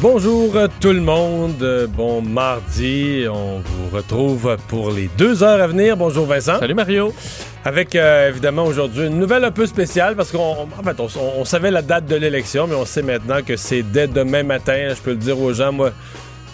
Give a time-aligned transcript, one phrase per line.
[0.00, 5.96] Bonjour tout le monde, bon mardi, on vous retrouve pour les deux heures à venir.
[5.96, 6.60] Bonjour Vincent.
[6.60, 7.12] Salut Mario.
[7.64, 11.08] Avec euh, évidemment aujourd'hui une nouvelle un peu spéciale parce qu'on en fait, on,
[11.40, 14.94] on savait la date de l'élection, mais on sait maintenant que c'est dès demain matin.
[14.94, 15.90] Je peux le dire aux gens, moi.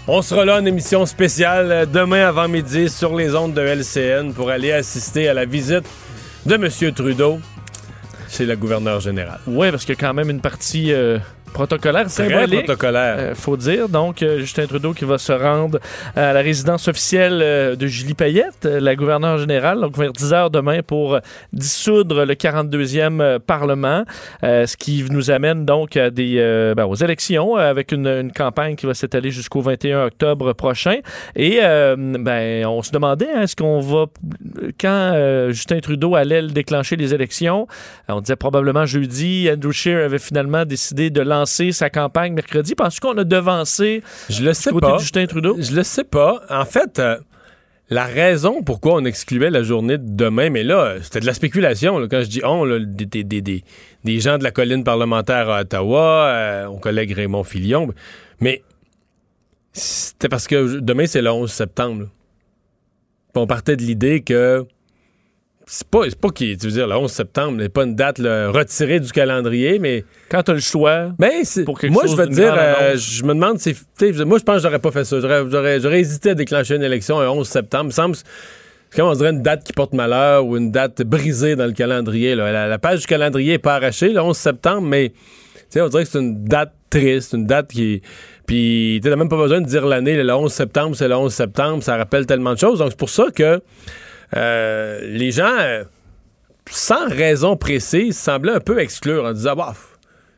[0.09, 4.33] On sera là en émission spéciale euh, demain avant midi sur les ondes de LCN
[4.33, 5.85] pour aller assister à la visite
[6.47, 6.93] de M.
[6.95, 7.41] Trudeau
[8.31, 9.39] chez le gouverneur général.
[9.47, 11.19] Ouais, parce qu'il y a quand même une partie euh,
[11.55, 12.65] protocolaire symbolique.
[12.65, 13.17] protocolaire.
[13.19, 13.89] euh, faut dire.
[13.89, 15.79] Donc, euh, Justin Trudeau qui va se rendre
[16.17, 20.33] à la résidence officielle euh, de Julie Payette, euh, la gouverneure générale, donc vers 10
[20.35, 21.19] heures demain pour
[21.53, 24.05] dissoudre le 42e euh, Parlement,
[24.43, 28.33] euh, ce qui nous amène donc à des, euh, ben, aux élections avec une, une
[28.33, 30.99] campagne qui va s'étaler jusqu'au 21 octobre prochain.
[31.37, 34.07] Et ben, on se demandait, hein, est-ce qu'on va,
[34.81, 37.69] quand Justin Trudeau allait déclencher les élections,
[38.09, 42.75] on disait probablement jeudi, Andrew Scheer avait finalement décidé de lancer sa campagne mercredi.
[42.75, 44.95] Penses-tu qu'on a devancé Je le sais côté pas.
[44.95, 45.57] de Justin Trudeau?
[45.59, 46.43] Je le sais pas.
[46.51, 47.17] En fait, euh,
[47.91, 51.35] la raison pourquoi on excluait la journée de demain, mais là, euh, c'était de la
[51.35, 51.99] spéculation.
[51.99, 52.07] là.
[52.11, 53.63] Quand je dis on, là, des, des- des-
[54.05, 57.89] des- gens de la colline parlementaire à Ottawa, euh, mon collègue Raymond Filion,
[58.41, 58.63] mais
[59.73, 62.07] c'était parce que demain, c'est le 11 septembre.
[63.35, 64.65] On partait de l'idée que
[65.67, 68.19] c'est pas, c'est pas qu'il, tu veux dire, le 11 septembre n'est pas une date
[68.19, 72.03] là, retirée du calendrier, mais Quand tu as le choix, ben, c'est- Pour quelque moi,
[72.03, 73.75] chose je te d'une dire, euh, je me demande, si,
[74.27, 75.19] moi, je pense que j'aurais pas fait ça.
[75.21, 77.85] J'aurais, hésité à déclencher une élection un 11 septembre.
[77.85, 78.25] Il me semble, c'est
[79.01, 82.35] comme on dirait une date qui porte malheur ou une date brisée dans le calendrier.
[82.35, 82.53] là.
[82.53, 85.15] La, la page du calendrier n'est pas arrachée, le 11 septembre, mais tu
[85.71, 88.03] sais, on dirait que c'est une date triste, une date qui.
[88.47, 91.33] Puis, tu n'as même pas besoin de dire l'année, le 11 septembre, c'est le 11
[91.33, 92.79] septembre, ça rappelle tellement de choses.
[92.81, 93.61] Donc, c'est pour ça que
[94.37, 95.85] euh, les gens, euh,
[96.71, 99.75] sans raison précise, semblaient un peu exclure en disant, bah,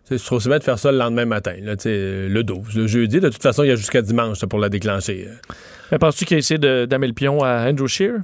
[0.05, 3.21] c'est trop bien de faire ça le lendemain matin, là, le 12, le jeudi.
[3.21, 5.29] De toute façon, il y a jusqu'à dimanche pour la déclencher.
[5.91, 8.19] ben, penses-tu qu'il a essayé d'amener le pion à Andrew Scheer?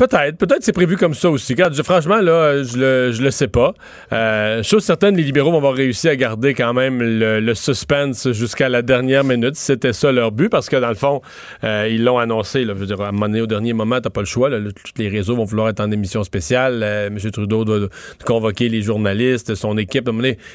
[0.00, 1.54] Peut-être, peut-être c'est prévu comme ça aussi.
[1.54, 3.74] Je- franchement, là, je le, je le sais pas.
[4.14, 8.70] Euh, chose certaine, les libéraux vont avoir réussi à garder quand même le, suspense jusqu'à
[8.70, 9.56] la dernière minute.
[9.56, 11.20] C'était ça leur but, parce que dans le fond,
[11.64, 12.64] euh, ils l'ont annoncé.
[12.64, 14.48] Là, je veux dire, à un moment donné, au dernier moment, t'as pas le choix.
[14.48, 16.80] Tous les réseaux vont vouloir être en émission spéciale.
[16.82, 17.18] Euh, M.
[17.30, 17.88] Trudeau doit,
[18.24, 20.08] convoquer les journalistes, son équipe.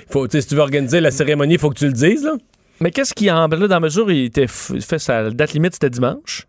[0.09, 2.23] Faut, si tu veux organiser la cérémonie, il faut que tu le dises.
[2.23, 2.33] Là.
[2.79, 6.47] Mais qu'est-ce qui, en là, dans mesure, il était fait sa date limite, c'était dimanche.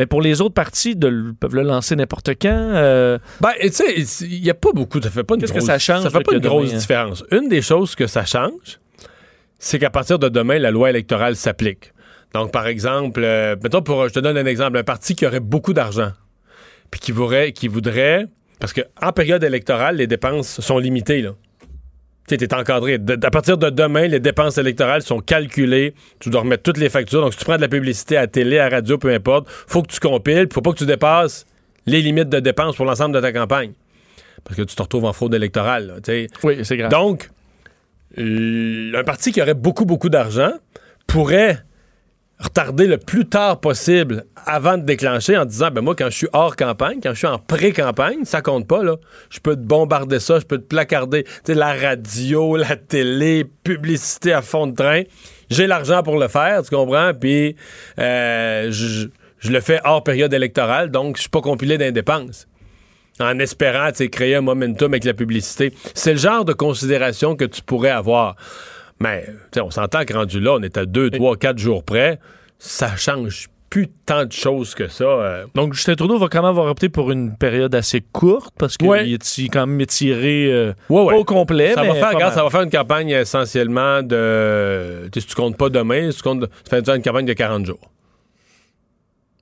[0.00, 2.48] Mais pour les autres parties, de, le- peuvent le lancer n'importe quand.
[2.48, 5.66] euh, Ben, tu sais, il n'y a pas beaucoup, ça fait pas une que grosse-
[5.66, 6.78] ça change, Ça fait pas une grosse demain, hein?
[6.80, 7.22] différence.
[7.30, 8.80] Une des choses que ça change,
[9.58, 11.92] c'est qu'à partir de demain, la loi électorale s'applique.
[12.32, 15.38] Donc, par exemple, euh, mettons pour, je te donne un exemple, un parti qui aurait
[15.40, 16.12] beaucoup d'argent,
[16.90, 18.24] puis qui voudrait, qui voudrait,
[18.58, 21.32] parce que en période électorale, les dépenses sont limitées, là.
[22.38, 22.98] Tu t'es encadré.
[22.98, 25.94] De- à partir de demain, les dépenses électorales sont calculées.
[26.20, 27.20] Tu dois remettre toutes les factures.
[27.22, 29.92] Donc, si tu prends de la publicité à télé, à radio, peu importe, faut que
[29.92, 30.46] tu compiles.
[30.52, 31.44] Faut pas que tu dépasses
[31.86, 33.72] les limites de dépenses pour l'ensemble de ta campagne.
[34.44, 35.86] Parce que tu te retrouves en fraude électorale.
[35.88, 36.14] là.
[36.44, 36.90] Oui, c'est grave.
[36.90, 37.28] Donc,
[38.16, 40.52] un parti qui aurait beaucoup, beaucoup d'argent
[41.06, 41.58] pourrait
[42.40, 46.28] retarder le plus tard possible avant de déclencher en disant ben moi quand je suis
[46.32, 48.96] hors campagne, quand je suis en pré-campagne, ça compte pas là.
[49.28, 53.44] Je peux te bombarder ça, je peux te placarder, tu sais la radio, la télé,
[53.62, 55.02] publicité à fond de train.
[55.50, 57.12] J'ai l'argent pour le faire, tu comprends?
[57.12, 57.56] Puis
[57.98, 59.08] euh, je,
[59.38, 62.46] je le fais hors période électorale, donc je suis pas compilé d'indépenses
[63.20, 65.72] en espérant créer un momentum avec la publicité.
[65.94, 68.36] C'est le genre de considération que tu pourrais avoir.
[69.00, 69.26] Mais
[69.60, 72.18] on s'entend que rendu là, on est à 2, 3, 4 jours près.
[72.58, 75.04] Ça change plus tant de choses que ça.
[75.04, 75.44] euh.
[75.54, 78.88] Donc, Justin Trudeau va quand même avoir opté pour une période assez courte parce qu'il
[78.88, 79.08] Ouais.
[79.08, 81.14] est quand même étiré euh, Ouais, ouais.
[81.14, 81.72] pas au complet.
[81.74, 85.08] Ça mais va, faire, regarde, ça va faire une campagne essentiellement de.
[85.14, 87.80] Si tu comptes pas demain, si tu comptes, ça fait une campagne de 40 jours.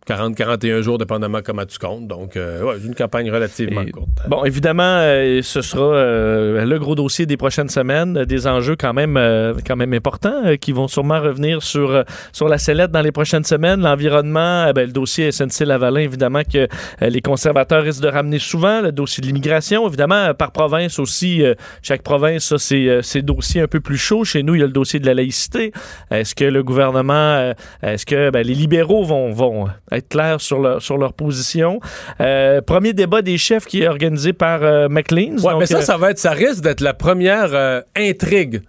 [0.09, 2.09] 40-41 jours, dépendamment comment tu comptes.
[2.09, 4.09] Donc, euh, ouais, une campagne relativement Et- courte.
[4.27, 8.77] Bon, évidemment, euh, ce sera euh, le gros dossier des prochaines semaines, euh, des enjeux
[8.77, 9.15] quand même,
[9.67, 13.81] quand même importants qui vont sûrement revenir sur, sur la sellette dans les prochaines semaines.
[13.81, 16.67] L'environnement, ben, le dossier SNC-Lavalin, évidemment, que
[17.01, 18.81] les conservateurs risquent de ramener souvent.
[18.81, 21.43] Le dossier de l'immigration, évidemment, par province aussi.
[21.83, 24.25] chaque province a ses, euh, ses dossiers un peu plus chauds.
[24.25, 25.73] Chez nous, il y a le dossier de la laïcité.
[26.11, 27.53] Est-ce que le gouvernement,
[27.83, 29.67] est-ce que ben, les libéraux vont, vont
[29.99, 31.81] être clairs sur leur, sur leur position?
[32.21, 35.43] Euh, premier débat des chefs qui est organisé par euh, McLean's.
[35.43, 38.63] Ouais, Donc, mais ça, euh, ça va être, ça risque d'être la première intrigue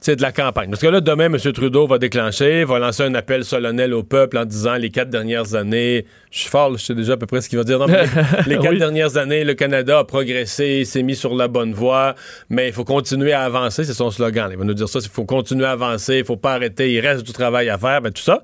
[0.00, 0.70] sais, de la campagne.
[0.70, 1.36] Parce que là, demain, M.
[1.38, 5.54] Trudeau va déclencher, va lancer un appel solennel au peuple en disant les quatre dernières
[5.54, 7.78] années, je suis fort, je sais déjà à peu près ce qu'il va dire.
[7.78, 8.04] Non, mais
[8.46, 8.78] les les quatre Oui.
[8.78, 12.14] dernières années, le Canada a progressé, s'est mis sur la bonne voie,
[12.50, 14.48] mais il faut continuer à avancer, c'est son slogan.
[14.48, 14.54] là.
[14.54, 17.00] Il va nous dire ça, il faut continuer à avancer, il faut pas arrêter, il
[17.00, 18.42] reste du travail à faire, ben, tout ça.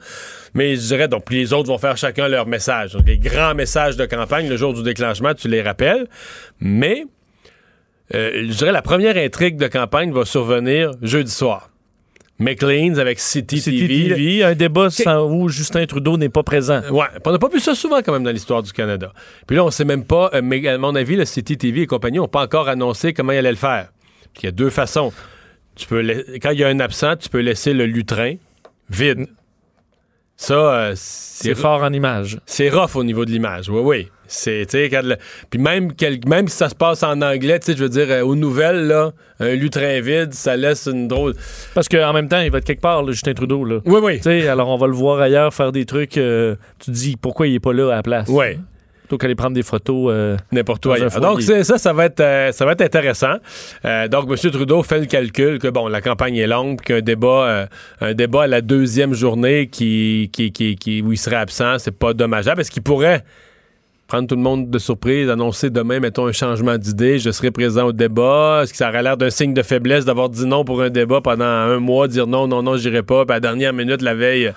[0.54, 2.92] Mais je dirais, donc, puis les autres vont faire chacun leur message.
[2.92, 6.06] Donc, les grands messages de campagne, le jour du déclenchement, tu les rappelles.
[6.60, 7.04] Mais
[8.14, 11.70] euh, je dirais la première intrigue de campagne va survenir jeudi soir.
[12.38, 14.08] McLean's avec City, City TV.
[14.08, 16.82] TV, un débat sans où Justin Trudeau n'est pas présent.
[16.90, 19.12] Ouais, puis on n'a pas vu ça souvent quand même dans l'histoire du Canada.
[19.46, 21.86] Puis là, on sait même pas, euh, mais à mon avis, le City TV et
[21.86, 23.90] compagnie n'ont pas encore annoncé comment ils allaient le faire.
[24.32, 25.12] Puis il y a deux façons.
[25.76, 26.02] Tu peux
[26.42, 28.34] quand il y a un absent, tu peux laisser le lutrin
[28.90, 29.28] vide.
[30.36, 32.40] Ça, euh, c'est C'est fort en image.
[32.46, 34.08] c'est rough au niveau de l'image, oui, oui.
[34.26, 34.90] C'est, tu sais,
[35.50, 38.06] Puis même, quel- même si ça se passe en anglais, tu sais, je veux dire,
[38.08, 41.34] euh, aux nouvelles, là, un lutrin vide, ça laisse une drôle...
[41.74, 43.64] Parce qu'en même temps, il va être quelque part, là, Justin Trudeau.
[43.64, 43.80] Là.
[43.84, 44.16] Oui, oui.
[44.16, 46.16] Tu sais, alors on va le voir ailleurs faire des trucs.
[46.16, 48.28] euh, tu te dis pourquoi il est pas là à la place.
[48.30, 48.58] Oui.
[49.02, 50.10] Plutôt qu'aller prendre des photos.
[50.10, 51.20] euh, N'importe où ailleurs.
[51.20, 53.34] Donc, ça, ça va être, ça va être intéressant.
[54.10, 54.50] Donc, M.
[54.50, 57.68] Trudeau fait le calcul que, bon, la campagne est longue, qu'un débat,
[58.00, 61.90] un débat à la deuxième journée qui, qui, qui, qui- où il serait absent, c'est
[61.96, 63.22] pas dommageable, parce qu'il pourrait
[64.06, 67.86] prendre tout le monde de surprise, annoncer demain, mettons, un changement d'idée, je serai présent
[67.86, 68.60] au débat.
[68.62, 71.20] Est-ce que ça aurait l'air d'un signe de faiblesse d'avoir dit non pour un débat
[71.22, 74.14] pendant un mois, dire non, non, non, j'irai pas, puis à la dernière minute, la
[74.14, 74.52] veille,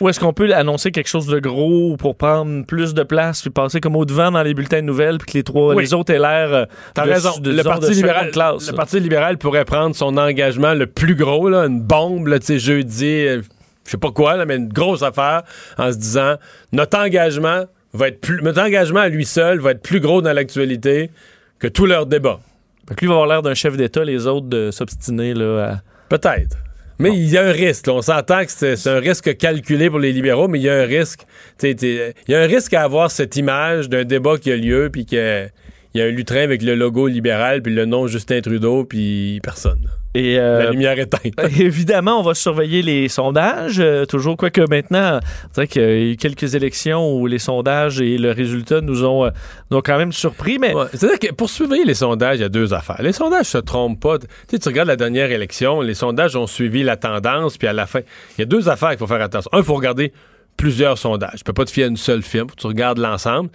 [0.00, 3.50] Ou est-ce qu'on peut annoncer quelque chose de gros pour prendre plus de place puis
[3.50, 5.82] passer comme au devant dans les bulletins de nouvelles puis que les trois, Oui.
[5.82, 6.54] les autres aient l'air.
[6.54, 6.64] euh,
[6.94, 7.36] T'as raison.
[7.40, 8.70] de- le, Parti libéral, classe.
[8.70, 12.58] le Parti libéral pourrait prendre son engagement le plus gros, là, une bombe, tu sais,
[12.60, 13.42] jeudi, euh,
[13.84, 15.42] je sais pas quoi, là, mais une grosse affaire,
[15.76, 16.36] en se disant
[16.72, 17.64] notre engagement
[17.98, 18.40] va être plus.
[18.42, 21.10] Notre engagement à lui seul va être plus gros dans l'actualité
[21.58, 22.40] que tout leur débat.
[22.88, 25.64] Fait que lui va avoir l'air d'un chef d'État, les autres de s'obstiner là.
[25.74, 26.56] à- Peut-être.
[27.00, 27.86] Mais il y a un risque.
[27.86, 27.92] là.
[27.94, 30.84] On s'entend que c'est un risque calculé pour les libéraux, mais il y a un
[30.86, 31.20] risque.
[31.62, 35.04] Il y a un risque à avoir cette image d'un débat qui a lieu, puis
[35.04, 35.50] qu'il
[35.94, 39.88] y a un lutrin avec le logo libéral, puis le nom Justin Trudeau, puis personne.
[40.18, 41.34] Et La euh, lumière éteinte.
[41.60, 43.78] Évidemment, on va surveiller les sondages.
[43.78, 45.20] euh, toujours, quoique maintenant,
[45.52, 49.04] c'est vrai qu'il y a eu quelques élections où les sondages et le résultat nous
[49.04, 49.30] ont, euh,
[49.70, 50.86] nous ont quand même surpris, mais Ouais.
[50.92, 53.00] C'est-à-dire que pour surveiller les sondages, il y a deux affaires.
[53.00, 54.18] Les sondages se trompent pas.
[54.18, 57.72] Tu sais, tu regardes la dernière élection, les sondages ont suivi la tendance, puis à
[57.72, 58.00] la fin,
[58.36, 59.50] il y a deux affaires qu'il faut faire attention.
[59.52, 60.12] Un, il faut regarder
[60.56, 61.36] plusieurs sondages.
[61.38, 63.50] Tu peux pas te fier à une seule firme, faut que tu regardes l'ensemble.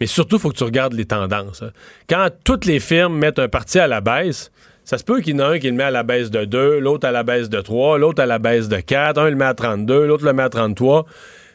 [0.00, 1.62] Mais surtout, il faut que tu regardes les tendances.
[1.62, 1.70] hein.
[2.08, 4.50] Quand toutes les firmes mettent un parti à la baisse,
[4.88, 6.46] ça se peut qu'il y en a un qui le met à la baisse de
[6.46, 9.36] 2, l'autre à la baisse de 3, l'autre à la baisse de 4, un le
[9.36, 11.04] met à 32, l'autre le met à 33.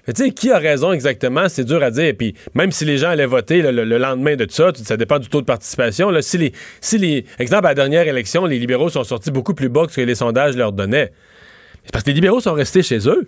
[0.05, 2.13] Mais tu sais, qui a raison exactement, c'est dur à dire.
[2.15, 4.97] Puis même si les gens allaient voter le, le- le lendemain de tout ça, ça
[4.97, 6.11] dépend du taux de participation.
[6.11, 9.55] Là, si les, si les, exemple, à la dernière élection, les libéraux sont sortis beaucoup
[9.55, 11.11] plus bas que ce que les sondages leur donnaient.
[11.85, 13.27] C'est parce que les libéraux sont restés chez eux.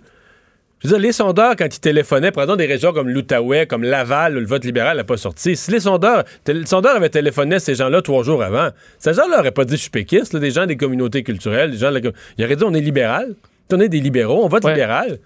[0.82, 4.36] Je veux dire, les sondeurs, quand ils téléphonaient, prenons des régions comme l'Outaouais, comme Laval,
[4.36, 5.56] où le vote libéral n'a pas sorti.
[5.56, 8.68] Si les sondeurs, les sondeurs avaient téléphoné à ces gens-là trois jours avant,
[8.98, 11.78] ces gens-là n'auraient pas dit je suis péquiste, là, des gens des communautés culturelles, des
[11.78, 13.34] gens de la Ils auraient dit on est libéral.
[13.72, 14.72] On est des libéraux, on vote Ouais.
[14.74, 15.18] libéral.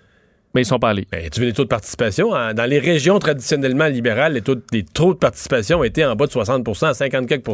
[0.55, 1.07] Mais ils sont pas allés.
[1.11, 2.35] Ben, tu veux les taux de participation?
[2.35, 2.55] hein?
[2.55, 6.17] Dans les régions traditionnellement libérales, les taux, de- les taux de participation ont été en
[6.17, 7.45] bas de 60 à 50 quelques.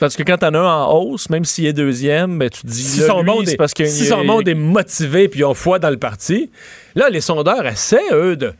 [0.00, 2.66] Parce que quand t'en as un en hausse, même s'il est deuxième, ben, tu te
[2.66, 5.44] dis, Si là, son lui, monde c'est est, parce si son monde est motivé puis
[5.44, 6.50] ont foi dans le parti,
[6.94, 8.52] là, les sondeurs essaient, eux, de,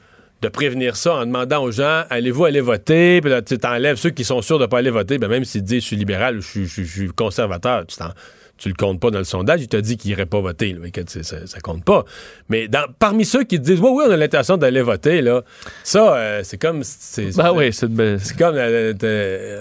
[0.42, 3.20] de prévenir ça en demandant aux gens allez-vous aller voter?
[3.20, 5.18] Puis là, tu t'enlèves ceux qui sont sûrs de pas aller voter.
[5.18, 7.86] Ben, même s'ils disent je suis libéral ou je suis, je suis- je suis conservateur,
[7.86, 8.12] tu, t'en-
[8.58, 9.60] tu le comptes pas dans le sondage.
[9.62, 10.72] Il t'a dit qu'il irait pas voter.
[10.72, 12.04] là, que, ça, ça compte pas.
[12.48, 15.42] Mais dans, parmi ceux qui disent oui, oui, on a l'intention d'aller voter, là,
[15.84, 16.80] ça, euh, c'est comme.
[16.82, 18.92] C'est, Ben oui, c'est une belle- c'est comme euh,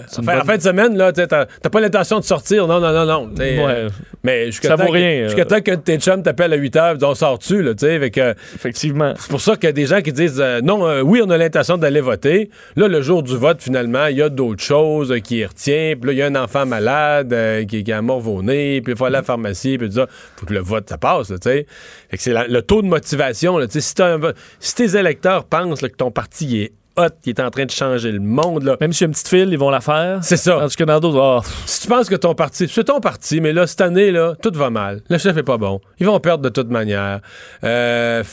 [0.08, 2.66] C'est en en fin de semaine, là, t'as t'as pas l'intention de sortir.
[2.66, 3.30] Non, non, non, non.
[3.38, 3.56] Ouais.
[3.60, 3.88] euh,
[4.24, 5.44] mais jusqu'à Ça vaut que- rien, Jusqu'à euh.
[5.44, 8.10] temps que tes chums t'appellent à 8 heures, on sort-tu, là, tu sais.
[8.10, 9.14] que Effectivement.
[9.18, 11.30] C'est pour ça qu'il y a des gens qui disent euh, non, euh, oui, on
[11.30, 12.50] a l'intention d'aller voter.
[12.76, 15.94] Là, le jour du vote, finalement, il y a d'autres choses euh, qui y retient.
[16.00, 18.80] Puis là, il y a un enfant malade euh, qui, qui a mort au nez.
[18.88, 19.76] Puis il faut aller à la pharmacie.
[19.76, 20.06] Puis tout ça.
[20.36, 21.66] faut que le vote, ça passe, tu sais.
[22.10, 23.58] Fait que c'est la- le taux de motivation.
[23.58, 24.18] Là, tu sais, si, un
[24.60, 27.70] si tes électeurs pensent là, que ton parti est hot, qui est en train de
[27.70, 28.64] changer le monde.
[28.64, 28.76] Là.
[28.80, 30.18] Même si y a une petite file, ils vont la faire.
[30.22, 30.56] C'est ça.
[30.58, 33.40] Tandis que dans d'autres, oh, pff, Si tu penses que ton parti, c'est ton parti,
[33.40, 35.02] mais là, cette année, là, tout va mal.
[35.08, 35.80] Le chef est pas bon.
[36.00, 37.20] Ils vont perdre de toute manière.
[37.62, 38.24] Euh,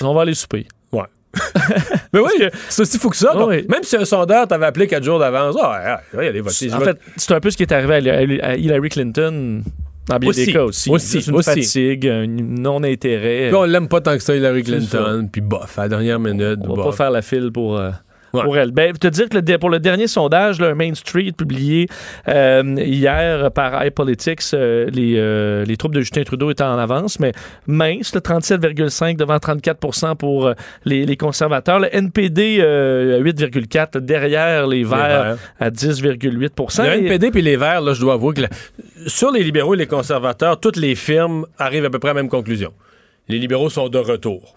[0.00, 0.66] on va aller souper.
[0.92, 1.04] ouais.
[2.12, 3.30] mais oui, c'est aussi fou que ça.
[3.34, 3.64] Ah oui.
[3.68, 6.68] Même si un sondeur t'avait appelé quatre jours d'avance, ah, ouais, allez voter.
[6.68, 9.62] Je En fait, c'est un peu ce qui est arrivé à Hillary Clinton
[10.08, 10.46] dans bien Aussi.
[10.46, 10.90] des cas aussi.
[10.90, 11.50] Aussi, Juste une aussi.
[11.50, 13.48] fatigue, un non-intérêt.
[13.48, 15.28] Puis on l'aime pas tant que ça, Hillary Clinton.
[15.30, 16.58] Puis bof, à la dernière minute.
[16.64, 16.84] On va bof.
[16.86, 17.90] pas faire la file pour, euh,
[18.32, 18.42] Ouais.
[18.44, 18.70] pour elle.
[18.70, 21.88] Ben, te dire que le pour le dernier sondage, un Main Street publié
[22.28, 27.18] euh, hier par iPolitics, euh, les, euh, les troupes de Justin Trudeau étaient en avance,
[27.18, 27.32] mais
[27.66, 30.52] mince, le 37,5 devant 34% pour
[30.84, 31.80] les, les conservateurs.
[31.80, 37.56] Le NPD, euh, à 8,4 derrière les Verts à 10,8% Le Et- NPD puis les
[37.56, 38.42] Verts, là, je dois avouer que
[39.06, 42.22] sur les libéraux et les conservateurs, toutes les firmes arrivent à peu près à la
[42.22, 42.72] même conclusion.
[43.28, 44.56] Les libéraux sont de retour.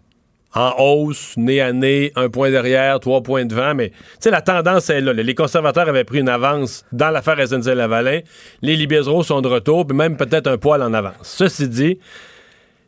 [0.55, 4.41] En hausse, nez à nez, un point derrière, trois points devant, mais tu sais, la
[4.41, 5.11] tendance est là.
[5.13, 8.19] Les conservateurs avaient pris une avance dans l'affaire SNC-Lavalin.
[8.61, 11.15] Les libéraux sont de retour, puis même peut-être un poil en avance.
[11.23, 11.97] Ceci dit,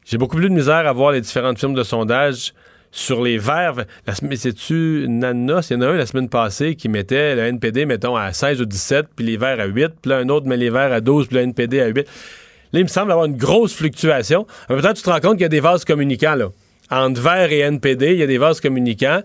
[0.06, 2.54] j'ai beaucoup plus de misère à voir les différentes firmes de sondage
[2.92, 3.76] sur les verts.
[4.06, 5.70] La mais c'est-tu Nanos?
[5.70, 8.62] Il y en a un la semaine passée qui mettait le NPD, mettons, à 16
[8.62, 11.02] ou 17, puis les verts à 8, puis là, un autre met les verts à
[11.02, 12.08] 12, puis le NPD à 8.
[12.74, 14.48] Là, il me semble avoir une grosse fluctuation.
[14.70, 16.50] En même temps, tu te rends compte qu'il y a des vases communicants, là.
[16.92, 19.22] Entre verts et NPD, il y a des vases communicants.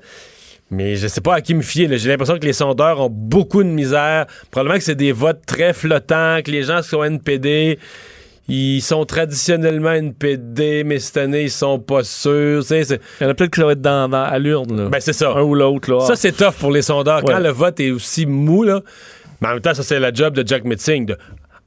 [0.71, 1.89] Mais je sais pas à qui me fier.
[1.99, 4.27] J'ai l'impression que les sondeurs ont beaucoup de misère.
[4.53, 7.79] Probablement que c'est des votes très flottants, que les gens qui sont NPD,
[8.49, 12.63] ils sont traditionnellement NPD, mais cette année, ils sont pas sûrs.
[12.71, 12.77] Il
[13.21, 14.89] y en a peut-être qui va être dans, dans- à l'urne.
[14.91, 15.31] Ben, c'est ça.
[15.33, 15.91] un ou l'autre.
[15.93, 16.01] là.
[16.07, 17.23] Ça, c'est tough pour les sondeurs.
[17.25, 18.81] Quand le vote est aussi mou, là,
[19.41, 21.07] mais en même temps, ça, c'est la job de Jack Metzing.
[21.07, 21.17] de-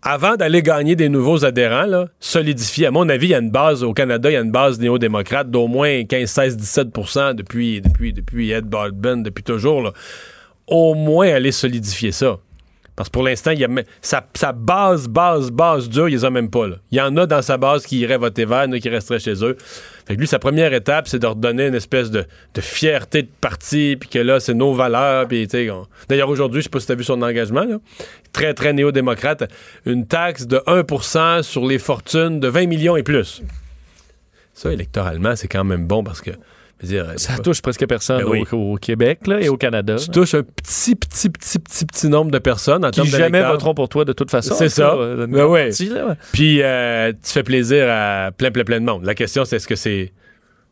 [0.03, 2.87] avant d'aller gagner des nouveaux adhérents, là, solidifier.
[2.87, 4.79] À mon avis, il y a une base, au Canada, il y a une base
[4.79, 6.87] néo-démocrate d'au moins 15, 16, 17
[7.35, 9.81] depuis, depuis, depuis Ed Baldwin, depuis toujours.
[9.81, 9.93] là.
[10.67, 12.37] Au moins aller solidifier ça.
[12.95, 13.69] Parce que pour l'instant, il y a
[14.01, 16.67] sa, sa base, base, base dure, il les a même pas.
[16.67, 16.75] là.
[16.91, 18.79] Il y en a dans sa base qui iraient voter vert, il y en a
[18.79, 19.57] qui resteraient chez eux.
[20.05, 22.25] Fait que lui, sa première étape, c'est de redonner une espèce de,
[22.59, 25.27] fierté de parti, puis que là, c'est nos valeurs.
[25.27, 27.77] Puis, on- D'ailleurs, aujourd'hui, je sais pas si tu as vu son engagement, là.
[28.33, 29.49] très, très néo-démocrate,
[29.85, 33.41] une taxe de 1% sur les fortunes de 20 millions et plus.
[34.53, 36.31] Ça, électoralement, c'est quand même bon parce que,
[36.87, 38.43] dire, Ça touche presque personne Ben oui.
[38.51, 39.95] au, au Québec là, et au Canada.
[39.95, 43.73] tu touches un petit, petit, petit, petit, petit nombre de personnes en qui jamais voteront
[43.73, 44.55] pour toi de toute façon.
[44.55, 44.93] C'est ça.
[44.93, 45.63] euh, Ben grande ouais.
[45.67, 46.13] partie, là, ouais.
[46.31, 49.05] Puis euh, tu fais plaisir à plein, plein, plein de monde.
[49.05, 50.11] La question, c'est est-ce que c'est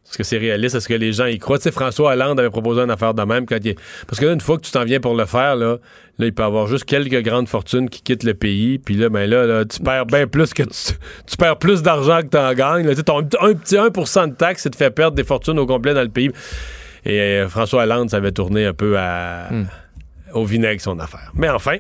[0.08, 0.76] est-ce que c'est réaliste?
[0.76, 1.58] Est-ce que les gens y croient?
[1.58, 3.76] Tu sais, François Hollande avait proposé une affaire de même quand il
[4.08, 5.78] Parce que là, une fois que tu t'en viens pour le faire, là,
[6.20, 8.78] là, il peut y avoir juste quelques grandes fortunes qui quittent le pays.
[8.78, 10.94] Puis là, ben là, là, tu perds bien plus que tu,
[11.28, 12.86] tu perds plus d'argent que tu en gagnes.
[12.86, 12.92] là.
[12.92, 15.66] Tu sais, ton un petit 1% de taxe, c'est te fait perdre des fortunes au
[15.66, 16.32] complet dans le pays.
[17.06, 19.66] Et euh, François Hollande, ça avait tourné un peu à, Hmm.
[20.34, 21.32] au vinaigre son affaire.
[21.36, 21.78] Mais enfin,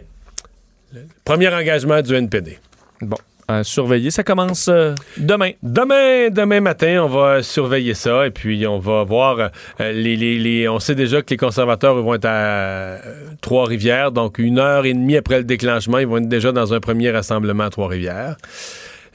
[0.93, 2.59] le premier engagement du NPD.
[3.01, 3.17] Bon,
[3.51, 4.11] à surveiller.
[4.11, 5.51] Ça commence euh, demain.
[5.63, 9.37] Demain, demain matin, on va surveiller ça et puis on va voir.
[9.79, 12.97] euh, les, les- les- on sait déjà que les conservateurs vont être à euh,
[13.41, 16.79] Trois-Rivières, donc une heure et demie après le déclenchement, ils vont être déjà dans un
[16.79, 18.35] premier rassemblement à Trois-Rivières.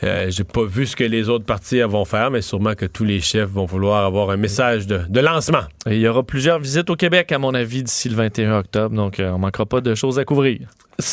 [0.04, 3.04] Euh, J'ai pas vu ce que les autres partis vont faire, mais sûrement que tous
[3.04, 5.62] les chefs vont vouloir avoir un message de, de lancement.
[5.88, 8.94] Et il y aura plusieurs visites au Québec, à mon avis, d'ici le 21 octobre.
[8.94, 10.58] Donc, euh, on manquera pas de choses à couvrir.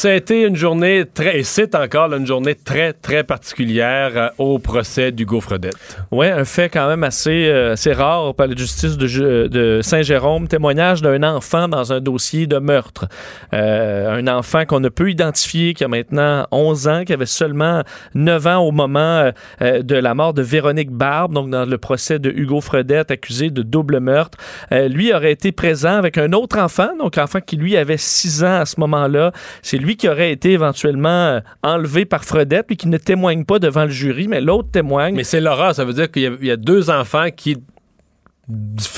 [0.05, 5.11] Été une journée très, et c'est encore une journée très, très particulière euh, au procès
[5.11, 5.75] d'Hugo Fredette.
[6.11, 9.49] Oui, un fait quand même assez, euh, assez rare au palais de justice de, Ju-
[9.49, 10.47] de Saint-Jérôme.
[10.47, 13.07] Témoignage d'un enfant dans un dossier de meurtre.
[13.53, 17.83] Euh, un enfant qu'on ne peut identifier, qui a maintenant 11 ans, qui avait seulement
[18.15, 21.77] 9 ans au moment euh, euh, de la mort de Véronique Barbe, donc dans le
[21.77, 24.37] procès de Hugo Fredette, accusé de double meurtre.
[24.71, 28.45] Euh, lui aurait été présent avec un autre enfant, donc enfant qui lui avait 6
[28.45, 29.33] ans à ce moment-là.
[29.73, 33.57] C'est lui qui aurait été éventuellement euh, enlevé par Fredette, puis qui ne témoigne pas
[33.57, 35.15] devant le jury, mais l'autre témoigne.
[35.15, 37.57] Mais c'est l'horreur, ça veut dire qu'il y a- deux enfants qui,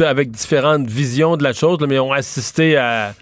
[0.01, 3.13] avec différentes visions de la chose, mais ont assisté à,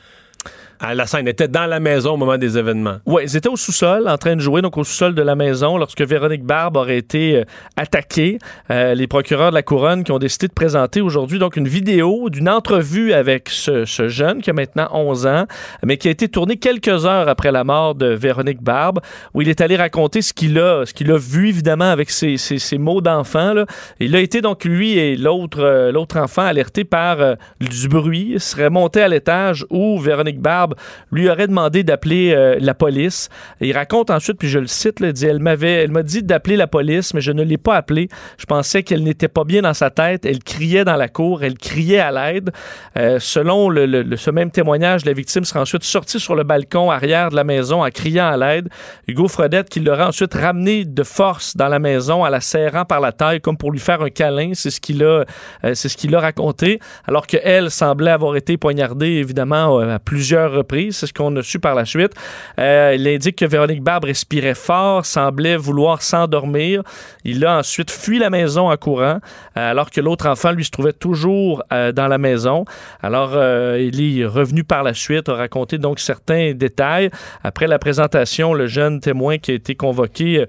[0.84, 2.98] à la scène, étaient dans la maison au moment des événements.
[3.06, 5.78] Oui, ils étaient au sous-sol, en train de jouer, donc au sous-sol de la maison,
[5.78, 7.44] lorsque Véronique Barbe aurait été euh,
[7.78, 8.38] attaquée.
[8.70, 12.30] Euh, les procureurs de la Couronne qui ont décidé de présenter aujourd'hui donc une vidéo
[12.30, 15.46] d'une entrevue avec ce, jeune qui a maintenant 11 ans,
[15.86, 19.00] mais qui a été tournée quelques heures après la mort de Véronique Barbe,
[19.34, 22.38] où il est allé raconter ce qu'il a, a vu évidemment avec ses,
[22.78, 23.54] mots d'enfant.
[24.02, 29.02] Il a été donc lui et l'autre euh, enfant alertés par du bruit, serait monté
[29.02, 30.73] à l'étage où Véronique Barbe
[31.12, 33.30] Lui aurait demandé d'appeler euh, la police.
[33.62, 36.56] Il raconte ensuite, puis je le cite, là, dit, elle m'avait, elle m'a dit d'appeler
[36.56, 38.10] la police, mais je ne l'ai pas appelée.
[38.38, 40.26] Je pensais qu'elle n'était pas bien dans sa tête.
[40.26, 42.52] Elle criait dans la cour, elle criait à l'aide.
[42.98, 47.30] Euh, selon le, ce même témoignage, la victime sera ensuite sortie sur le balcon arrière
[47.30, 48.70] de la maison en criant à l'aide.
[49.08, 53.00] Hugo Fredette qui l'aurait ensuite ramené de force dans la maison en la serrant par
[53.00, 54.52] la taille comme pour lui faire un câlin.
[54.54, 55.26] C'est ce qu'il a,
[55.64, 56.80] euh, c'est ce qu'il a raconté.
[57.08, 61.76] Alors qu'elle semblait avoir été poignardée évidemment à plusieurs C'est ce qu'on a su par
[61.76, 62.14] la suite.
[62.60, 66.84] Euh, il indique que Véronique Barbe respirait fort, semblait vouloir s'endormir.
[67.24, 69.20] Il a ensuite fui la maison en courant,
[69.58, 72.66] euh, alors que l'autre enfant, lui, se trouvait toujours euh, dans la maison.
[73.02, 73.34] Alors,
[73.78, 77.10] il est revenu par la suite, a raconté donc certains détails.
[77.44, 80.46] Après la présentation, le jeune témoin qui a été convoqué,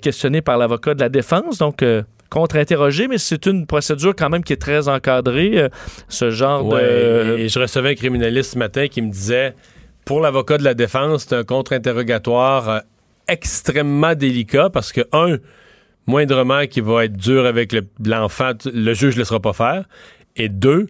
[0.00, 1.84] questionné par l'avocat de la défense, donc...
[2.30, 5.68] contre-interrogé, mais c'est une procédure quand même qui est très encadrée, euh,
[6.08, 6.76] ce genre de...
[7.38, 9.54] et, je recevais un criminaliste ce matin qui me disait
[10.04, 12.78] pour l'avocat de la défense, c'est un contre-interrogatoire euh,
[13.28, 15.38] extrêmement délicat parce que, un,
[16.06, 19.84] moindrement qui va être dur avec le- l'enfant, t- le juge ne laissera pas faire.
[20.36, 20.86] Et deux,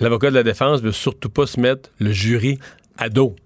[0.00, 2.58] l'avocat de la défense ne veut surtout pas se mettre le jury
[2.98, 3.36] à dos.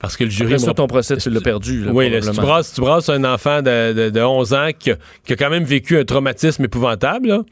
[0.00, 0.52] Parce que le jury.
[0.54, 1.84] Après moi, ton procès, tu l'as perdu.
[1.84, 4.68] là, oui, là, si, tu brasses, tu brasses un enfant de, de- de 11 ans
[4.78, 7.42] qui a, qui a quand même vécu un traumatisme épouvantable, là,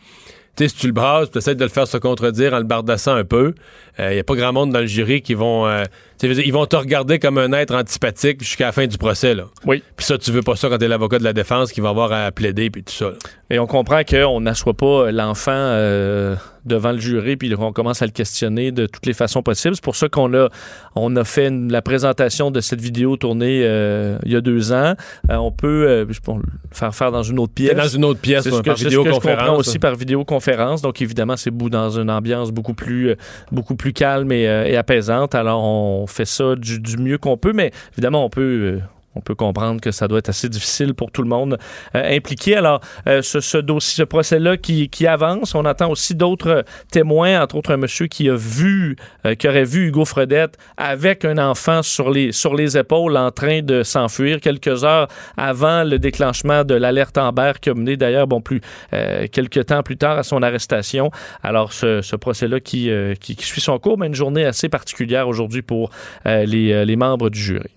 [0.57, 2.65] tu sais, si tu le brasses, tu essaies de le faire se contredire en le
[2.65, 3.53] bardassant un peu,
[3.99, 5.67] il n'y a pas grand monde dans le jury qui vont...
[5.67, 5.83] euh,
[6.23, 9.35] ils vont te regarder comme un être antipathique jusqu'à la fin du procès.
[9.35, 9.45] Là.
[9.65, 9.83] Oui.
[9.97, 12.13] Puis ça, tu veux pas ça quand t'es l'avocat de la défense qui va avoir
[12.13, 13.07] à plaider puis tout ça.
[13.07, 13.17] là.
[13.49, 18.07] Et on comprend qu'on n'assoit pas l'enfant euh, devant le jury puis qu'on commence à
[18.07, 19.77] le questionner de toutes les façons possibles.
[19.77, 20.49] C'est pour ça qu'on a,
[20.97, 24.73] on a fait une- la présentation de cette vidéo tournée euh, il y a deux
[24.73, 24.95] ans.
[25.31, 26.43] Euh, on peut euh, le
[26.73, 27.77] faire faire dans une autre pièce.
[27.77, 29.59] Dans une autre pièce que, par je vidéoconférence.
[29.61, 30.83] aussi par vidéoconférence.
[30.83, 33.15] Donc, évidemment, c'est dans une ambiance beaucoup plus, euh,
[33.53, 35.37] beaucoup plus calme et, euh, et apaisante.
[35.37, 38.81] Alors, on fait ça du, du mieux qu'on peut, mais évidemment, on peut.
[39.17, 41.59] On peut comprendre que ça doit être assez difficile pour tout le monde
[41.95, 42.57] euh, impliqué.
[42.57, 47.41] Alors, euh, ce, ce dossier, ce procès-là qui, qui avance, on attend aussi d'autres témoins,
[47.43, 51.39] entre autres un monsieur qui a vu, euh, qui aurait vu Hugo Fredette avec un
[51.39, 56.65] enfant sur les, sur les épaules en train de s'enfuir quelques heures avant le déclenchement
[56.65, 58.61] de l'alerte Amber qui a mené d'ailleurs, bon, plus
[58.93, 61.11] euh, quelques temps plus tard à son arrestation.
[61.43, 64.69] Alors, ce, ce procès-là qui, euh, qui, qui suit son cours, mais une journée assez
[64.69, 65.91] particulière aujourd'hui pour
[66.27, 67.75] euh, les, les membres du jury.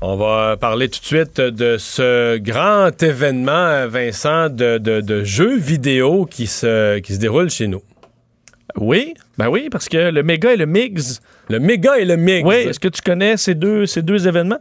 [0.00, 5.56] On va parler tout de suite de ce grand événement, Vincent, de, de- de jeux
[5.58, 7.82] vidéo qui se, qui se déroule chez nous.
[8.76, 12.46] Oui, ben oui, parce que le méga et le MIGS, Le méga et le mix.
[12.46, 14.58] Oui, est-ce que tu connais ces deux, ces deux événements?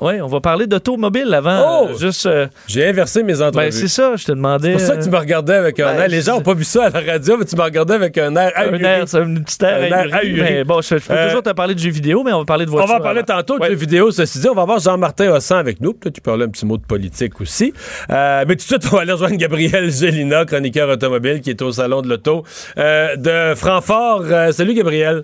[0.00, 1.82] Oui, on va parler d'automobile avant.
[1.84, 1.88] Oh!
[1.90, 3.66] euh, juste, euh, J'ai inversé mes entrevues.
[3.66, 4.72] ben, c'est ça, je te demandais.
[4.72, 6.08] C'est pour ça que tu me regardais avec un ben, air.
[6.08, 8.34] Les gens n'ont pas vu ça à la radio, mais tu me regardais avec un
[8.34, 8.52] air.
[8.56, 8.84] un ahuri.
[8.84, 10.42] air, c'est une petite air Un air ahuri, ahuri.
[10.42, 12.44] mais bon, je, je peux Euh, toujours te parler de jeux vidéo, mais on va
[12.44, 12.92] parler de On voiture.
[12.92, 13.36] va en parler avant.
[13.38, 13.68] tantôt de Ouais.
[13.70, 14.48] jeux vidéo, ceci dit.
[14.48, 15.92] On va avoir Jean-Martin Hossan avec nous.
[15.94, 17.72] Peut-être tu parler un petit mot de politique aussi.
[18.10, 21.62] Euh, mais tout de suite, on va aller rejoindre Gabriel Gélina, chroniqueur automobile, qui est
[21.62, 22.42] au Salon de l'Auto
[22.78, 24.22] euh, de Francfort.
[24.24, 25.22] Euh, salut, Gabriel.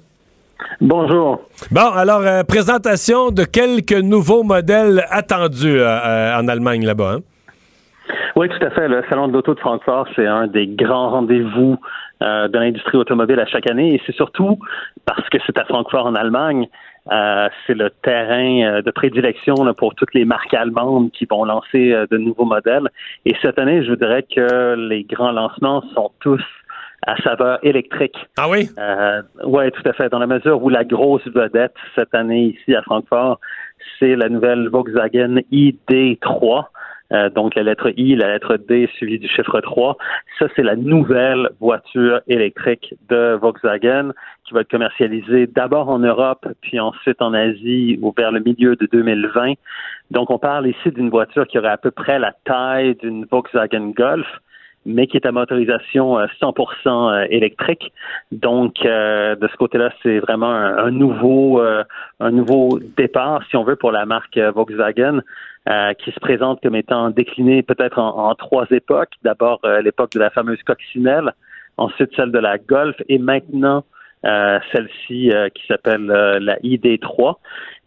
[0.81, 1.41] Bonjour.
[1.71, 7.17] Bon, alors, euh, présentation de quelques nouveaux modèles attendus euh, euh, en Allemagne là-bas.
[7.17, 7.21] hein?
[8.37, 8.89] Oui, tout à fait.
[8.89, 11.77] Le Salon de l'Auto de Francfort, c'est un des grands rendez-vous
[12.23, 13.95] euh, de l'industrie automobile à chaque année.
[13.95, 14.59] Et c'est surtout
[15.05, 16.67] parce que c'est à Francfort, en Allemagne.
[17.67, 22.17] c'est le terrain de prédilection là, pour toutes les marques allemandes qui vont lancer de
[22.17, 22.89] nouveaux modèles.
[23.27, 26.43] Et cette année, je dirais que les grands lancements sont tous
[27.07, 28.17] à saveur électrique.
[28.39, 28.69] Ah oui?
[28.79, 30.09] Euh, oui, tout à fait.
[30.09, 33.41] Dans la mesure où la grosse vedette cette année ici à Francfort,
[33.99, 36.65] c'est la nouvelle Volkswagen ID3.
[37.13, 39.97] Euh, donc la lettre I, la lettre D suivie du chiffre 3.
[40.39, 44.13] Ça, c'est la nouvelle voiture électrique de Volkswagen
[44.45, 48.77] qui va être commercialisée d'abord en Europe, puis ensuite en Asie ou vers le milieu
[48.77, 49.55] de 2020.
[50.13, 53.93] Donc on parle ici d'une voiture qui aurait à peu près la taille d'une Volkswagen
[53.97, 54.27] Golf
[54.87, 57.93] mais qui est à motorisation euh, 100% euh, électrique.
[58.33, 61.85] Donc, euh, de ce côté-là, c'est vraiment un, nouveau, euh,
[62.21, 65.21] un nouveau départ, si on veut, pour la marque euh, Volkswagen,
[65.69, 69.13] euh, qui se présente comme étant déclinée peut-être en, en trois époques.
[69.23, 71.33] D'abord, euh, l'époque de la fameuse coccinelle,
[71.77, 77.35] ensuite celle de la Golf, et maintenant euh, celle-ci euh, qui s'appelle euh, la ID3.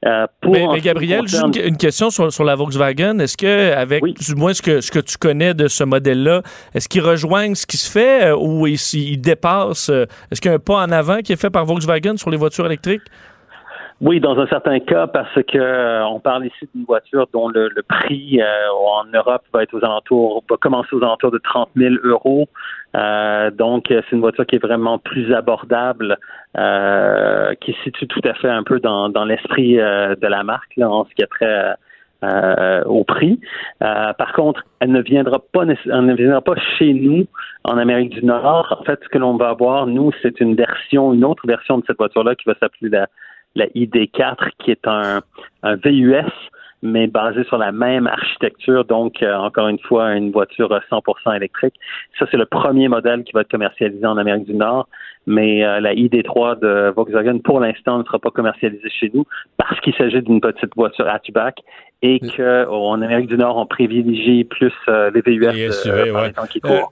[0.06, 3.19] Euh, pour Mais, mais Gabriel, concerne- juste une, question sur, sur la Volkswagen.
[3.19, 4.13] Est-ce que, avec Oui.
[4.13, 6.41] du moins ce que, ce que tu connais de ce modèle-là,
[6.76, 9.89] est-ce qu'il rejoigne ce qui se fait euh, ou est-ce qu'il dépasse?
[9.89, 12.30] euh, Est-ce qu'il y a un pas en avant qui est fait par Volkswagen sur
[12.30, 13.04] les voitures électriques?
[14.01, 17.69] Oui, dans un certain cas, parce que euh, on parle ici d'une voiture dont le,
[17.69, 21.69] le prix euh, en Europe va être aux alentours, va commencer aux alentours de 30
[21.75, 22.49] 000 euros.
[22.95, 26.17] Euh, donc, c'est une voiture qui est vraiment plus abordable,
[27.62, 30.89] qui se situe tout à fait un peu dans, dans l'esprit de la marque là,
[30.89, 31.75] en ce qui a trait
[32.86, 33.39] au prix.
[33.79, 37.25] par contre, elle ne viendra pas, elle ne viendra pas chez nous
[37.63, 38.77] en Amérique du Nord.
[38.79, 41.84] En fait, ce que l'on va avoir, nous, c'est une version, une autre version de
[41.88, 43.08] cette voiture-là qui va s'appeler la
[43.56, 45.22] la ID4, qui est un,
[45.63, 46.32] VUS,
[46.82, 51.76] mais basé sur la même architecture, donc euh, encore une fois une voiture 100% électrique.
[52.20, 54.89] Ça, c'est le premier modèle qui va être commercialisé en Amérique du Nord,
[55.26, 59.80] mais euh, la ID3 de Volkswagen, pour l'instant, ne sera pas commercialisée chez nous parce
[59.80, 61.62] qu'il s'agit d'une petite voiture hatchback
[62.06, 66.60] et qu'en Amérique du Nord, on privilégie plus euh, les VUS les SUV, euh, qui
[66.60, 66.92] courent.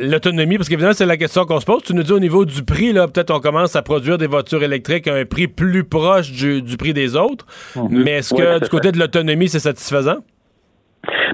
[0.00, 1.82] L'autonomie, parce qu'évidemment, c'est la question qu'on se pose.
[1.82, 4.62] Tu nous dis au niveau du prix, là, peut-être on commence à produire des voitures
[4.62, 7.46] électriques à un prix plus proche du, prix des autres.
[7.74, 7.88] Mm-hmm.
[7.90, 10.18] Mais est-ce que du côté de l'autonomie, c'est satisfaisant?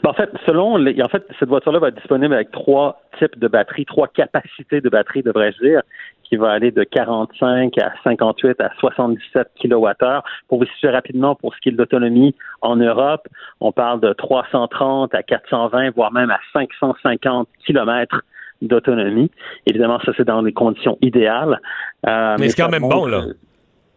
[0.04, 3.36] Ben, en fait, selon les, en fait, cette voiture-là va être disponible avec trois types
[3.36, 5.82] de batteries, trois capacités de batterie, devrais-je dire
[6.28, 10.20] qui va aller de 45 à 58 à 77 kWh.
[10.48, 13.26] Pour vous situer rapidement, pour ce qui est de l'autonomie en Europe,
[13.60, 18.20] on parle de 330 à 420, voire même à 550 km
[18.62, 19.30] d'autonomie.
[19.66, 21.60] Évidemment, ça, c'est dans les conditions idéales.
[22.06, 23.24] Euh, mais, c'est quand même bon, là.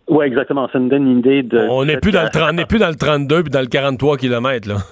[0.10, 0.67] Oui, exactement.
[0.74, 1.67] Ça nous donne une idée de.
[1.69, 4.76] On n'est plus, dans le plus dans le 32 puis dans le 43 km, là.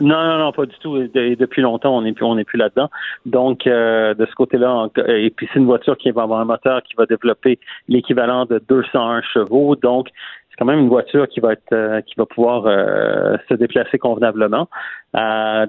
[0.00, 0.96] Non, non, non, pas du tout.
[0.96, 2.88] Et depuis longtemps, on n'est plus, on n'est plus là-dedans.
[3.26, 6.82] Donc, euh, de ce côté-là, et puis c'est une voiture qui va avoir un moteur
[6.82, 9.76] qui va développer l'équivalent de 201 chevaux.
[9.76, 10.08] Donc,
[10.50, 13.98] c'est quand même une voiture qui va être, euh, qui va pouvoir euh, se déplacer
[13.98, 14.68] convenablement.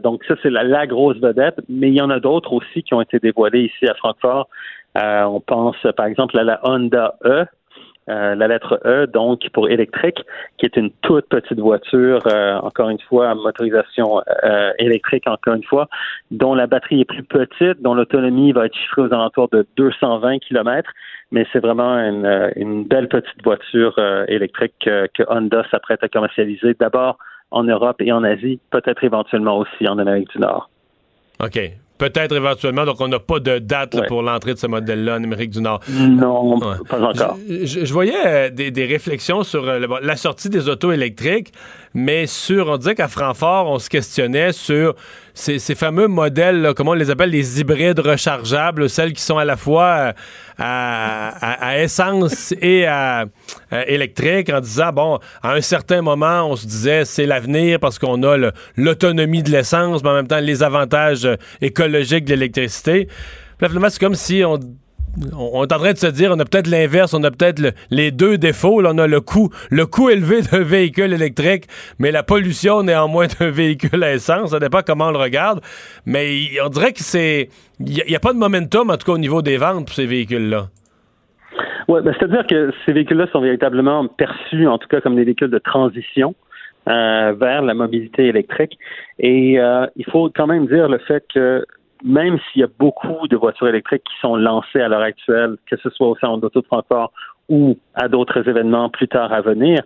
[0.04, 1.60] donc, ça c'est la, la, grosse vedette.
[1.70, 4.48] Mais il y en a d'autres aussi qui ont été dévoilées ici à Francfort.
[4.96, 7.46] on pense, par exemple, à la Honda E
[8.10, 10.20] euh, la lettre E, donc pour électrique,
[10.58, 15.54] qui est une toute petite voiture, euh, encore une fois, à motorisation euh, électrique, encore
[15.54, 15.88] une fois,
[16.30, 20.40] dont la batterie est plus petite, dont l'autonomie va être chiffrée aux alentours de 220
[20.40, 20.92] km,
[21.32, 26.76] mais c'est vraiment une, une, belle petite voiture électrique que, que Honda s'apprête à commercialiser
[26.80, 27.18] d'abord
[27.52, 30.70] en Europe et en Asie, peut-être éventuellement aussi en Amérique du Nord.
[31.40, 31.60] OK.
[31.98, 35.52] Peut-être éventuellement, donc on n'a pas de date pour l'entrée de ce modèle-là en Amérique
[35.52, 35.80] du Nord.
[35.90, 37.38] Non, pas encore.
[37.48, 41.54] Je, voyais euh, des, réflexions sur euh, la sortie des autos électriques,
[41.94, 44.96] mais sur, on disait qu'à Francfort, on se questionnait sur
[45.34, 49.58] ces, fameux modèles, comment on les appelle, les hybrides rechargeables, celles qui sont à la
[49.58, 50.14] fois euh,
[50.60, 53.26] à, essence et à,
[53.88, 58.22] électrique, en disant, bon, à un certain moment, on se disait, c'est l'avenir parce qu'on
[58.24, 61.28] a l'autonomie de l'essence, mais en même temps, les avantages
[61.62, 63.08] écologiques de l'électricité.
[63.60, 64.60] finalement, c'est comme si on
[65.34, 68.12] on, est en train de se dire, on a peut-être l'inverse, on a peut-être les
[68.12, 68.82] deux défauts.
[68.84, 71.66] On a le coût, le coût élevé d'un véhicule électrique,
[72.00, 74.52] mais la pollution néanmoins d'un véhicule à essence.
[74.52, 75.62] Ça dépend comment on le regarde.
[76.06, 77.50] Mais on dirait que c'est.
[77.80, 80.06] Il n'y a, pas de momentum, en tout cas, au niveau des ventes pour ces
[80.06, 80.68] véhicules-là.
[81.88, 85.50] Oui, ben, c'est-à-dire que ces véhicules-là sont véritablement perçus, en tout cas, comme des véhicules
[85.50, 86.34] de transition.
[86.90, 88.78] Euh, vers la mobilité électrique.
[89.18, 91.66] Et euh, il faut quand même dire le fait que
[92.04, 95.78] même s'il y a beaucoup de voitures électriques qui sont lancées à l'heure actuelle, que
[95.78, 97.12] ce soit au salon d'auto de Francfort
[97.50, 99.82] ou à d'autres événements plus tard à venir,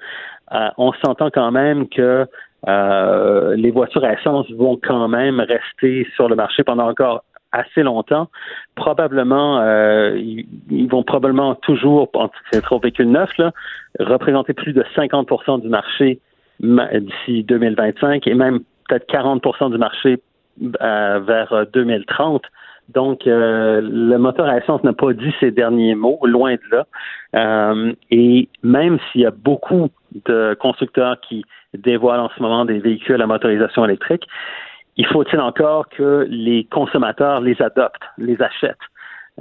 [0.54, 2.26] euh, on s'entend quand même que
[2.68, 7.84] euh, les voitures à essence vont quand même rester sur le marché pendant encore assez
[7.84, 8.30] longtemps.
[8.76, 12.12] Probablement, euh, ils, vont probablement toujours,
[12.52, 13.52] c'est trop véhicule neuf, là,
[14.00, 16.20] représenter plus de 50% du marché
[16.60, 20.18] d'ici 2025 et même peut-être 40% du marché
[20.82, 22.44] euh, vers 2030.
[22.44, 22.48] Euh,
[22.90, 27.74] Donc, euh, le moteur à essence n'a pas dit ses derniers mots, loin de là.
[28.12, 29.90] et même s'il y a beaucoup
[30.26, 31.44] de constructeurs qui
[31.74, 34.26] dévoilent en ce moment des véhicules à motorisation électrique,
[34.96, 38.88] il faut-il encore que les consommateurs les adoptent, les achètent?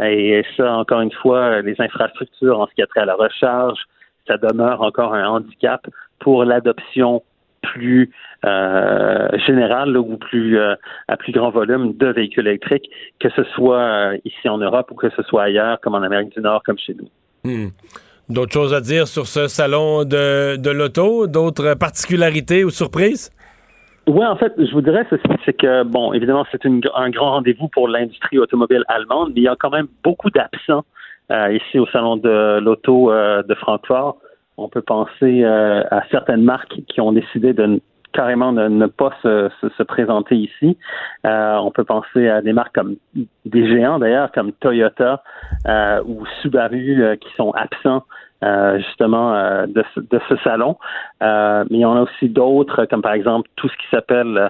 [0.02, 3.79] Et ça, encore une fois, les infrastructures en ce qui a trait à la recharge,
[4.26, 5.87] ça demeure encore un handicap
[6.18, 7.22] pour l'adoption
[7.72, 8.11] plus
[8.44, 10.74] euh, général ou plus euh,
[11.09, 12.88] à plus grand volume de véhicules électriques,
[13.20, 16.33] que ce soit euh, ici en Europe ou que ce soit ailleurs, comme en Amérique
[16.37, 17.09] du Nord, comme chez nous.
[17.44, 17.68] Hmm.
[18.29, 21.26] D'autres choses à dire sur ce salon de, de l'auto?
[21.26, 23.31] D'autres particularités ou surprises?
[24.09, 25.05] Oui, en fait, je vous dirais,
[25.44, 29.48] c'est que, bon, évidemment, c'est un grand rendez-vous pour l'industrie automobile allemande, mais il y
[29.48, 30.85] a quand même beaucoup d'absents
[31.31, 34.18] ici au salon de l'auto de Francfort.
[34.57, 37.81] On peut penser à certaines marques qui ont décidé de
[38.16, 40.79] carrément ne, ne pas se, se, présenter ici.
[41.27, 42.97] Euh, on peut penser à des marques comme
[43.45, 45.23] des géants d'ailleurs, comme Toyota
[45.66, 48.05] euh, ou Subaru euh, qui sont absents
[48.42, 50.77] euh, justement euh, de, ce- de salon.
[51.23, 54.38] Euh, mais il y en a aussi d'autres, comme par exemple tout ce qui s'appelle
[54.38, 54.49] euh,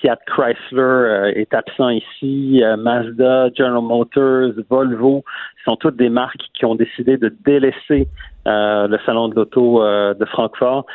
[0.00, 5.24] Fiat Chrysler euh, est absent ici, euh, Mazda, General Motors, Volvo,
[5.64, 8.08] sont toutes des marques qui ont décidé de délaisser
[8.48, 10.86] euh, le salon de l'auto de Francfort.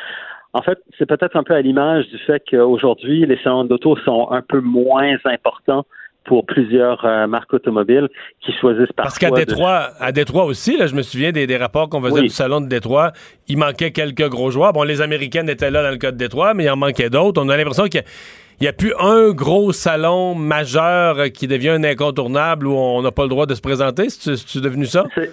[0.54, 4.28] En fait, c'est peut-être un peu à l'image du fait qu'aujourd'hui, les salons d'auto sont
[4.30, 5.84] un peu moins importants
[6.24, 8.08] pour plusieurs euh, marques automobiles
[8.44, 11.46] qui choisissent parfois Parce qu'à de- Détroit, à Détroit aussi, là, je me souviens des,
[11.46, 12.22] des rapports qu'on faisait Oui.
[12.22, 13.12] du salon de Détroit.
[13.46, 14.72] Il manquait quelques gros joueurs.
[14.74, 17.40] Bon, les Américaines étaient là dans le cas de Détroit, mais il en manquait d'autres.
[17.42, 17.84] On a l'impression
[18.58, 23.12] qu'il n'y a, plus un gros salon majeur qui devient un incontournable où on n'a
[23.12, 24.10] pas le droit de se présenter.
[24.10, 25.04] C'est devenu ça?
[25.14, 25.32] C'est-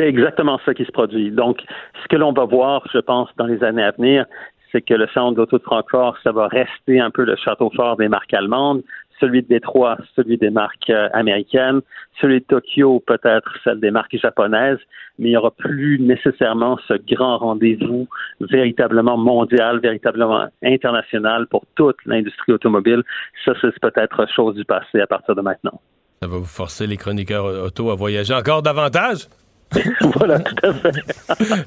[0.00, 1.30] exactement ça qui se produit.
[1.30, 1.60] Donc,
[2.02, 4.26] ce que l'on va voir, je pense, dans les années à venir,
[4.70, 7.96] c'est que le salon d'auto de Francfort, ça va rester un peu le château fort
[7.96, 8.82] des marques allemandes,
[9.20, 11.80] celui de Détroit, celui des marques euh, américaines,
[12.20, 14.78] celui de Tokyo, peut-être celle des marques japonaises,
[15.18, 18.08] mais il n'y aura plus nécessairement ce grand rendez-vous
[18.40, 23.02] véritablement mondial, véritablement international pour toute l'industrie automobile.
[23.44, 25.80] Ça, c'est peut-être chose du passé à partir de maintenant.
[26.22, 29.28] Ça va vous forcer les chroniqueurs auto à voyager encore davantage?
[30.16, 30.92] voilà, tout à fait.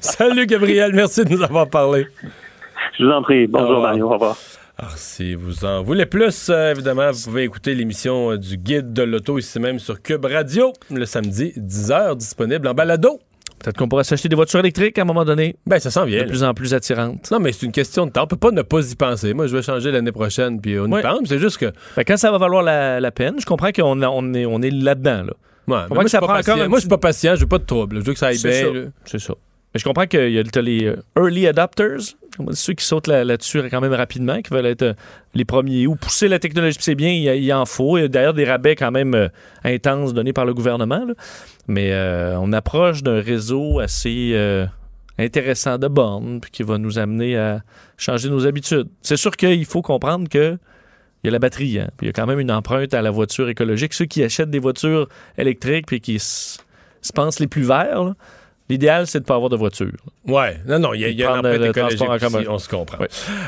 [0.00, 2.06] Salut Gabriel, merci de nous avoir parlé.
[2.98, 3.46] Je vous en prie.
[3.46, 3.80] Bonjour.
[3.80, 4.06] Mario.
[4.06, 4.36] Au revoir.
[4.82, 8.92] Alors, si vous en voulez plus, euh, évidemment, vous pouvez écouter l'émission euh, du Guide
[8.92, 13.20] de l'auto ici même sur Cube Radio, le samedi, 10h, disponible en balado.
[13.60, 16.18] Peut-être qu'on pourrait s'acheter des voitures électriques à un moment donné, Ben, ça s'en vient.
[16.18, 16.28] de là.
[16.30, 17.30] plus en plus attirantes.
[17.30, 18.24] Non, mais c'est une question de temps.
[18.24, 19.34] On peut pas ne pas y penser.
[19.34, 21.20] Moi, je vais changer l'année prochaine, puis on y pense.
[21.28, 21.66] C'est juste que.
[21.66, 24.70] Que quand ça va valoir la, la peine, je comprends qu'on on est, on est
[24.70, 25.22] là-dedans.
[25.22, 25.22] Là.
[25.22, 25.32] Ouais,
[25.68, 26.56] mais Comprends moi, je suis pas patient.
[26.68, 27.34] Moi, je suis pas patient.
[27.36, 28.00] Je veux pas de trouble.
[28.00, 28.82] Je veux que ça aille C'est bien.
[28.82, 28.90] ça.
[29.04, 29.34] C'est ça.
[29.74, 32.16] Mais je comprends qu'il y a les euh, early dit,
[32.52, 34.94] ceux qui sautent là- là-dessus quand même rapidement, qui veulent être euh,
[35.34, 36.76] les premiers ou pousser la technologie.
[36.80, 37.96] C'est bien, il, en faut.
[37.98, 39.28] Il y a d'ailleurs des rabais quand même euh,
[39.64, 41.06] intenses donnés par le gouvernement.
[41.68, 41.94] Mais
[42.38, 44.34] on approche d'un réseau assez
[45.16, 47.62] intéressant de bornes, puis qui va nous amener à
[47.96, 48.88] changer nos habitudes.
[49.00, 50.58] C'est sûr qu'il faut comprendre que
[51.22, 53.00] il y a la batterie, hein, puis il y a quand même une empreinte à
[53.02, 53.94] la voiture écologique.
[53.94, 55.08] Ceux qui achètent des voitures
[55.38, 56.58] électriques puis qui se
[57.14, 58.14] pensent les plus verts,
[58.68, 59.92] l'idéal, c'est de ne pas avoir de voiture.
[60.26, 60.58] Ouais.
[60.66, 63.04] Non, non, il y a, y a une le écologique on se comprend.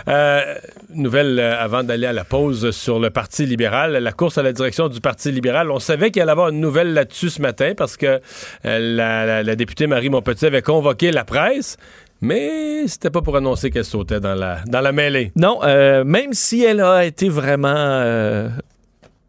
[0.09, 0.55] Euh,
[0.95, 4.53] nouvelle euh, avant d'aller à la pause sur le Parti libéral, la course à la
[4.53, 5.71] direction du Parti libéral.
[5.71, 8.19] On savait qu'il allait avoir une nouvelle là-dessus ce matin parce que euh,
[8.65, 11.77] la, la- la députée Marie Montpetit avait convoqué la presse,
[12.21, 15.33] mais c'était pas pour annoncer qu'elle sautait dans la, dans la mêlée.
[15.37, 15.61] Non,
[16.05, 18.49] même si elle a été vraiment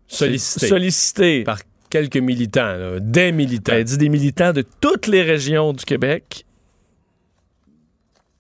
[0.08, 0.68] Sollicitée.
[0.68, 1.44] sollicitée.
[1.44, 1.58] Par
[1.96, 3.72] quelques militants, là, des militants.
[3.74, 6.46] Elle dit des militants de toutes les régions du Québec.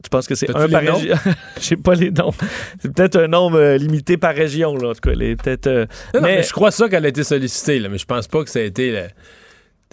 [0.03, 1.15] Tu penses que c'est un par région?
[1.57, 2.33] Je sais pas les noms.
[2.79, 5.11] C'est peut-être un nombre euh, limité par région, là, en tout cas.
[5.11, 7.79] Elle est peut-être, euh, Non, non, mais- mais je crois ça qu'elle a été sollicitée,
[7.79, 8.91] là, mais je pense pas que ça a été.
[8.91, 9.07] là,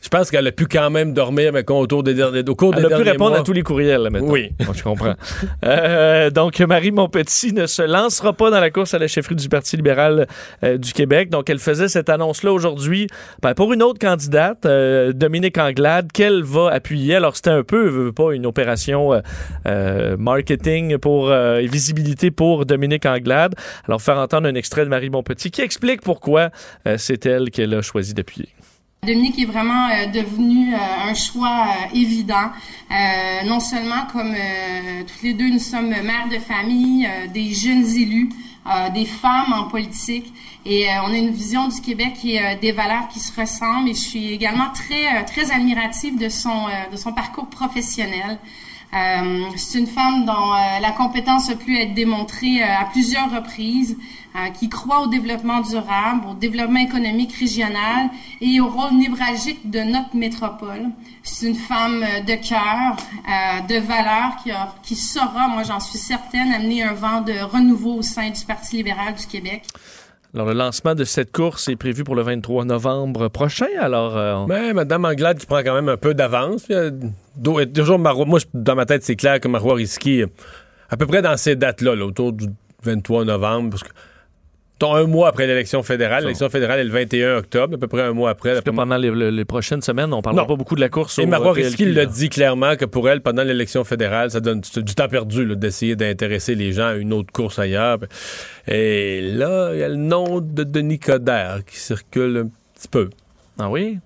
[0.03, 2.87] Je pense qu'elle a pu quand même dormir, mais autour des derniers, au cours Elle
[2.87, 3.39] des a pu répondre mois.
[3.39, 4.29] à tous les courriels, maintenant.
[4.29, 4.51] Oui.
[4.67, 5.15] Bon, je comprends.
[5.65, 9.49] Euh, donc, Marie Montpetit ne se lancera pas dans la course à la chefferie du
[9.49, 10.27] Parti libéral
[10.65, 11.31] euh, du Québec.
[11.31, 13.07] Donc, elle faisait cette annonce-là aujourd'hui
[13.43, 17.17] ben, pour une autre candidate, euh, Dominique Anglade, qu'elle va appuyer.
[17.17, 19.11] Alors, c'était un peu, pas, une opération
[20.19, 23.55] marketing pour visibilité pour Dominique Anglade.
[23.87, 26.51] Alors, faire entendre un extrait de Marie Montpetit qui explique pourquoi
[26.97, 28.49] c'est elle qu'elle a choisi d'appuyer.
[29.05, 32.53] Dominique est vraiment euh, devenu euh, un choix euh, évident.
[32.89, 37.85] Euh, non seulement comme euh, toutes les deux, nous sommes mères de famille, des jeunes
[37.97, 38.29] élus,
[38.95, 40.33] des femmes en politique,
[40.65, 43.89] et on a une vision du Québec et des valeurs qui se ressemblent.
[43.89, 48.39] Et je suis également très très admirative de son de son parcours professionnel.
[49.57, 53.97] C'est une femme dont la compétence a pu être démontrée à plusieurs reprises,
[54.59, 58.09] qui croit au développement durable, au développement économique régional
[58.41, 60.87] et au rôle névralgique de notre métropole.
[61.23, 65.81] C'est une femme euh, de cœur, euh, de valeur, qui, a- qui saura, moi j'en
[65.81, 69.65] suis certaine, amener un vent de renouveau au sein du Parti libéral du Québec.
[70.35, 73.67] Alors, le lancement de cette course est prévu pour le 23 novembre prochain.
[73.79, 76.65] Alors, euh, on- Mais Mme Anglade qui prend quand même un peu d'avance.
[76.71, 76.91] Euh,
[77.75, 80.23] toujours Marois- moi, dans ma tête, c'est clair que Marois Risky,
[80.89, 82.47] à peu près dans ces dates-là, là, autour du
[82.83, 83.91] 23 novembre, parce que
[84.91, 88.13] un mois après l'élection fédérale, l'élection fédérale est le 21 octobre, à peu près un
[88.13, 88.61] mois après.
[88.63, 90.49] que pendant les, les- les prochaines semaines, on parlera Non.
[90.49, 91.19] pas beaucoup de la course.
[91.19, 94.61] Et Marois euh, Risky l'a dit clairement que pour elle, pendant l'élection fédérale, ça donne
[94.61, 97.99] du temps perdu d'essayer d'intéresser les gens à une autre course ailleurs.
[98.67, 103.11] Et là, il y a le nom de Denis Coderre qui circule un petit peu.
[103.59, 103.99] Ah oui?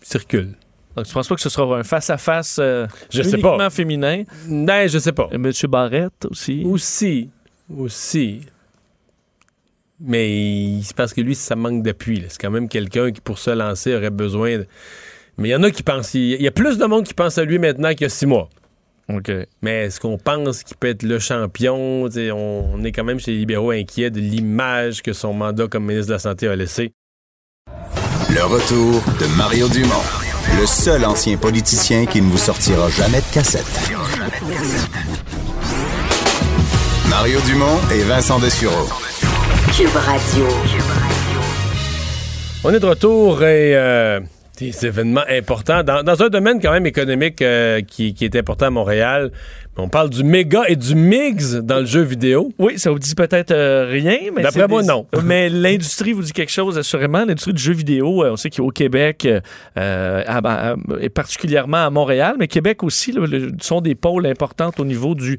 [0.00, 0.50] Circule.
[0.96, 3.70] Donc, tu penses pas que ce sera un face-à-face euh, Je sais uniquement pas.
[3.70, 4.24] féminin?
[4.46, 5.28] Non, je sais pas.
[5.32, 5.50] Et M.
[5.68, 6.62] Barrette aussi?
[6.66, 7.30] Aussi.
[7.74, 8.42] Aussi.
[10.04, 12.24] Mais c'est parce que lui, ça manque d'appui.
[12.28, 14.58] C'est quand même quelqu'un qui, pour se lancer, aurait besoin.
[14.58, 14.66] de-
[15.38, 16.14] Mais il y en a qui pensent.
[16.14, 18.26] Il y a plus de monde qui pense à lui maintenant qu'il y a six
[18.26, 18.48] mois.
[19.08, 19.30] OK.
[19.62, 22.04] Mais est-ce qu'on pense qu'il peut être le champion?
[22.06, 25.84] On, on est quand même chez les libéraux inquiets de l'image que son mandat comme
[25.86, 26.92] ministre de la Santé a laissé.
[28.30, 30.02] Le retour de Mario Dumont,
[30.58, 33.66] le seul ancien politicien qui ne vous sortira jamais de cassette.
[37.10, 38.88] Mario Dumont et Vincent Dessureau.
[39.76, 40.46] Cube Radio.
[42.62, 44.20] On est de retour et euh,
[44.70, 48.66] des événements importants dans, dans un domaine quand même économique euh, qui, qui est important
[48.66, 49.32] à Montréal.
[49.78, 52.52] On parle du méga et du mix dans le jeu vidéo.
[52.58, 55.06] Oui, ça vous dit peut-être euh, rien, mais D'après moi, des- non.
[55.24, 57.24] Mais l'industrie vous dit quelque chose assurément.
[57.24, 59.26] L'industrie du jeu vidéo, euh, on sait qu'au Québec,
[59.74, 64.70] à- à- et particulièrement à Montréal, mais Québec aussi, là, le- sont des pôles importants
[64.78, 65.38] au niveau du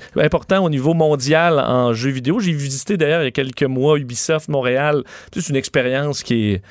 [0.62, 2.40] au niveau mondial en jeux vidéo.
[2.40, 5.04] J'ai visité d'ailleurs il y a quelques mois Ubisoft Montréal.
[5.34, 6.62] C'est une expérience qui est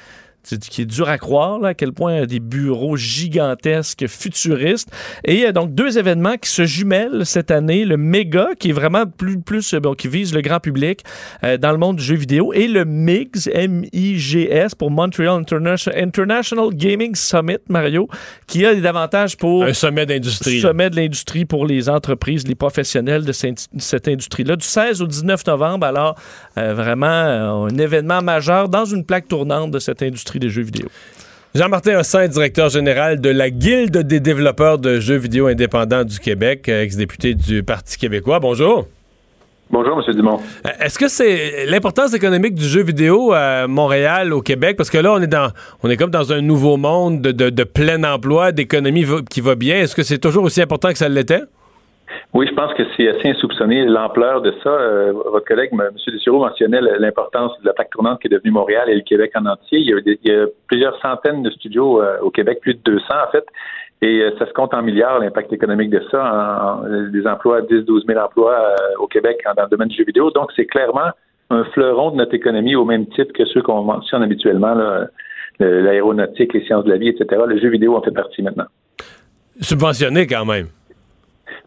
[0.43, 4.89] c'est- qui est dur à croire, là, à quel point des bureaux gigantesques, futuristes.
[5.25, 7.85] Et a donc deux événements qui se jumellent cette année.
[7.85, 11.01] Le méga, qui est vraiment plus, plus euh, bon, qui vise le grand public
[11.45, 16.69] euh, dans le monde du jeu vidéo, et le MIGS, M-I-G-S, pour Montreal International, International
[16.75, 18.09] Gaming Summit, Mario,
[18.47, 20.61] qui a des avantages pour Un sommet d'industrie.
[20.61, 25.47] sommet de l'industrie pour les entreprises, les professionnels de cette industrie-là, du 16 au 19
[25.47, 25.87] novembre.
[25.87, 26.15] Alors,
[26.59, 30.63] euh, vraiment, euh, un événement majeur dans une plaque tournante de cette industrie des jeux
[30.63, 30.87] vidéo.
[31.55, 36.67] Jean-Martin Hossin, directeur général de la Guilde des développeurs de jeux vidéo indépendants du Québec,
[36.69, 38.41] euh, ex-député du Parti québécois.
[38.41, 38.87] Bonjour.
[39.71, 40.15] Bonjour, M.
[40.15, 40.41] Dumont.
[40.67, 44.77] Euh, Est-ce que c'est l'importance économique du jeu vidéo à Montréal, au Québec?
[44.77, 45.51] Parce que là, on est dans,
[45.83, 49.55] on est comme dans un nouveau monde de, de- de plein emploi, d'économie qui va
[49.55, 49.77] bien.
[49.81, 51.41] Est-ce que c'est toujours aussi important que ça l'était?
[52.35, 54.71] Oui, je pense que c'est assez insoupçonné l'ampleur de ça.
[54.71, 55.91] Euh, votre collègue, M.
[56.07, 59.47] Dessureau, mentionnait l'importance de la plaque tournante qui est devenue Montréal et le Québec en
[59.47, 59.79] entier.
[59.81, 63.31] Il y a, des- plusieurs centaines de studios euh, au Québec, plus de 200 en
[63.31, 63.45] fait,
[64.01, 68.07] et euh, ça se compte en milliards l'impact économique de ça, en, des emplois, 10-12
[68.07, 68.57] 000 emplois
[68.99, 70.31] au Québec dans le domaine du jeu vidéo.
[70.31, 71.11] Donc, c'est clairement
[71.51, 74.75] un fleuron de notre économie au même titre que ceux qu'on mentionne habituellement,
[75.61, 77.43] l'aéronautique, les sciences de la vie, etc.
[77.47, 78.65] Le jeu vidéo en fait partie maintenant.
[79.61, 80.67] Subventionné quand même.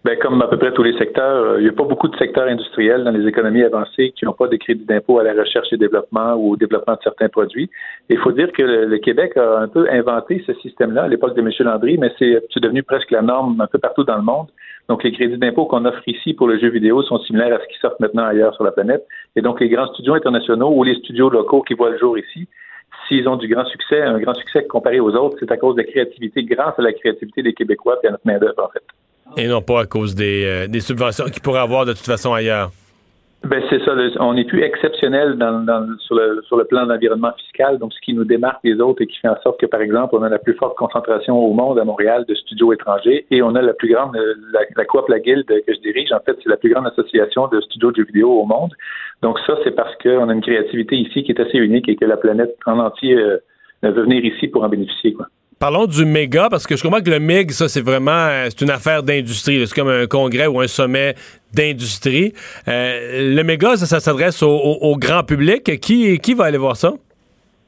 [0.06, 2.16] Ben, comme à peu près tous les secteurs, euh, il n'y a pas beaucoup de
[2.16, 5.74] secteurs industriels dans les économies avancées qui n'ont pas de crédit d'impôt à la recherche
[5.74, 7.72] et développement ou au développement de certains produits.
[8.10, 11.42] Il faut dire que le, Québec a un peu inventé ce système-là à l'époque de
[11.42, 11.50] M.
[11.62, 14.46] Landry, mais c'est devenu presque la norme un peu partout dans le monde.
[14.90, 17.68] Donc, les crédits d'impôt qu'on offre ici pour le jeu vidéo sont similaires à ce
[17.74, 19.08] qui sort maintenant ailleurs sur la planète.
[19.36, 22.48] Et donc, les grands studios internationaux ou les studios locaux qui voient le jour ici,
[23.08, 25.82] s'ils ont du grand succès, un grand succès comparé aux autres, c'est à cause de
[25.82, 28.84] la créativité, grâce à la créativité des Québécois et à notre main-d'œuvre, en fait.
[29.38, 32.34] Et non pas à cause des, euh, des subventions qu'ils pourraient avoir de toute façon
[32.34, 32.72] ailleurs.
[33.46, 33.94] Ben c'est ça.
[34.22, 35.38] on est plus exceptionnel
[36.00, 39.20] sur, le, plan de l'environnement fiscal, donc ce qui nous démarque des autres et qui
[39.20, 41.84] fait en sorte que, par exemple, on a la plus forte concentration au monde à
[41.84, 44.18] Montréal de studios étrangers et on a la plus grande,
[44.52, 47.48] la, la coop, la guilde que je dirige, en fait, c'est la plus grande association
[47.48, 48.74] de studios de jeux vidéo au monde.
[49.22, 52.06] Donc ça, c'est parce qu'on a une créativité ici qui est assez unique et que
[52.06, 53.38] la planète en entier euh,
[53.84, 55.14] veut venir ici pour en bénéficier.
[55.14, 55.28] Quoi.
[55.58, 58.62] Parlons du méga, parce que je comprends que le MIG, ça, c'est vraiment euh, c'est
[58.62, 59.66] une affaire d'industrie.
[59.66, 61.16] C'est comme un congrès ou un sommet
[61.54, 62.34] d'industrie.
[62.68, 65.80] Euh, le méga, ça, s'adresse au, au- au grand public.
[65.80, 66.94] Qui, qui va aller voir ça?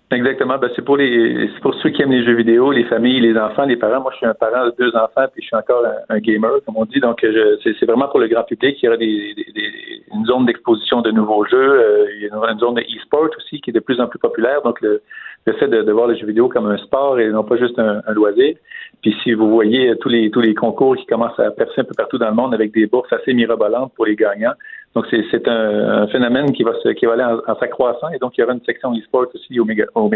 [0.10, 0.58] Exactement.
[0.58, 3.38] Ben, c'est pour les c'est pour ceux qui aiment les jeux vidéo, les familles, les
[3.38, 4.00] enfants, les parents.
[4.02, 6.78] Moi, je suis un parent de deux enfants, puis je suis encore un, gamer, comme
[6.78, 7.02] on dit.
[7.02, 7.26] Donc,
[7.62, 8.78] c'est, vraiment pour le grand public.
[8.82, 11.58] Il y aura des, des- des- une zone d'exposition de nouveaux jeux.
[11.82, 14.17] Euh, il y aura une zone de e-sport aussi qui est de plus en plus
[14.20, 14.62] populaire.
[14.62, 15.02] Donc, le,
[15.46, 17.78] le fait de, de voir les jeux vidéo comme un sport et non pas juste
[17.78, 18.56] un, un loisir.
[19.02, 21.93] Puis, si vous voyez tous les tous les concours qui commencent à percer un peu
[21.98, 24.54] partout dans le monde avec des bourses assez mirobolantes pour les gagnants.
[24.98, 28.10] Donc, c'est, un, phénomène qui va se, aller en, s'accroissant.
[28.16, 30.10] Et donc, il y aura une section e-sport aussi au méga, au.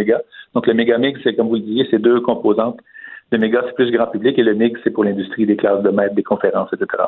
[0.56, 2.80] Donc, le méga mix, c'est comme vous le disiez, c'est deux composantes.
[3.32, 5.90] Le méga, c'est plus grand public et le mix, c'est pour l'industrie des classes de
[5.92, 7.04] maîtres, des conférences, etc.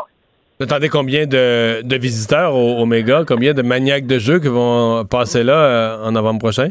[0.60, 3.24] Vous attendez combien de, de visiteurs au, au méga?
[3.28, 6.70] Combien de maniaques de jeux qui vont passer là euh, en novembre prochain?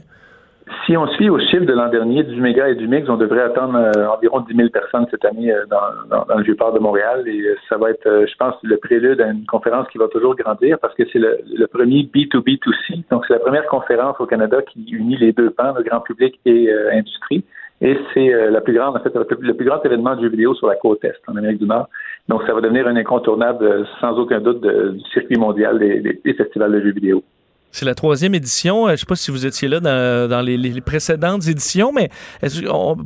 [0.86, 3.42] Si on suit au chiffre de l'an dernier du méga et du mix, on devrait
[3.42, 7.24] attendre euh, environ 10 000 personnes cette année euh, dans, le Vieux-Port de Montréal.
[7.26, 10.34] Et euh, ça va être, je pense, le prélude à une conférence qui va toujours
[10.36, 13.04] grandir parce que c'est le, le premier B2B2C.
[13.10, 16.38] Donc, c'est la première conférence au Canada qui unit les deux pans, le grand public
[16.46, 17.44] et industrie.
[17.80, 20.68] Et c'est la plus grande, en fait, le plus, grand événement de jeux vidéo sur
[20.68, 21.88] la côte Est, en Amérique du Nord.
[22.28, 26.20] Donc, ça va devenir un incontournable, sans aucun doute, de- du circuit mondial des, des-
[26.24, 27.24] des festivals de jeux vidéo.
[27.72, 28.84] C'est la troisième édition.
[28.84, 32.10] Euh, Je ne sais pas si vous étiez là dans, les, précédentes éditions, mais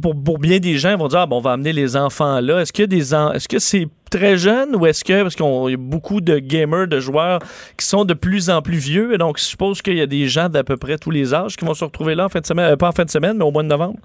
[0.02, 2.40] pour, pour bien des gens, ils vont dire ah, bon, on va amener les enfants
[2.40, 2.60] là.
[2.60, 5.76] Est-ce que des est-ce que c'est très jeune ou est-ce que parce qu'il y a
[5.78, 7.38] beaucoup de gamers, de joueurs
[7.78, 10.26] qui sont de plus en plus vieux et donc je suppose qu'il y a des
[10.26, 12.46] gens d'à peu près tous les âges qui vont se retrouver là en fin de
[12.46, 13.98] semaine, euh, pas en fin de semaine, mais au mois de novembre.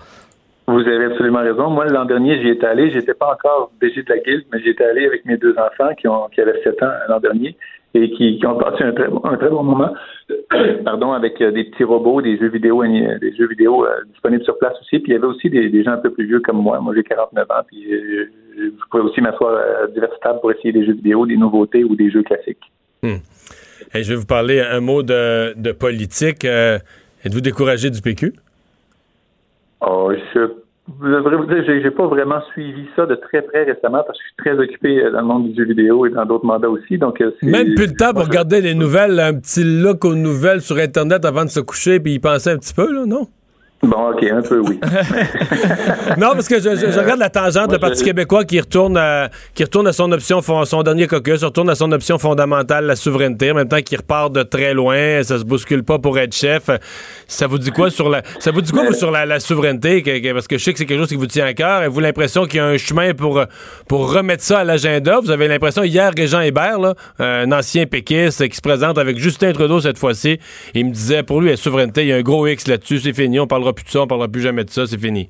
[0.68, 1.70] Vous avez absolument raison.
[1.70, 2.92] Moi, l'an dernier, j'y étais allé.
[2.92, 6.08] J'étais pas encore DG de la guilde, mais j'étais allé avec mes deux enfants qui
[6.08, 7.58] ont qui avaient 7 ans l'an dernier
[7.94, 9.94] et qui, qui ont passé un très, bon- un très bon moment.
[10.86, 14.44] Pardon, avec euh, des petits robots, des jeux vidéo, euh, des jeux vidéo euh, disponibles
[14.44, 15.00] sur place aussi.
[15.00, 16.80] Puis il y avait aussi des, des gens un peu plus vieux comme moi.
[16.80, 17.54] Moi, j'ai 49 ans.
[17.68, 18.26] Puis euh,
[18.58, 21.96] je pouvais aussi m'asseoir à divers tables pour essayer des jeux vidéo, des nouveautés ou
[21.96, 22.62] des jeux classiques.
[23.04, 26.46] Hey, je vais vous parler un mot de, de politique.
[26.46, 26.78] Euh,
[27.26, 28.34] Êtes-vous découragé du PQ?
[29.82, 30.40] Oh, je,
[30.88, 34.24] je devrais vous dire, j'ai, pas vraiment suivi ça de très très récemment parce que
[34.24, 36.70] je suis très occupé euh, dans le monde du jeu vidéo et dans d'autres mandats
[36.70, 36.98] aussi.
[36.98, 40.62] Donc euh, Même plus le temps pour regarder les nouvelles, un petit look aux nouvelles
[40.62, 43.28] sur Internet avant de se coucher puis y penser un petit peu, là, non?
[43.84, 44.80] Bon, ok, un peu oui.
[46.18, 48.96] Non, parce que je, je- je regarde la tangente, moi, le Parti québécois qui retourne
[48.98, 52.96] à, qui retourne à son option, son dernier caucus, retourne à son option fondamentale, la
[52.96, 56.36] souveraineté, en même temps qu'il repart de très loin, ça se bouscule pas pour être
[56.36, 56.70] chef.
[57.28, 60.04] Ça vous dit quoi sur la, ça vous dit quoi vous, sur la, la souveraineté?
[60.34, 61.78] parce que je sais que c'est quelque chose qui vous tient à cœur.
[61.80, 63.44] Avez-vous l'impression qu'il y a un chemin pour,
[63.88, 65.20] pour remettre ça à l'agenda?
[65.22, 69.54] Vous avez l'impression, hier, Régent Hébert, là, un ancien péquiste qui se présente avec Justin
[69.54, 70.40] Trudeau cette fois-ci,
[70.76, 73.14] il me disait, pour lui, la souveraineté, il y a un gros X là-dessus, c'est
[73.14, 75.30] fini, on parlera plus de ça, on parlera plus jamais de ça, c'est fini.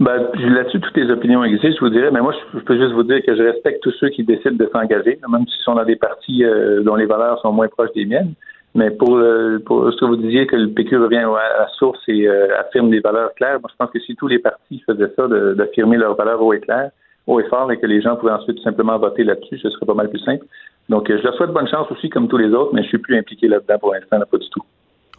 [0.00, 3.02] Ben, là-dessus, toutes les opinions existent, je vous dirais, mais moi, je, peux juste vous
[3.02, 5.96] dire que je respecte tous ceux qui décident de s'engager, même s'ils sont dans des
[5.96, 8.34] partis euh, dont les valeurs sont moins proches des miennes.
[8.76, 11.98] Mais pour, euh, pour ce que vous disiez que le PQ revient à la source
[12.06, 15.12] et euh, affirme des valeurs claires, moi, je pense que si tous les partis faisaient
[15.16, 16.90] ça, d'affirmer leurs valeurs haut et clair,
[17.26, 19.94] haut et fort, et que les gens pouvaient ensuite simplement voter là-dessus, ce serait pas
[19.94, 20.44] mal plus simple.
[20.88, 23.18] Donc, je leur souhaite bonne chance aussi, comme tous les autres, mais je suis plus
[23.18, 24.62] impliqué là-dedans pour l'instant, là, pas du tout.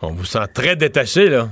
[0.01, 1.47] On vous sent très détaché, là.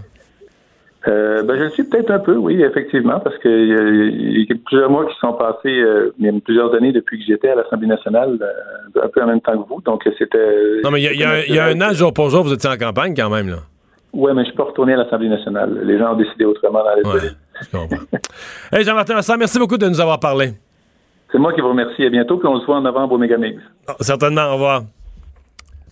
[1.08, 4.52] Euh, ben, je le suis peut-être un peu, oui, effectivement, parce que euh, il y
[4.52, 7.50] a plusieurs mois qui sont passés, euh, il y a plusieurs années depuis que j'étais
[7.50, 9.82] à l'Assemblée nationale, euh, un peu en même temps que vous.
[9.82, 10.82] Donc, c'était.
[10.84, 12.44] Non, mais il y, a- y un- il y a un an, jour pour jour,
[12.44, 13.58] vous étiez en campagne quand même, là.
[14.14, 15.80] Ouais, mais je suis pas retourné à l'Assemblée nationale.
[15.84, 17.30] Les gens ont décidé autrement dans les Ouais,
[17.62, 18.06] je comprends.
[18.74, 20.50] hey, Jean-Martin Vincent, merci beaucoup de nous avoir parlé.
[21.32, 22.04] C'est moi qui vous remercie.
[22.06, 23.62] À bientôt, puis on se voit en novembre au Megamix.
[23.90, 24.82] Oh, certainement, au revoir.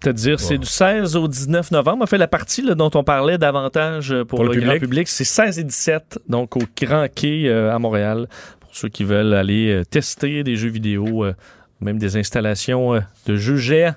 [0.06, 2.04] C'est-à-dire, c'est du 16 au 19 novembre.
[2.04, 4.74] En fait, la partie là, dont on parlait davantage euh, pour, Pour le le, grand
[4.74, 4.82] public.
[4.84, 8.28] public, c'est 16 et 17, donc au Grand Quai euh, à Montréal,
[8.60, 11.34] pour ceux qui veulent aller euh, tester des jeux vidéo, euh,
[11.82, 13.96] même des installations de jeux géants.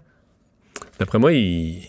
[0.98, 1.82] D'après moi, il...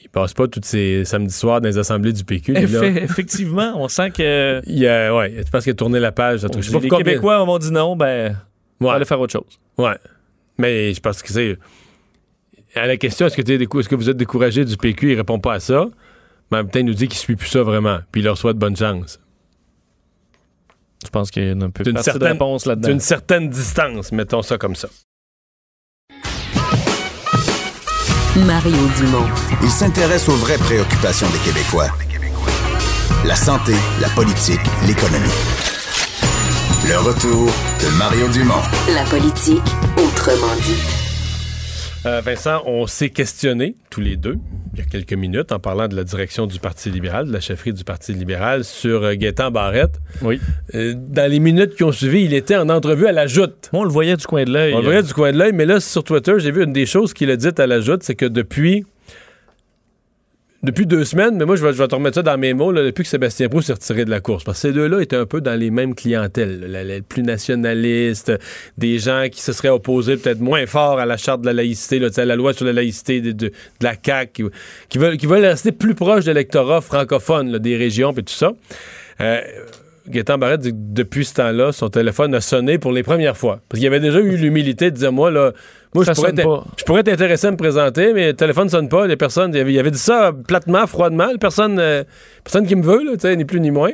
[0.00, 2.56] il passe pas tous ces samedis soirs dans les assemblées du PQ.
[2.56, 6.42] effectivement, on sent que Il a, ouais, je pense qu'il a tourné la page.
[6.42, 8.36] je sais pas les combien- Québécois m'ont dit non, ben,
[8.80, 9.58] on va aller faire autre chose.
[9.78, 9.96] ouais.
[10.58, 11.58] Mais je pense que c'est.
[12.74, 15.38] À la question, est-ce que, décou- est-ce que vous êtes découragé du PQ, il répond
[15.38, 15.86] pas à ça.
[16.50, 17.98] Mais en même temps, il nous dit qu'il suit plus ça vraiment.
[18.10, 19.20] Puis il leur souhaite bonne chance.
[21.04, 22.88] Je pense qu'il y a une peu de certaine- réponse là-dedans.
[22.88, 24.88] D'une certaine distance, mettons ça comme ça.
[28.46, 29.26] Mario Dumont.
[29.62, 31.88] Il s'intéresse aux vraies préoccupations des Québécois.
[33.26, 35.28] La santé, la politique, l'économie.
[36.88, 38.62] Le retour de Mario Dumont.
[38.94, 39.62] La politique,
[39.98, 41.01] autrement dit.
[42.04, 44.36] Euh, Vincent, on s'est questionné tous les deux,
[44.72, 47.38] il y a quelques minutes, en parlant de la direction du Parti libéral, de la
[47.38, 50.00] chefferie du Parti libéral, sur euh, Gaétan Barrette.
[50.20, 50.40] Oui.
[50.74, 53.70] Euh, dans les minutes qui ont suivi, il était en entrevue à la Joute.
[53.72, 54.74] Moi, on le voyait du coin de l'œil.
[54.74, 56.86] On le voyait du coin de l'œil, mais là, sur Twitter, j'ai vu une des
[56.86, 58.84] choses qu'il a dites à la Joute, c'est que depuis
[60.62, 62.70] depuis deux semaines, mais moi, je vais, je vais te remettre ça dans mes mots,
[62.70, 64.44] là, depuis que Sébastien Proust s'est retiré de la course.
[64.44, 68.32] Parce que ces deux-là étaient un peu dans les mêmes clientèles, là, la- plus nationalistes,
[68.78, 71.98] des gens qui se seraient opposés peut-être moins fort à la charte de la laïcité,
[71.98, 74.46] là, la loi sur la laïcité de, de- la CAQ,
[74.88, 78.52] qui, veulent, qui veulent rester plus proches de l'électorat francophone des régions et tout ça.
[79.20, 79.40] Euh,
[80.08, 83.60] Gaétan Barrette dit que depuis ce temps-là, son téléphone a sonné pour les premières fois.
[83.68, 85.52] Parce qu'il avait déjà eu l'humilité de dire, moi, là,
[85.94, 86.64] moi, je pourrais, pas.
[86.76, 89.06] je pourrais être intéressé à me présenter, mais le téléphone sonne pas.
[89.06, 91.28] Les personnes, il avait, il avait dit ça platement, froidement.
[91.40, 92.02] Personne, euh,
[92.42, 93.90] personne qui me veut, là, ni plus ni moins.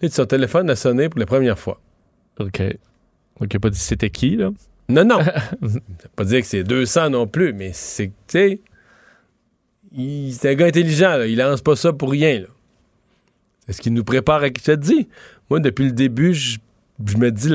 [0.00, 1.80] Dit, son téléphone a sonné pour la première fois.
[2.40, 2.60] OK.
[3.40, 4.50] Donc, il n'a pas dit c'était qui, là?
[4.88, 5.18] Non, non.
[6.16, 8.60] Pas dire que c'est 200 non plus, mais c'est, tu sais,
[9.92, 11.26] il- c'est un gars intelligent, là.
[11.26, 12.46] Il lance pas ça pour rien, là.
[13.66, 15.08] C'est ce qui nous prépare à qui je te dis.
[15.50, 16.58] Moi, depuis le début, je,
[17.06, 17.50] je me dis,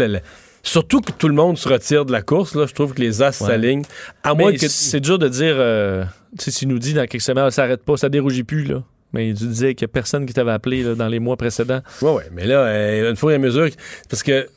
[0.63, 3.21] surtout que tout le monde se retire de la course, là, je trouve que les
[3.21, 3.47] as Ouais.
[3.47, 3.83] s'alignent.
[4.23, 4.67] À moins que.
[4.67, 6.03] c'est dur de dire, euh,
[6.37, 8.83] tu sais, s'il nous dit dans quelques semaines, ça s'arrête pas, ça dérougit plus, là.
[9.13, 11.81] Mais tu disais qu'il n'y a personne qui t'avait appelé là, dans les mois précédents.
[12.01, 13.69] Ouais, ouais, mais là, euh, une fois et à mesure.
[14.09, 14.47] Parce que,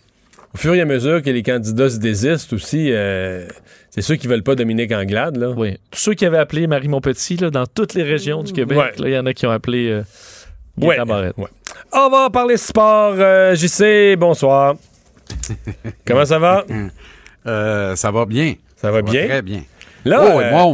[0.52, 3.46] au fur et à mesure que les candidats se désistent aussi, euh,
[3.90, 5.50] c'est ceux qui veulent pas Dominique Anglade, là.
[5.56, 5.78] Oui.
[5.92, 8.92] Tous ceux qui avaient appelé Marie Montpetit, là, dans toutes les régions du Québec, Ouais.
[8.98, 10.02] là, il y en a qui ont appelé euh,
[10.78, 10.98] Ouais.
[11.92, 13.14] On va parler sport.
[13.18, 14.74] Euh, JC, bonsoir.
[16.06, 16.64] Comment ça va?
[17.46, 18.54] Euh, ça va bien.
[18.76, 19.26] Ça va bien?
[19.26, 19.62] Très bien.
[20.04, 20.64] Là, Oh, euh, moi,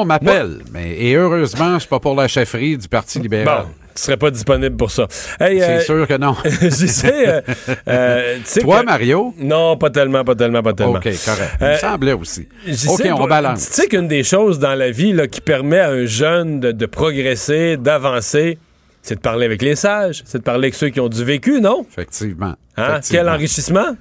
[0.00, 0.58] on m'appelle.
[0.72, 3.62] Mais, et heureusement, c'est pas pour la chefferie du Parti libéral.
[3.62, 5.06] bon, tu serais pas disponible pour ça.
[5.38, 6.34] Hey, C'est euh, sûr que non.
[6.44, 7.40] je sais, euh,
[7.88, 9.34] euh, Toi, que- Mario?
[9.38, 10.94] Non, pas tellement, pas tellement, pas tellement.
[10.94, 11.56] OK, correct.
[11.60, 12.48] Il Euh, me semblait aussi.
[12.66, 13.26] OK, sais on pas.
[13.28, 13.68] balance.
[13.68, 16.72] Tu sais qu'une des choses dans la vie là, qui permet à un jeune de,
[16.72, 18.58] de progresser, d'avancer,
[19.02, 21.60] c'est de parler avec les sages, c'est de parler avec ceux qui ont du vécu,
[21.60, 21.84] non?
[21.90, 22.54] Effectivement.
[22.76, 22.88] Hein?
[22.88, 23.22] Effectivement.
[23.22, 23.96] Quel enrichissement?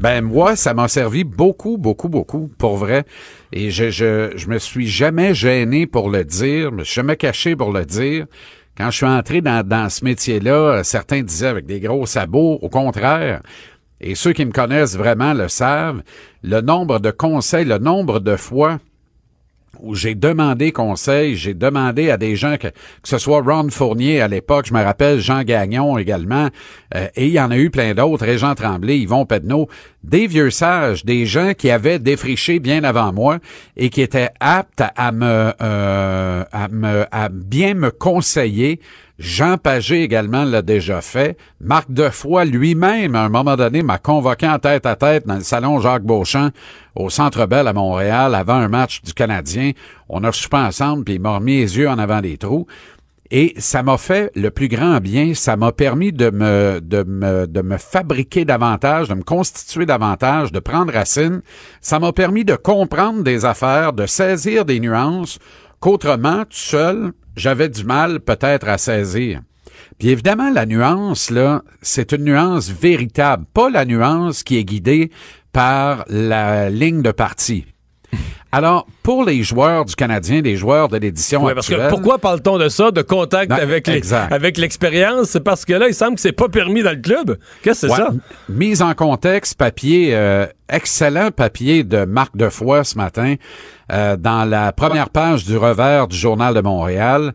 [0.00, 3.04] Ben moi, ça m'a servi beaucoup, beaucoup, beaucoup, pour vrai.
[3.52, 7.16] Et je, je, je me suis jamais gêné pour le dire, je me suis jamais
[7.16, 8.26] caché pour le dire.
[8.76, 12.68] Quand je suis entré dans, dans ce métier-là, certains disaient avec des gros sabots, au
[12.70, 13.42] contraire.
[14.00, 16.02] Et ceux qui me connaissent vraiment le savent,
[16.42, 18.78] le nombre de conseils, le nombre de fois
[19.82, 24.20] où j'ai demandé conseil, j'ai demandé à des gens que, que ce soit Ron Fournier
[24.20, 26.48] à l'époque, je me rappelle Jean Gagnon également,
[26.94, 29.68] euh, et il y en a eu plein d'autres, Régent Tremblay, Yvon Pedneau,
[30.02, 33.38] des vieux sages, des gens qui avaient défriché bien avant moi
[33.76, 38.80] et qui étaient aptes à, à me, euh, à me, à bien me conseiller.
[39.20, 41.36] Jean Pagé également l'a déjà fait.
[41.60, 45.42] Marc Defoy lui-même, à un moment donné, m'a convoqué en tête à tête dans le
[45.42, 46.48] salon Jacques Beauchamp
[46.96, 49.72] au Centre Bell à Montréal avant un match du Canadien.
[50.08, 52.66] On a soupé ensemble, puis il m'a remis les yeux en avant des trous.
[53.30, 55.34] Et ça m'a fait le plus grand bien.
[55.34, 60.50] Ça m'a permis de me, de me, de me fabriquer davantage, de me constituer davantage,
[60.50, 61.42] de prendre racine.
[61.82, 65.38] Ça m'a permis de comprendre des affaires, de saisir des nuances
[65.78, 69.40] qu'autrement, tout seul, j'avais du mal peut-être à saisir.
[69.98, 75.10] Puis évidemment, la nuance, là, c'est une nuance véritable, pas la nuance qui est guidée
[75.52, 77.64] par la ligne de parti.
[78.52, 81.90] Alors, pour les joueurs du Canadien, des joueurs de l'édition Ouais, parce que actuelle...
[81.90, 84.00] pourquoi parle-t-on de ça, de contact Non, avec les-
[84.60, 85.28] l'expérience?
[85.28, 87.38] C'est parce que là, il semble que c'est pas permis dans le club.
[87.62, 88.10] Qu'est-ce que c'est ça?
[88.48, 93.36] Mise en contexte, papier, euh, excellent papier de Marc Defoy ce matin,
[93.90, 97.32] euh, dans la première page du revers du Journal de Montréal.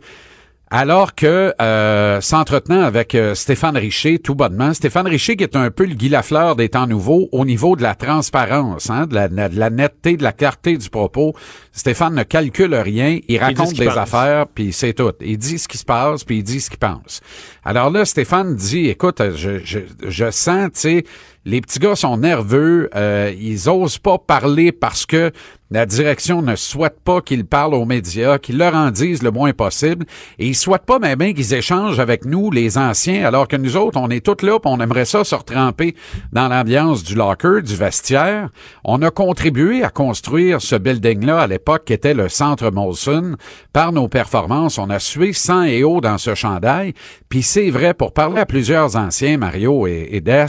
[0.71, 5.69] Alors que, euh, s'entretenant avec euh, Stéphane Richer, tout bonnement, Stéphane Richer qui est un
[5.69, 9.27] peu le Guy Lafleur des temps nouveaux au niveau de la transparence, hein, de, la,
[9.29, 11.33] de la netteté, de la clarté du propos.
[11.71, 13.97] Stéphane ne calcule rien, il raconte qu'il des pense.
[13.97, 15.13] affaires, puis c'est tout.
[15.21, 17.21] Il dit ce qui se passe, puis il dit ce qu'il pense.
[17.67, 21.03] Alors là, Stéphane dit, écoute, je, je, je sens, tu sais,
[21.45, 25.31] les petits gars sont nerveux, euh, ils osent pas parler parce que
[25.71, 29.51] la direction ne souhaite pas qu'ils parlent aux médias, qu'ils leur en disent le moins
[29.51, 30.05] possible,
[30.37, 33.99] et ils souhaitent pas même qu'ils échangent avec nous, les anciens, alors que nous autres,
[33.99, 35.95] on est tous là, puis on aimerait ça se retremper
[36.31, 38.49] dans l'ambiance du locker, du vestiaire.
[38.83, 43.35] On a contribué à construire ce building-là à l'époque qui était le centre Molson.
[43.73, 46.93] Par nos performances, on a sué sang et eau dans ce chandail.
[47.27, 50.45] Puis c'est vrai, pour parler à plusieurs anciens, Mario et, et Des,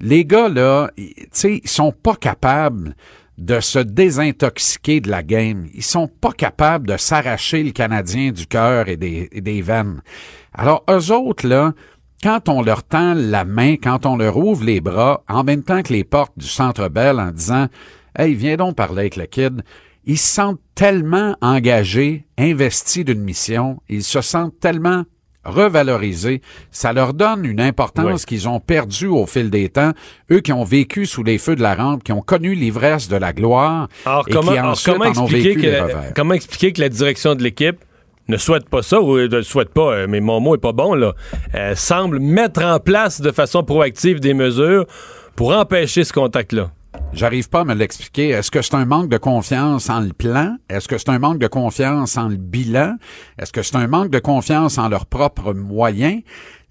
[0.00, 2.96] les gars, là, tu sais, ils sont pas capables
[3.38, 5.68] de se désintoxiquer de la game.
[5.72, 10.02] Ils sont pas capables de s'arracher le Canadien du cœur et des, et veines.
[10.52, 11.74] Alors, eux autres, là,
[12.24, 15.84] quand on leur tend la main, quand on leur ouvre les bras, en même temps
[15.84, 17.68] que les portes du Centre Bell en disant
[18.18, 19.62] «Hey, viens donc parler avec le kid»,
[20.06, 25.04] ils se sentent tellement engagés, investis d'une mission, ils se sentent tellement
[25.44, 29.92] revalorisés, ça leur donne une importance qu'ils ont perdue au fil des temps,
[30.30, 33.16] eux qui ont vécu sous les feux de la rampe, qui ont connu l'ivresse de
[33.16, 35.72] la gloire Alors, et comment, qui alors, ensuite comment en ont expliquer vécu que les
[35.72, 36.12] la, revers.
[36.14, 37.78] comment expliquer que la direction de l'équipe
[38.28, 40.72] ne souhaite pas ça ou ne le souhaite pas, euh, mais mon mot est pas
[40.72, 41.14] bon, là,
[41.54, 44.86] euh, semble mettre en place de façon proactive des mesures
[45.36, 46.70] pour empêcher ce contact-là?
[47.12, 48.28] J'arrive pas à me l'expliquer.
[48.28, 50.56] Est-ce que c'est un manque de confiance en le plan?
[50.68, 52.96] Est-ce que c'est un manque de confiance en le bilan?
[53.36, 56.22] Est-ce que c'est un manque de confiance en leurs propres moyens?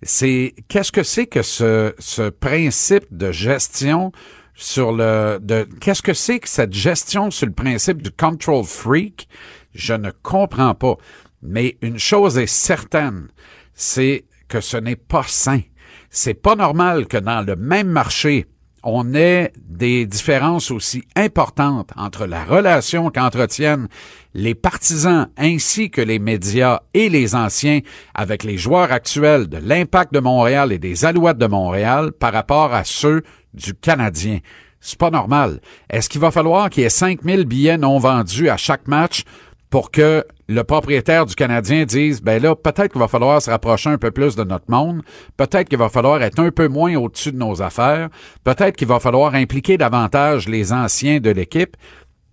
[0.02, 4.14] C'est qu'est-ce que c'est que ce, ce principe de gestion
[4.56, 9.28] sur le de qu'est-ce que c'est que cette gestion sur le principe du control freak?
[9.74, 10.96] Je ne comprends pas.
[11.42, 13.28] Mais une chose est certaine,
[13.74, 15.62] c'est que ce n'est pas sain.
[16.10, 18.48] C'est pas normal que dans le même marché,
[18.84, 23.88] on ait des différences aussi importantes entre la relation qu'entretiennent
[24.34, 27.80] les partisans ainsi que les médias et les anciens
[28.14, 32.74] avec les joueurs actuels de l'Impact de Montréal et des Alouettes de Montréal par rapport
[32.74, 33.24] à ceux
[33.54, 34.40] du Canadien.
[34.82, 35.60] C'est pas normal.
[35.90, 39.24] Est-ce qu'il va falloir qu'il y ait 5000 billets non vendus à chaque match
[39.70, 43.90] pour que le propriétaire du Canadien dise, ben là, peut-être qu'il va falloir se rapprocher
[43.90, 45.04] un peu plus de notre monde,
[45.38, 48.10] peut-être qu'il va falloir être un peu moins au-dessus de nos affaires,
[48.44, 51.78] peut-être qu'il va falloir impliquer davantage les anciens de l'équipe.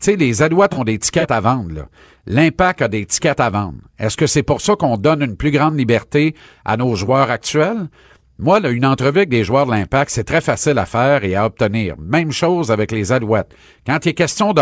[0.00, 1.86] Tu sais, les Alouettes ont des tickets à vendre.
[2.26, 3.78] L'impact a des tickets à vendre.
[3.98, 6.34] Est-ce que c'est pour ça qu'on donne une plus grande liberté
[6.64, 7.88] à nos joueurs actuels?
[8.38, 11.46] Moi, une entrevue avec des joueurs de l'Impact, c'est très facile à faire et à
[11.46, 11.94] obtenir.
[11.98, 13.54] Même chose avec les Alouettes.
[13.86, 14.60] Quand il est question de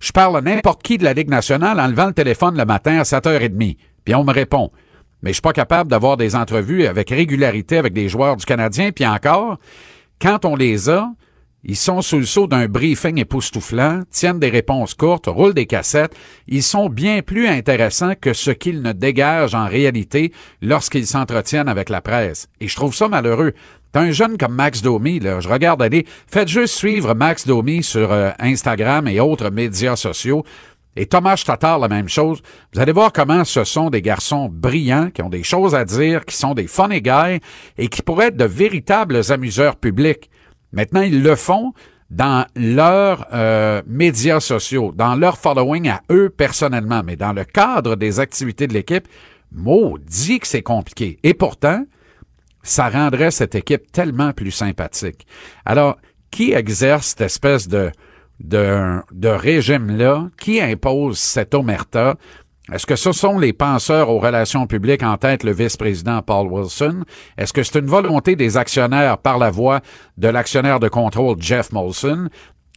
[0.00, 2.98] je parle à n'importe qui de la Ligue nationale en levant le téléphone le matin
[2.98, 3.76] à 7h30.
[4.04, 4.70] Puis on me répond.
[5.22, 8.90] Mais je suis pas capable d'avoir des entrevues avec régularité avec des joueurs du Canadien.
[8.90, 9.58] Puis encore,
[10.20, 11.10] quand on les a,
[11.64, 16.14] ils sont sous le sceau d'un briefing époustouflant, tiennent des réponses courtes, roulent des cassettes.
[16.46, 21.88] Ils sont bien plus intéressants que ce qu'ils ne dégagent en réalité lorsqu'ils s'entretiennent avec
[21.88, 22.48] la presse.
[22.60, 23.54] Et je trouve ça malheureux.
[23.92, 27.82] T'as un jeune comme Max Domi, là, je regarde aller, faites juste suivre Max Domi
[27.82, 30.44] sur euh, Instagram et autres médias sociaux.
[30.96, 32.42] Et Thomas Tatar, la même chose.
[32.72, 36.24] Vous allez voir comment ce sont des garçons brillants, qui ont des choses à dire,
[36.24, 37.40] qui sont des funny guys
[37.78, 40.30] et qui pourraient être de véritables amuseurs publics.
[40.74, 41.72] Maintenant, ils le font
[42.10, 47.96] dans leurs euh, médias sociaux, dans leur following à eux personnellement, mais dans le cadre
[47.96, 49.08] des activités de l'équipe,
[49.52, 51.18] maudit que c'est compliqué.
[51.22, 51.84] Et pourtant,
[52.62, 55.26] ça rendrait cette équipe tellement plus sympathique.
[55.64, 55.96] Alors,
[56.30, 57.90] qui exerce cette espèce de,
[58.40, 60.28] de, de régime-là?
[60.38, 62.16] Qui impose cette omerta?
[62.72, 67.04] Est-ce que ce sont les penseurs aux relations publiques en tête le vice-président Paul Wilson?
[67.36, 69.80] Est-ce que c'est une volonté des actionnaires par la voix
[70.16, 72.30] de l'actionnaire de contrôle Jeff Molson?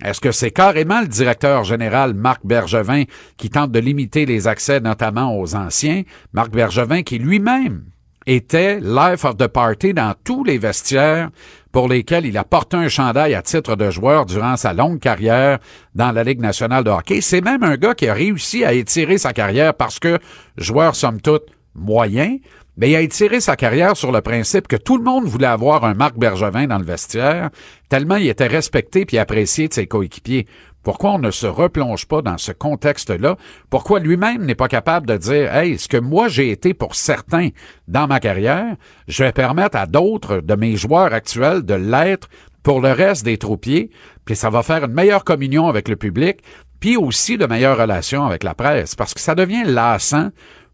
[0.03, 3.03] Est-ce que c'est carrément le directeur général Marc Bergevin
[3.37, 6.03] qui tente de limiter les accès notamment aux anciens?
[6.33, 7.85] Marc Bergevin qui lui-même
[8.25, 11.29] était life of the party dans tous les vestiaires
[11.77, 15.59] pour lesquels il a porté un chandail à titre de joueur durant sa longue carrière
[15.93, 17.21] dans la Ligue nationale de hockey.
[17.21, 20.17] C'est même un gars qui a réussi à étirer sa carrière parce que
[20.57, 21.43] joueur somme toute
[21.75, 22.37] moyen,
[22.77, 25.85] mais il a étiré sa carrière sur le principe que tout le monde voulait avoir
[25.85, 27.51] un Marc Bergevin dans le vestiaire,
[27.89, 30.47] tellement il était respecté puis apprécié de ses coéquipiers.
[30.87, 33.35] Pourquoi on ne se replonge pas dans ce contexte-là?
[33.69, 37.49] Pourquoi lui-même n'est pas capable de dire, hey, ce que moi j'ai été pour certains
[37.89, 38.73] dans ma carrière,
[39.09, 42.29] je vais permettre à d'autres de mes joueurs actuels de l'être
[42.63, 43.91] pour le reste des troupiers,
[44.23, 46.37] puis ça va faire une meilleure communion avec le public,
[46.79, 50.29] puis aussi de meilleures relations avec la presse, parce que ça devient lassant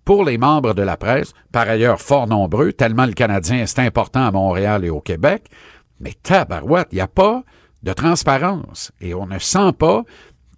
[0.05, 4.28] pour les membres de la presse, par ailleurs fort nombreux, tellement le Canadien est important
[4.28, 5.45] à Montréal et au Québec,
[5.99, 7.41] mais tabarouette, il n'y a pas
[7.84, 10.04] de transparence et on ne sent pas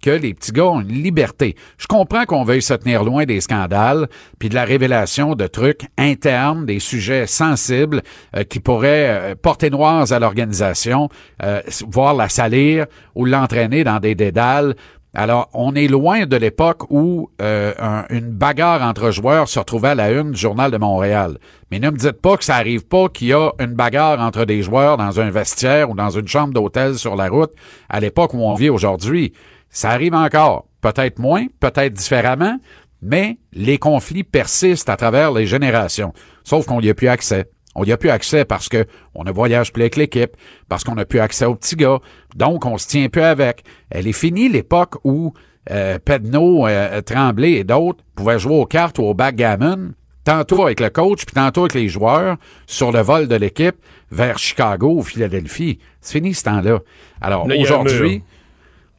[0.02, 1.56] que les petits gars ont une liberté.
[1.78, 4.08] Je comprends qu'on veuille se tenir loin des scandales,
[4.38, 8.02] puis de la révélation de trucs internes, des sujets sensibles
[8.36, 11.08] euh, qui pourraient euh, porter noirs à l'organisation,
[11.42, 14.76] euh, voire la salir ou l'entraîner dans des dédales.
[15.18, 20.10] Alors, on est loin de l'époque où une bagarre entre joueurs se retrouvait à la
[20.12, 21.38] une du Journal de Montréal.
[21.70, 24.44] Mais ne me dites pas que ça arrive pas qu'il y a une bagarre entre
[24.44, 27.52] des joueurs dans un vestiaire ou dans une chambre d'hôtel sur la route
[27.88, 29.32] à l'époque où on vit aujourd'hui.
[29.70, 30.66] Ça arrive encore.
[30.82, 32.58] Peut-être moins, peut-être différemment,
[33.00, 36.12] mais les conflits persistent à travers les générations.
[36.44, 37.46] Sauf qu'on n'y a plus accès.
[37.76, 40.36] On n'y a plus accès parce que on ne voyage plus avec l'équipe,
[40.68, 41.98] parce qu'on n'a plus accès aux petits gars.
[42.34, 43.62] Donc, on se tient plus avec.
[43.90, 45.34] Elle est finie l'époque où
[45.70, 49.92] euh, Pedno, euh, Tremblay et d'autres pouvaient jouer aux cartes ou au backgammon
[50.24, 53.76] tantôt avec le coach, puis tantôt avec les joueurs, sur le vol de l'équipe
[54.10, 55.78] vers Chicago ou Philadelphie.
[56.00, 56.80] C'est fini ce temps-là.
[57.20, 58.22] Alors aujourd'hui,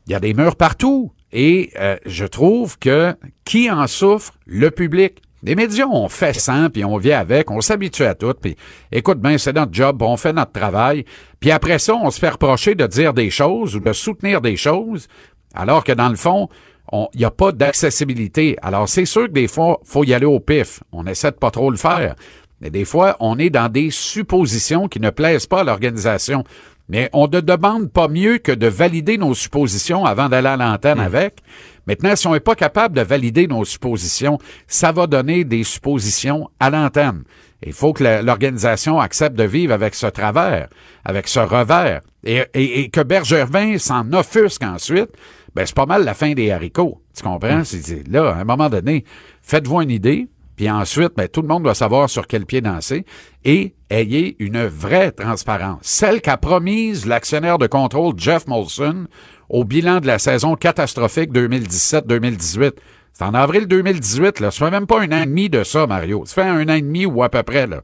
[0.05, 1.11] il y a des murs partout.
[1.33, 3.13] Et euh, je trouve que
[3.43, 4.33] qui en souffre?
[4.45, 5.21] Le public.
[5.43, 8.55] Les médias, on fait ça, puis on vient avec, on s'habitue à tout, puis
[8.91, 11.05] écoute bien, c'est notre job, on fait notre travail,
[11.39, 14.57] puis après ça, on se fait reprocher de dire des choses ou de soutenir des
[14.57, 15.07] choses,
[15.53, 16.49] alors que dans le fond,
[16.91, 18.55] il n'y a pas d'accessibilité.
[18.61, 20.81] Alors, c'est sûr que des fois, faut y aller au pif.
[20.91, 22.15] On essaie de pas trop le faire.
[22.61, 26.43] Mais des fois, on est dans des suppositions qui ne plaisent pas à l'organisation.
[26.89, 30.99] Mais on ne demande pas mieux que de valider nos suppositions avant d'aller à l'antenne
[30.99, 31.01] hmm.
[31.01, 31.39] avec.
[31.87, 36.49] Maintenant, si on n'est pas capable de valider nos suppositions, ça va donner des suppositions
[36.59, 37.23] à l'antenne.
[37.65, 40.67] Il faut que l'organisation accepte de vivre avec ce travers,
[41.05, 45.09] avec ce revers, et, et que Bergevin s'en offusque ensuite
[45.57, 47.01] ben c'est pas mal la fin des haricots.
[47.15, 47.57] Tu comprends?
[47.57, 47.65] Mm.
[47.65, 49.03] C'est là, à un moment donné,
[49.41, 53.05] faites-vous une idée, puis ensuite, ben, tout le monde doit savoir sur quel pied danser
[53.43, 55.79] et ayez une vraie transparence.
[55.81, 59.07] Celle qu'a promise l'actionnaire de contrôle Jeff Molson
[59.49, 62.73] au bilan de la saison catastrophique 2017-2018.
[63.13, 64.51] C'est en avril 2018, là.
[64.51, 66.23] Ça fait même pas un an et demi de ça, Mario.
[66.25, 67.81] Ça fait un an et demi ou à peu près, là.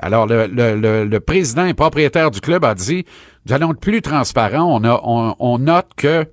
[0.00, 3.04] Alors, le, le, le, président et propriétaire du club a dit,
[3.46, 4.64] nous allons être plus transparents.
[4.64, 5.00] On, a,
[5.38, 6.26] on note que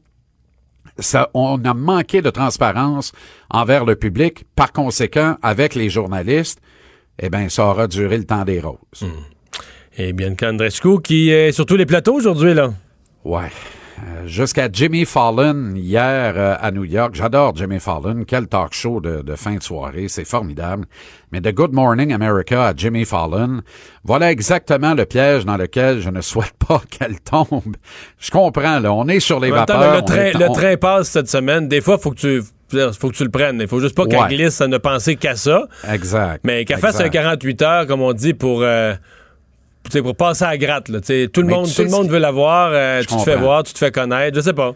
[0.97, 3.11] ça, on a manqué de transparence
[3.49, 4.45] envers le public.
[4.55, 6.59] Par conséquent, avec les journalistes,
[7.19, 8.77] eh bien, ça aura duré le temps des roses.
[9.01, 9.07] Hmm.
[9.97, 12.73] Et bien, Andrescu qui est sur tous les plateaux aujourd'hui, là.
[13.23, 13.51] Ouais.
[14.25, 17.15] Jusqu'à Jimmy Fallon hier euh, à New York.
[17.15, 18.23] J'adore Jimmy Fallon.
[18.27, 20.07] Quel talk show de, de fin de soirée.
[20.07, 20.85] C'est formidable.
[21.31, 23.61] Mais de Good Morning America à Jimmy Fallon,
[24.03, 27.75] voilà exactement le piège dans lequel je ne souhaite pas qu'elle tombe.
[28.19, 28.93] Je comprends, là.
[28.93, 29.95] On est sur les temps, vapeurs.
[29.95, 31.67] le, train, le train passe cette semaine.
[31.67, 32.41] Des fois, faut que tu
[32.97, 33.59] faut que tu le prennes.
[33.61, 35.67] Il faut juste pas qu'elle glisse à ne penser qu'à ça.
[35.89, 36.41] Exact.
[36.43, 38.93] Mais qu'elle fasse un 48 heures, comme on dit, pour, euh,
[39.99, 40.89] pour passer à la gratte.
[40.89, 42.69] Là, tout le Mais monde, tout le monde veut l'avoir.
[42.73, 44.35] euh, tu te fais voir, tu te fais connaître.
[44.37, 44.73] Je sais pas.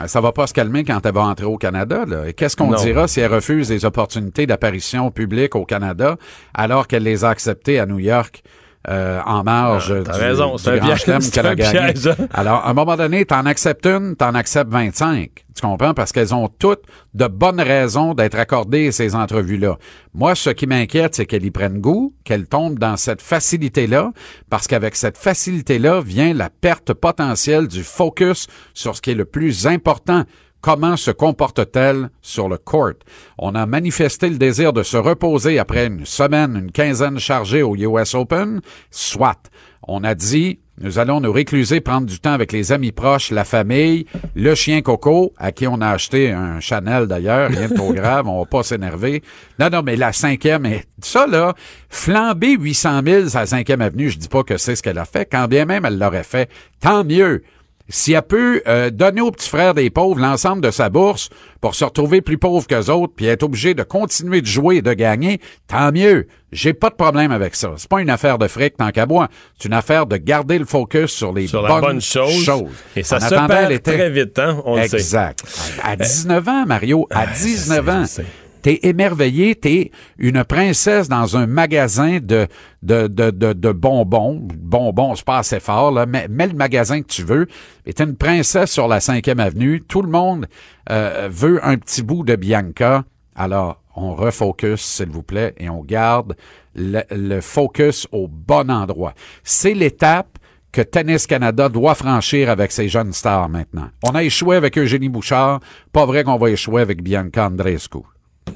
[0.00, 2.04] Euh, Ça va pas se calmer quand elle va entrer au Canada.
[2.06, 2.28] Là.
[2.28, 6.16] Et qu'est-ce qu'on dira si elle refuse les opportunités d'apparition publique au Canada
[6.54, 8.42] alors qu'elle les a acceptées à New York?
[8.88, 11.04] Euh, en marge Ah, t'as du, raison, c'est un piège,
[11.56, 12.26] piège, hein.
[12.32, 15.30] Alors, à un moment donné, t'en acceptes une, t'en acceptes 25.
[15.54, 15.94] Tu comprends?
[15.94, 16.82] Parce qu'elles ont toutes
[17.14, 19.76] de bonnes raisons d'être accordées ces entrevues-là.
[20.14, 24.12] Moi, ce qui m'inquiète, c'est qu'elle y prenne goût, qu'elle tombe dans cette facilité-là,
[24.50, 29.26] parce qu'avec cette facilité-là vient la perte potentielle du focus sur ce qui est le
[29.26, 30.24] plus important.
[30.62, 32.92] Comment se comporte-t-elle sur le court?
[33.36, 37.74] On a manifesté le désir de se reposer après une semaine, une quinzaine chargée au
[37.74, 38.60] US Open.
[38.88, 39.50] Soit.
[39.88, 43.42] On a dit, nous allons nous récluser, prendre du temps avec les amis proches, la
[43.42, 44.06] famille,
[44.36, 48.28] le chien Coco, à qui on a acheté un Chanel d'ailleurs, rien de trop grave,
[48.28, 49.20] on va pas s'énerver.
[49.58, 51.54] Non, non, mais la cinquième, et ça là,
[51.88, 55.06] flamber 800 000 à la cinquième avenue, je dis pas que c'est ce qu'elle a
[55.06, 56.48] fait, quand bien même elle l'aurait fait,
[56.80, 57.42] tant mieux.
[57.88, 61.28] Si elle peut euh, donner aux petits frères des pauvres l'ensemble de sa bourse
[61.60, 64.82] pour se retrouver plus pauvre qu'eux autres, puis être obligé de continuer de jouer et
[64.82, 66.26] de gagner, tant mieux.
[66.52, 67.72] J'ai pas de problème avec ça.
[67.78, 69.28] C'est pas une affaire de fric tant qu'à moi.
[69.58, 72.44] C'est une affaire de garder le focus sur les Sur la bonnes bonne chose.
[72.44, 72.70] choses.
[72.94, 74.60] Et ça se perd était- très vite, hein?
[74.64, 74.96] On le sait.
[74.98, 75.42] Exact.
[75.82, 78.24] À 19 ans, Mario, à 19 sais, ans.
[78.62, 82.46] T'es émerveillé, t'es une princesse dans un magasin de,
[82.82, 84.40] de, de, bonbons.
[84.40, 86.06] Bonbons, c'est pas assez fort, là.
[86.06, 87.48] Mets, le magasin que tu veux.
[87.86, 89.82] Et t'es une princesse sur la cinquième avenue.
[89.82, 90.46] Tout le monde
[90.90, 93.04] euh, veut un petit bout de Bianca.
[93.34, 96.36] Alors, on refocus, s'il vous plaît, et on garde
[96.74, 99.14] le, le focus au bon endroit.
[99.42, 100.38] C'est l'étape
[100.72, 103.90] que Tennis Canada doit franchir avec ses jeunes stars maintenant.
[104.02, 105.60] On a échoué avec Eugénie Bouchard.
[105.92, 107.98] Pas vrai qu'on va échouer avec Bianca Andreescu.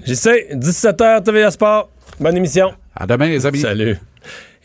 [0.05, 1.91] J'y sais, 17h, TVA Sport.
[2.21, 2.73] Bonne émission.
[2.95, 3.61] À demain, les amis.
[3.61, 3.99] Salut.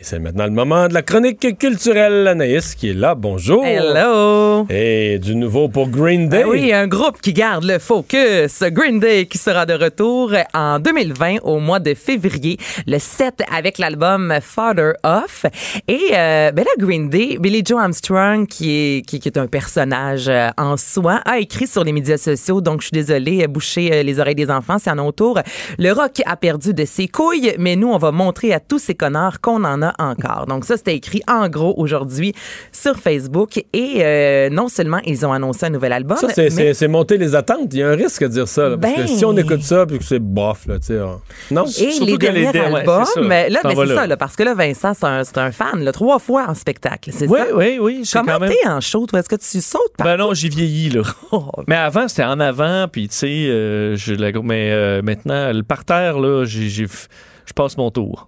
[0.01, 2.27] Et c'est maintenant le moment de la chronique culturelle.
[2.27, 3.13] Anaïs qui est là.
[3.13, 3.63] Bonjour.
[3.63, 4.65] Hello!
[4.67, 6.41] Et du nouveau pour Green Day.
[6.41, 8.63] Ben oui, un groupe qui garde le focus.
[8.63, 13.77] Green Day qui sera de retour en 2020 au mois de février, le 7 avec
[13.77, 15.45] l'album Father Off.
[15.87, 19.45] Et euh, ben là, Green Day, Billy Joe Armstrong, qui est, qui, qui est un
[19.45, 23.93] personnage euh, en soi, a écrit sur les médias sociaux, donc je suis désolée, boucher
[23.93, 25.39] euh, les oreilles des enfants, c'est à notre tour.
[25.77, 28.95] Le rock a perdu de ses couilles, mais nous, on va montrer à tous ces
[28.95, 30.45] connards qu'on en a encore.
[30.47, 32.33] Donc ça, c'était écrit en gros aujourd'hui
[32.71, 33.57] sur Facebook.
[33.73, 36.87] Et euh, non seulement ils ont annoncé un nouvel album, Ça, c'est, mais- c'est- c'est
[36.87, 37.69] monter les attentes.
[37.73, 38.69] Il y a un risque à dire ça.
[38.69, 40.99] là, parce Ben- que si on écoute ça puis que c'est bof, là, tu sais.
[40.99, 41.21] on-
[41.51, 41.65] Non?
[41.65, 43.95] Et Surtout les que les derniers ouais, albums, mais là, ben, c'est là.
[43.95, 47.11] ça, là, parce que là, Vincent, c'est un, un fan, là, trois fois en spectacle,
[47.13, 47.55] c'est Oui, ça?
[47.55, 48.03] oui, oui.
[48.11, 48.49] Comment même...
[48.51, 49.19] t'es en show, toi?
[49.19, 51.01] Est-ce que tu sautes par Ben non, j'ai vieilli, là.
[51.31, 53.95] Oh, Mais avant, c'était en avant, puis tu sais, euh,
[54.43, 58.27] mais euh, maintenant, le parterre, là, j'ai, je passe mon tour.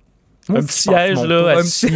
[0.50, 1.88] Moi un petit siège, là, assis,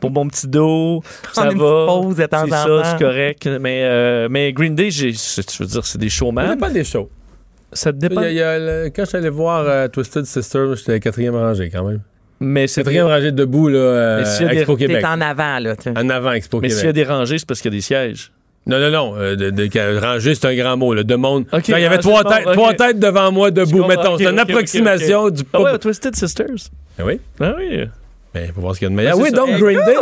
[0.00, 1.02] pour mon petit dos,
[1.32, 1.86] ça une va.
[1.86, 2.82] pause de temps en ça, temps.
[2.84, 3.48] c'est correct.
[3.60, 6.48] Mais, euh, mais Green Day, je veux dire, c'est des Ça showman.
[6.54, 7.10] dépend des shows.
[7.72, 8.20] Ça Il y dépend.
[8.20, 10.94] a- il y a le- quand je suis allé voir euh, Twisted Sister, j'étais à
[10.96, 12.00] la quatrième rangée quand même.
[12.38, 15.04] Mais c'est Quatrième rangée debout, là, euh, Mais des- Expo T'es Québec.
[15.06, 15.74] en avant, là.
[15.96, 16.78] En avant, Expo Mais Québec.
[16.78, 18.32] s'il y a des rangées, c'est parce qu'il y a des sièges.
[18.66, 19.14] Non, non, non.
[19.16, 20.92] euh, de, de- que- rangée, c'est un grand mot.
[20.94, 21.46] Là, de monde.
[21.66, 23.84] Il y avait trois, têtes, trois têtes devant moi debout.
[23.86, 26.68] Mettons, ok, c'est une approximation du Ah ouais, Twisted Sisters?
[27.02, 27.20] Ah oui?
[27.40, 27.84] Ah oui.
[28.34, 29.14] Ben, faut voir ce qu'il y a de meilleur.
[29.14, 29.42] Ben, oui, c'est ça.
[29.44, 29.94] donc Green Day.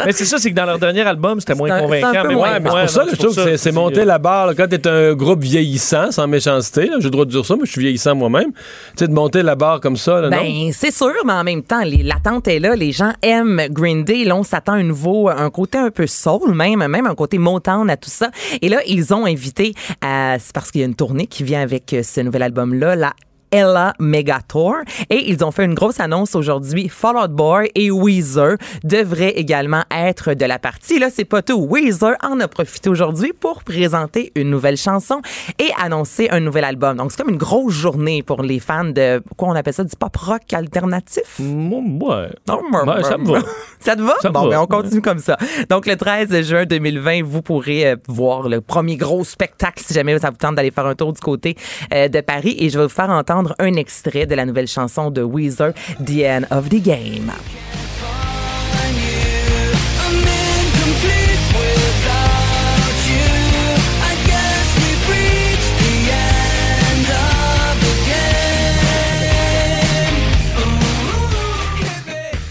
[0.04, 2.22] mais c'est ça, c'est que dans leur dernier album, c'était moins un- c'est un convaincant.
[2.22, 4.04] peu mais ouais, mais c'est pour ça non, que je trouve que c'est- monter euh,
[4.04, 4.48] la barre.
[4.48, 4.54] là.
[4.56, 7.70] Quand t'es un groupe vieillissant, sans méchanceté, j'ai le droit de dire ça, mais je
[7.70, 8.50] suis vieillissant moi-même.
[8.52, 8.58] Tu
[8.96, 10.28] sais, de monter la barre comme ça, là?
[10.28, 12.74] Ben, c'est sûr, mais en même temps, les- l'attente est là.
[12.74, 14.24] Les gens aiment Green Day.
[14.24, 17.38] Là, on s'attend à un nouveau, un côté un peu soul, même, même un côté
[17.38, 18.32] Motown à tout ça.
[18.60, 21.62] Et là, ils ont invité, à, c'est parce qu'il y a une tournée qui vient
[21.62, 23.12] avec euh, ce nouvel album-là, la
[23.50, 24.76] Ella Megatour.
[25.10, 26.88] Et ils ont fait une grosse annonce aujourd'hui.
[26.88, 30.98] Fall Out Boy et Weezer devraient également être de la partie.
[30.98, 31.66] Là, c'est pas tout.
[31.68, 35.20] Weezer en a profité aujourd'hui pour présenter une nouvelle chanson
[35.58, 36.96] et annoncer un nouvel album.
[36.96, 39.96] Donc, c'est comme une grosse journée pour les fans de, quoi on appelle ça, du
[39.96, 41.38] pop rock alternatif?
[41.38, 42.28] mm, Ouais.
[42.48, 43.40] Non, Ouais, ça me va.
[43.80, 44.14] Ça te va?
[44.20, 45.36] Ça bon, ben, on continue comme ça.
[45.70, 50.18] Donc, le 13 juin 2020, vous pourrez euh, voir le premier gros spectacle si jamais
[50.18, 51.56] ça vous tente d'aller faire un tour du côté
[51.94, 52.56] euh, de Paris.
[52.58, 55.72] Et je vais vous faire entendre un extrait de la nouvelle chanson de Weezer,
[56.04, 57.32] The End of the Game.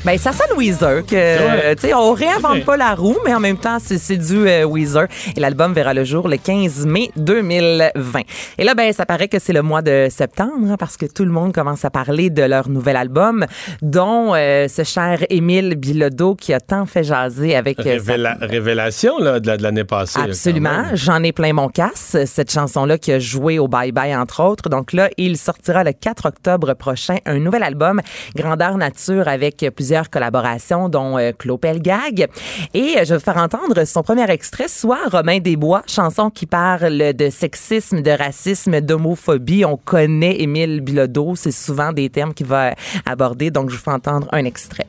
[0.07, 1.05] Ben, ça sonne Weezer.
[1.05, 1.75] Que, Ouais.
[1.75, 5.07] tu sais, on réinvente pas la roue, mais en même temps, c'est du euh, Weezer.
[5.35, 8.21] Et l'album verra le jour le 15 mai 2020.
[8.57, 11.25] Et là, ben, ça paraît que c'est le mois de septembre, hein, parce que tout
[11.25, 13.45] le monde commence à parler de leur nouvel album,
[13.81, 18.37] dont euh, ce cher Émile Bilodeau qui a tant fait jaser avec euh, sa Révéla-
[18.39, 20.21] révélation là, de la- de l'année passée.
[20.23, 20.85] Absolument.
[20.93, 22.15] J'en ai plein mon casse.
[22.25, 24.69] Cette chanson-là qui a joué au Bye Bye, entre autres.
[24.69, 27.99] Donc là, il sortira le 4 octobre prochain un nouvel album,
[28.37, 32.27] Grandeur Nature, avec plusieurs collaborations, dont euh, Claude Pelgag.
[32.73, 37.13] Et euh, je vais faire entendre son premier extrait, soit Romain Desbois, chanson qui parle
[37.13, 39.65] de sexisme, de racisme, d'homophobie.
[39.65, 41.35] On connaît Émile Bilodeau.
[41.35, 42.73] C'est souvent des termes qu'il va
[43.05, 43.51] aborder.
[43.51, 44.87] Donc, je vous fais entendre un extrait.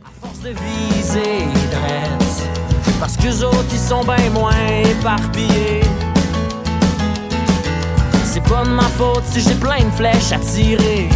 [3.00, 4.50] Parce qu'eux autres, sont bien moins
[4.84, 5.80] éparpillés.
[8.24, 11.09] C'est pas de ma faute si j'ai plein de flèches à tirer.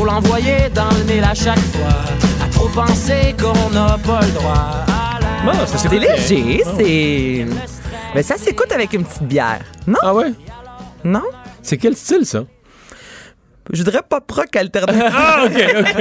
[0.00, 1.88] Faut l'envoyer dans le mille à chaque fois,
[2.42, 4.54] à trop penser qu'on n'a pas le droit.
[4.88, 7.46] à la- Bon, ça, C'est léger, c'est...
[8.14, 9.60] Mais ça s'écoute avec une petite bière.
[9.86, 9.98] Non?
[10.02, 10.32] Ah ouais?
[11.04, 11.24] Non?
[11.62, 12.44] C'est quel style, ça?
[13.70, 15.14] Je dirais pas proc alternatif.
[15.14, 15.96] Ah, OK, OK.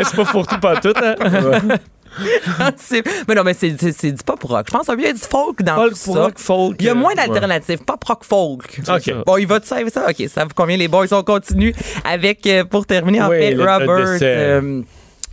[0.08, 0.94] c'est pas pour tout, pas tout.
[0.96, 1.14] Hein?
[3.28, 4.66] Mais non, mais c'est, du pop rock.
[4.66, 6.22] Je pense qu'il y a du folk dans Folk, tout ça.
[6.24, 7.78] rock, folk, Il y a euh, moins d'alternatives.
[7.84, 8.80] Pop rock folk.
[9.26, 10.06] Bon, il va te servir ça?
[10.08, 11.06] OK, ça vous convient, les boys.
[11.12, 14.18] On continue avec, euh, pour terminer, en Oui, fait, Robert.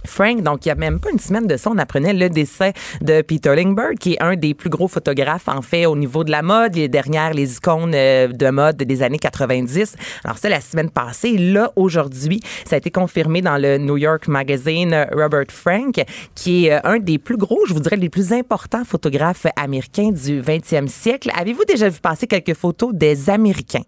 [0.05, 2.73] Frank, donc il y a même pas une semaine de ça, on apprenait le décès
[3.01, 6.31] de Peter Lingberg, qui est un des plus gros photographes en fait au niveau de
[6.31, 9.95] la mode, les dernières les icônes euh, de mode des années 90.
[10.23, 14.27] Alors ça la semaine passée, là aujourd'hui, ça a été confirmé dans le New York
[14.27, 16.03] Magazine euh, Robert Frank,
[16.35, 20.11] qui est euh, un des plus gros, je vous dirais les plus importants photographes américains
[20.11, 21.31] du 20e siècle.
[21.35, 23.83] Avez-vous déjà vu passer quelques photos des Américains?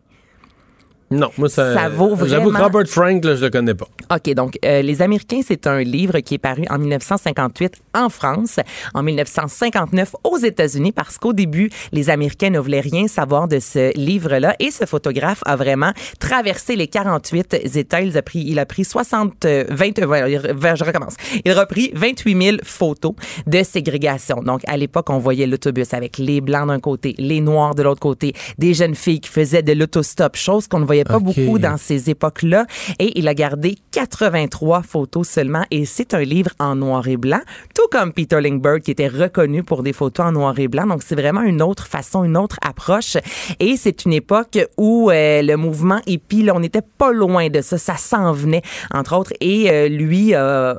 [1.10, 3.88] Non, moi, ça, Ça vaut J'avoue que vraiment- Robert Frank, là, je le connais pas.
[4.14, 8.60] OK, donc euh, Les Américains, c'est un livre qui est paru en 1958 en France,
[8.94, 13.98] en 1959 aux États-Unis, parce qu'au début, les Américains ne voulaient rien savoir de ce
[13.98, 14.56] livre-là.
[14.60, 18.02] Et ce photographe a vraiment traversé les 48 États.
[18.02, 21.16] Il a pris, il a pris 60, euh, 20, euh, re- je recommence.
[21.46, 23.14] Il a repris 28 000 photos
[23.46, 24.38] de ségrégation.
[24.44, 28.00] Donc, à l'époque, on voyait l'autobus avec les Blancs d'un côté, les Noirs de l'autre
[28.02, 31.78] côté, des jeunes filles qui faisaient de l'autostop, chose qu'on ne voyait pas beaucoup dans
[31.78, 32.66] ces époques-là.
[33.00, 35.64] Et il a gardé 83 photos seulement.
[35.72, 37.42] Et c'est un livre en noir et blanc,
[37.76, 40.88] tout comme Peter Lindbergh, qui était reconnu pour des photos en noir et blanc.
[40.88, 43.18] Donc, c'est vraiment une autre façon, une autre approche.
[43.60, 47.62] Et c'est une époque où euh, le mouvement hippie, là, on n'était pas loin de
[47.62, 47.78] ça.
[47.78, 48.62] Ça s'en venait,
[48.94, 49.34] entre autres.
[49.42, 50.34] Et euh, lui...
[50.34, 50.74] euh,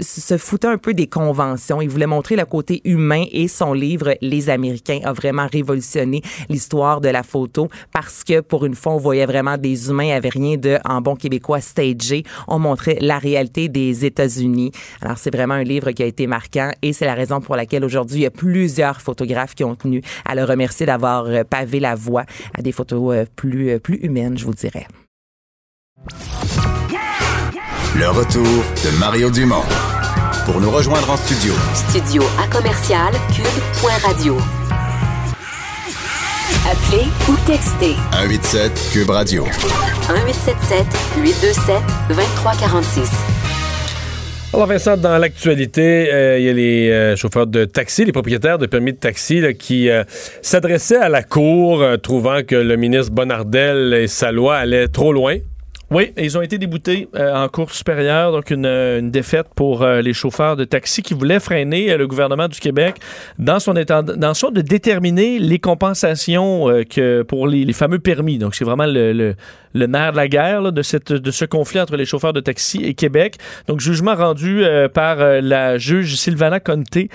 [0.00, 1.80] se foutait un peu des conventions.
[1.80, 7.00] Il voulait montrer le côté humain et son livre Les Américains a vraiment révolutionné l'histoire
[7.00, 10.12] de la photo parce que pour une fois, on voyait vraiment des humains, il n'y
[10.12, 12.24] avait rien de, en bon québécois, stagé.
[12.48, 14.72] On montrait la réalité des États-Unis.
[15.00, 17.84] Alors, c'est vraiment un livre qui a été marquant et c'est la raison pour laquelle
[17.84, 21.80] aujourd'hui, il y a plusieurs photographes qui ont tenu à le remercier d'avoir euh, pavé
[21.80, 22.24] la voie
[22.56, 24.86] à des photos euh, plus, euh, plus humaines, je vous dirais.
[27.96, 29.62] Le retour de Mario Dumont.
[30.46, 34.36] Pour nous rejoindre en studio, Studio à commercial cube.radio.
[36.68, 39.44] Appelez ou textez 187 Cube Radio.
[39.44, 40.86] 1877
[41.22, 43.10] 827 2346.
[44.52, 48.58] Alors Vincent, dans l'actualité, euh, il y a les euh, chauffeurs de taxi, les propriétaires
[48.58, 50.02] de permis de taxi là, qui euh,
[50.42, 55.12] s'adressaient à la Cour, euh, trouvant que le ministre Bonnardel et sa loi allaient trop
[55.12, 55.38] loin.
[55.94, 59.84] Oui, ils ont été déboutés euh, en cour supérieure, donc une, euh, une défaite pour
[59.84, 62.96] euh, les chauffeurs de taxi qui voulaient freiner euh, le gouvernement du Québec
[63.38, 63.74] dans son
[64.34, 68.38] son de déterminer les compensations que pour les, les fameux permis.
[68.38, 69.36] Donc c'est vraiment le, le,
[69.72, 72.84] le nerf de la guerre de cette de ce conflit entre les chauffeurs de taxi
[72.84, 73.36] et Québec.
[73.68, 74.64] Donc jugement rendu
[74.94, 77.08] par la juge Sylvana Conté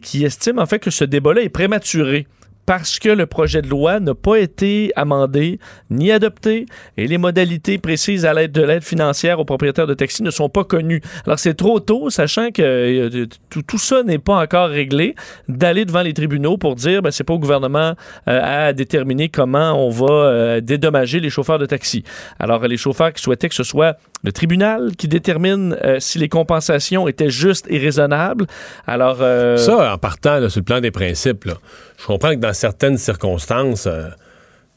[0.00, 2.26] qui estime en fait que ce débat-là est prématuré
[2.66, 7.78] parce que le projet de loi n'a pas été amendé ni adopté et les modalités
[7.78, 11.00] précises à l'aide de l'aide financière aux propriétaires de taxis ne sont pas connues.
[11.24, 15.14] Alors c'est trop tôt, sachant que euh, tout, ça n'est pas encore réglé,
[15.48, 17.94] d'aller devant les tribunaux pour dire ben, c'est pas au gouvernement
[18.28, 22.02] euh, à déterminer comment on va euh, dédommager les chauffeurs de taxi.
[22.40, 27.06] Alors les chauffeurs qui souhaitaient que ce soit le tribunal qui détermine si les compensations
[27.06, 28.46] étaient justes et raisonnables.
[28.86, 31.54] Alors Ça, en partant là, sur le plan des principes, là,
[31.98, 34.08] je comprends que dans certaines circonstances, euh,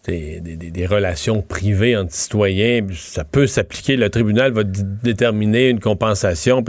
[0.08, 3.98] des, des- des- des relations privées entre citoyens, ça peut s'appliquer.
[3.98, 6.64] Le tribunal va déterminer une compensation.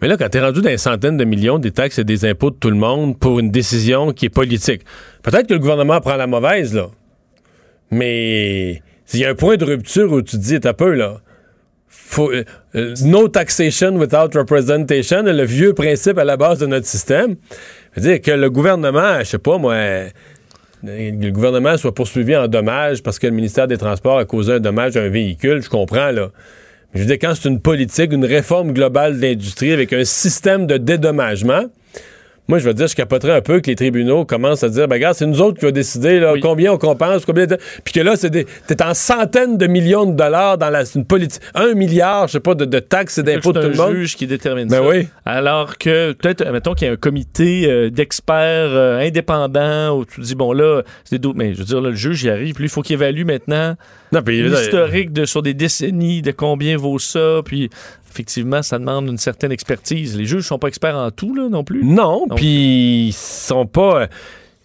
[0.00, 2.24] Mais là, quand tu es rendu dans les centaines de millions des taxes et des
[2.24, 4.82] impôts de tout le monde pour une décision qui est politique,
[5.22, 6.88] peut-être que le gouvernement prend la mauvaise, là.
[7.90, 11.20] Mais S'il y a un point de rupture où tu te dis, t'as peu, là.
[11.88, 12.44] Faut, euh,
[12.74, 17.36] euh, no taxation without representation, le vieux principe à la base de notre système.
[17.94, 19.76] C'est-à-dire que le gouvernement, je sais pas, moi,
[20.82, 24.60] le gouvernement soit poursuivi en dommages parce que le ministère des Transports a causé un
[24.60, 26.30] dommage à un véhicule, je comprends, là.
[26.92, 30.04] Mais je veux dire, quand c'est une politique, une réforme globale de l'industrie avec un
[30.04, 31.64] système de dédommagement,
[32.52, 34.96] moi, je veux dire, je capoterais un peu que les tribunaux commencent à dire, ben,
[34.96, 37.46] regarde, c'est nous autres qui va décider là, combien on compense, combien.
[37.46, 38.46] de- Puis que là, c'est des.
[38.66, 41.40] T'es en centaines de millions de dollars dans la, une politique.
[41.54, 43.86] Un milliard, je sais pas, de, de taxes et d'impôts de C'est tout le un
[43.86, 43.96] monde.
[43.96, 44.86] juge qui détermine Ben ça.
[44.86, 45.08] oui.
[45.24, 50.20] Alors que, peut-être, mettons qu'il y a un comité euh, d'experts euh, indépendants où tu
[50.20, 51.28] dis, bon, là, c'est des.
[51.34, 53.76] Mais je veux dire, là, le juge, il arrive, puis il faut qu'il évalue maintenant
[54.26, 57.40] l'historique de, sur des décennies de combien vaut ça.
[57.44, 57.70] Puis,
[58.12, 60.16] effectivement, ça demande une certaine expertise.
[60.16, 61.82] Les juges sont pas experts en tout, là, non plus.
[61.84, 64.08] Non, puis ils sont pas.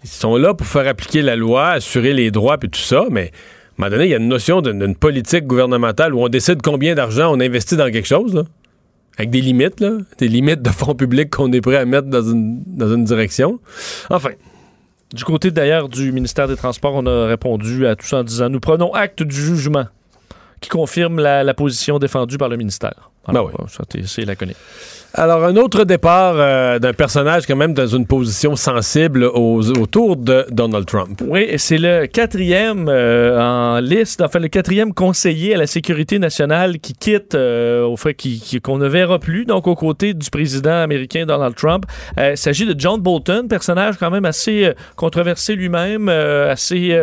[0.04, 3.24] Ils sont là pour faire appliquer la loi, assurer les droits, puis tout ça, mais
[3.24, 3.32] à un
[3.78, 6.94] moment donné, il y a une notion d'une d'une politique gouvernementale où on décide combien
[6.94, 8.44] d'argent on investit dans quelque chose, là,
[9.18, 12.22] avec des limites, là, des limites de fonds publics qu'on est prêt à mettre dans
[12.22, 13.60] une, dans une direction.
[14.10, 14.30] Enfin,
[15.14, 18.50] Du côté, d'ailleurs, du ministère des Transports, on a répondu à tout ça en disant,
[18.50, 19.86] nous prenons acte du jugement
[20.60, 23.12] qui confirme la, la position défendue par le ministère.
[23.28, 24.58] Alors, Ben ça, t'es- c'est laconique.
[25.20, 30.16] Alors, un autre départ euh, d'un personnage quand même dans une position sensible aux- autour
[30.16, 31.24] de Donald Trump.
[31.28, 36.78] Oui, c'est le quatrième euh, en liste, enfin le quatrième conseiller à la sécurité nationale
[36.78, 38.16] qui quitte, euh, au fait
[38.64, 41.86] qu'on ne verra plus, donc aux côtés du président américain Donald Trump.
[42.20, 46.96] Il s'agit de John Bolton, personnage quand même assez controversé lui-même, assez...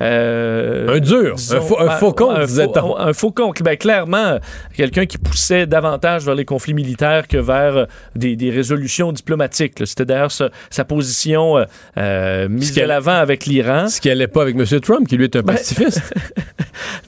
[0.00, 2.98] Un dur, disons, un, fau- un faucon, un disait-on.
[2.98, 4.38] Un faucon, ben, clairement,
[4.76, 7.86] quelqu'un qui poussait davantage vers les conflits militaires que vers euh,
[8.16, 9.74] des, des résolutions diplomatiques.
[9.84, 11.64] C'était d'ailleurs sa, sa position euh,
[11.98, 13.88] euh, mise de l'avant avec l'Iran.
[13.88, 14.64] Ce qui allait pas avec M.
[14.80, 16.00] Trump, qui lui est un Ben, pacifiste.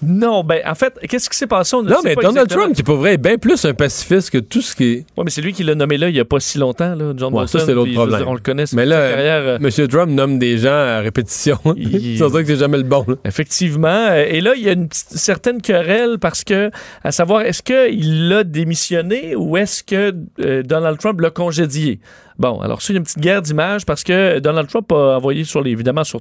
[0.03, 1.75] Non, ben en fait, qu'est-ce qui s'est passé?
[1.75, 2.63] On non, mais pas Donald exactement.
[2.65, 4.97] Trump, qui pour vrai est bien plus un pacifiste que tout ce qui est.
[5.17, 7.13] Ouais, mais c'est lui qui l'a nommé là il n'y a pas si longtemps, là,
[7.17, 7.59] John Ouais, Bolton.
[7.59, 8.19] ça, c'est l'autre problème.
[8.19, 9.43] dire, on le connaît, c'est Mais là, carrière.
[9.45, 9.89] euh, M.
[9.89, 11.59] Trump nomme des gens à répétition.
[11.77, 13.05] Il- c'est pour ça que c'est jamais le bon.
[13.09, 13.15] là.
[13.25, 14.13] Effectivement.
[14.15, 16.71] Et là, il y a une certaine querelle parce que,
[17.03, 22.01] à savoir, est-ce qu'il l'a démissionné ou est-ce que euh, Donald Trump l'a congédié?
[22.39, 25.63] Bon, alors a une petite guerre d'images parce que Donald Trump a envoyé, sur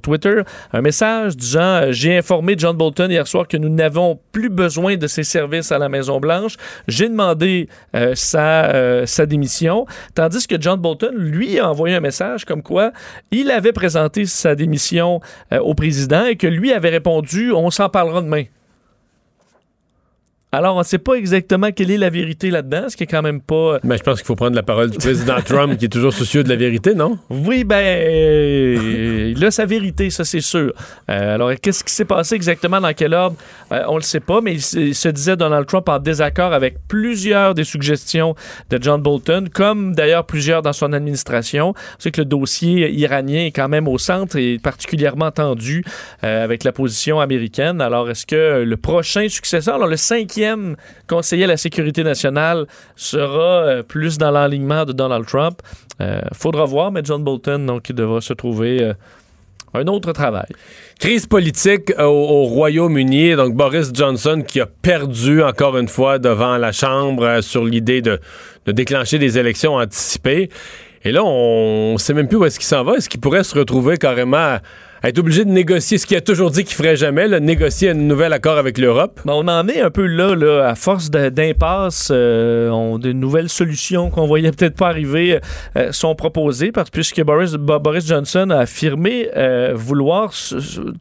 [0.00, 0.42] Twitter,
[0.72, 4.96] un message disant euh, J'ai informé John Bolton hier soir que nous n'avons plus besoin
[4.96, 6.56] de ses services à la Maison-Blanche.
[6.86, 9.86] J'ai demandé euh, sa, démission.
[10.14, 12.92] Tandis que John Bolton, lui, a envoyé un message comme quoi
[13.32, 18.20] il avait présenté sa démission au président et que lui avait répondu On s'en parlera
[18.20, 18.44] demain.
[20.54, 23.22] Alors, on ne sait pas exactement quelle est la vérité là-dedans, ce qui est quand
[23.22, 23.78] même pas.
[23.82, 26.44] Mais je pense qu'il faut prendre la parole du président Trump, qui est toujours soucieux
[26.44, 27.18] de la vérité, non?
[27.28, 30.72] Oui, ben, euh, il a sa vérité, ça c'est sûr.
[31.10, 33.36] Euh, alors, qu'est-ce qui s'est passé exactement, dans quel ordre,
[33.72, 36.52] Euh, on le sait pas, mais il, se- il se disait Donald Trump en désaccord
[36.52, 38.34] avec plusieurs des suggestions
[38.70, 41.74] de John Bolton, comme d'ailleurs plusieurs dans son administration.
[41.98, 45.82] C'est que le dossier iranien est quand même au centre et particulièrement tendu
[46.22, 47.80] euh, avec la position américaine.
[47.80, 50.43] Alors, est-ce que le prochain successeur, alors le cinquième
[51.06, 52.66] conseiller à la sécurité nationale,
[52.96, 55.60] sera euh, plus dans l'enlignement de Donald Trump?
[56.00, 58.94] Euh, faudra voir, mais John Bolton, donc, il devra se trouver euh,
[59.74, 60.46] un autre travail.
[60.98, 63.34] Crise politique au, au Royaume-Uni.
[63.36, 68.20] Donc, Boris Johnson qui a perdu encore une fois devant la Chambre sur l'idée de,
[68.66, 70.48] de déclencher des élections anticipées.
[71.04, 72.94] Et là, on ne sait même plus où est-ce qu'il s'en va.
[72.94, 74.58] Est-ce qu'il pourrait se retrouver carrément
[75.08, 77.94] être obligé de négocier ce qu'il a toujours dit qu'il ferait jamais, là, négocier un
[77.94, 79.20] nouvel accord avec l'Europe?
[79.24, 83.48] Ben, on en est un peu là, là à force d'impasse, euh, on- de nouvelles
[83.48, 85.40] solutions qu'on voyait peut-être pas arriver
[85.76, 90.32] euh, sont proposées, parce puisque Boris, Bo- Boris Johnson a affirmé euh, vouloir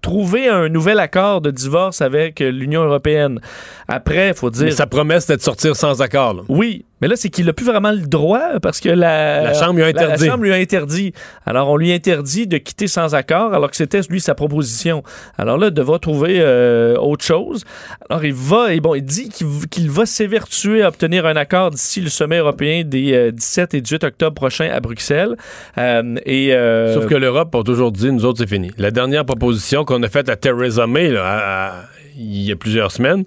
[0.01, 3.39] trouver un nouvel accord de divorce avec l'Union européenne.
[3.88, 4.66] Après, il faut dire...
[4.66, 6.34] Mais sa promesse, c'était de sortir sans accord.
[6.34, 6.41] là.
[6.49, 9.74] Oui, mais là, c'est qu'il n'a plus vraiment le droit parce que la, La Chambre
[9.74, 10.24] lui a interdit.
[10.26, 11.12] La, Chambre lui a interdit.
[11.45, 15.04] Alors, on lui interdit de quitter sans accord alors que c'était, lui, sa proposition.
[15.38, 17.66] Alors là, il devra trouver euh, autre chose.
[18.10, 19.28] Alors, il va, et bon, il dit
[19.70, 23.82] qu'il va s'évertuer à obtenir un accord d'ici le sommet européen des euh, 17 et
[23.82, 25.36] 18 octobre prochains à Bruxelles.
[25.78, 28.72] Euh, et, euh, Sauf que l'Europe a toujours dit, nous autres, c'est fini.
[28.78, 31.74] La dernière proposition qu'on a faite à Theresa May, là, à- à-
[32.18, 33.26] il y a plusieurs semaines,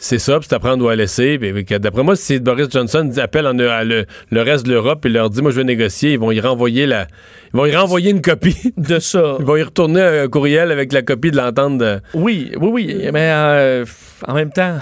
[0.00, 1.38] c'est ça, puis c'est à prendre ou à laisser.
[1.80, 5.28] D'après moi, si Boris Johnson appelle en- à le, le reste de l'Europe et leur
[5.28, 7.08] dit, moi, je vais négocier, ils vont y renvoyer la,
[7.52, 8.72] ils vont y renvoyer une copie.
[8.76, 9.36] de ça.
[9.40, 11.98] Ils vont y retourner un courriel avec la copie de l'entente de...
[12.14, 13.00] Oui, oui, oui.
[13.12, 13.84] Mais euh,
[14.26, 14.76] en même temps,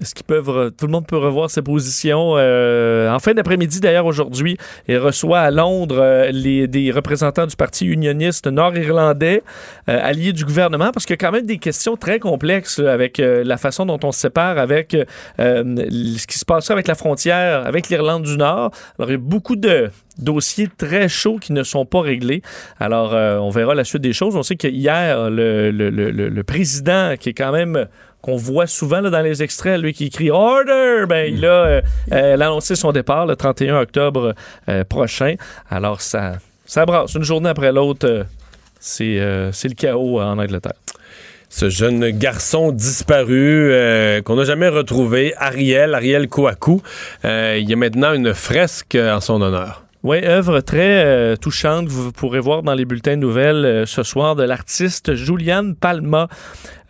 [0.00, 0.70] Est-ce qu'ils peuvent.
[0.78, 2.34] Tout le monde peut revoir ses positions.
[2.36, 7.56] Euh, en fin d'après-midi, d'ailleurs, aujourd'hui, il reçoit à Londres euh, les, des représentants du
[7.56, 9.42] Parti unioniste nord-irlandais,
[9.88, 13.18] euh, alliés du gouvernement, parce qu'il y a quand même des questions très complexes avec
[13.18, 15.04] euh, la façon dont on se sépare avec euh,
[15.40, 18.70] ce qui se passerait avec la frontière avec l'Irlande du Nord.
[18.98, 22.42] Alors, il y a beaucoup de dossiers très chauds qui ne sont pas réglés.
[22.80, 24.34] Alors, on verra la suite des choses.
[24.36, 27.86] On sait que hier, le- le- le- le président, qui est quand même
[28.22, 31.80] qu'on voit souvent là, dans les extraits, lui qui écrit Order, ben, il a euh,
[32.12, 34.34] euh, annoncé son départ le 31 octobre
[34.68, 35.34] euh, prochain.
[35.70, 36.32] Alors, ça,
[36.66, 38.06] ça brasse une journée après l'autre.
[38.06, 38.24] euh,
[38.80, 40.74] c'est euh, c'est le chaos en Angleterre.
[41.50, 46.82] Ce jeune garçon disparu euh, qu'on n'a jamais retrouvé, Ariel, Ariel Kouakou,
[47.24, 49.82] euh, il y a maintenant une fresque en son honneur.
[50.04, 53.84] Oui, œuvre très euh, touchante que vous pourrez voir dans les bulletins de nouvelles euh,
[53.84, 56.28] ce soir de l'artiste Juliane Palma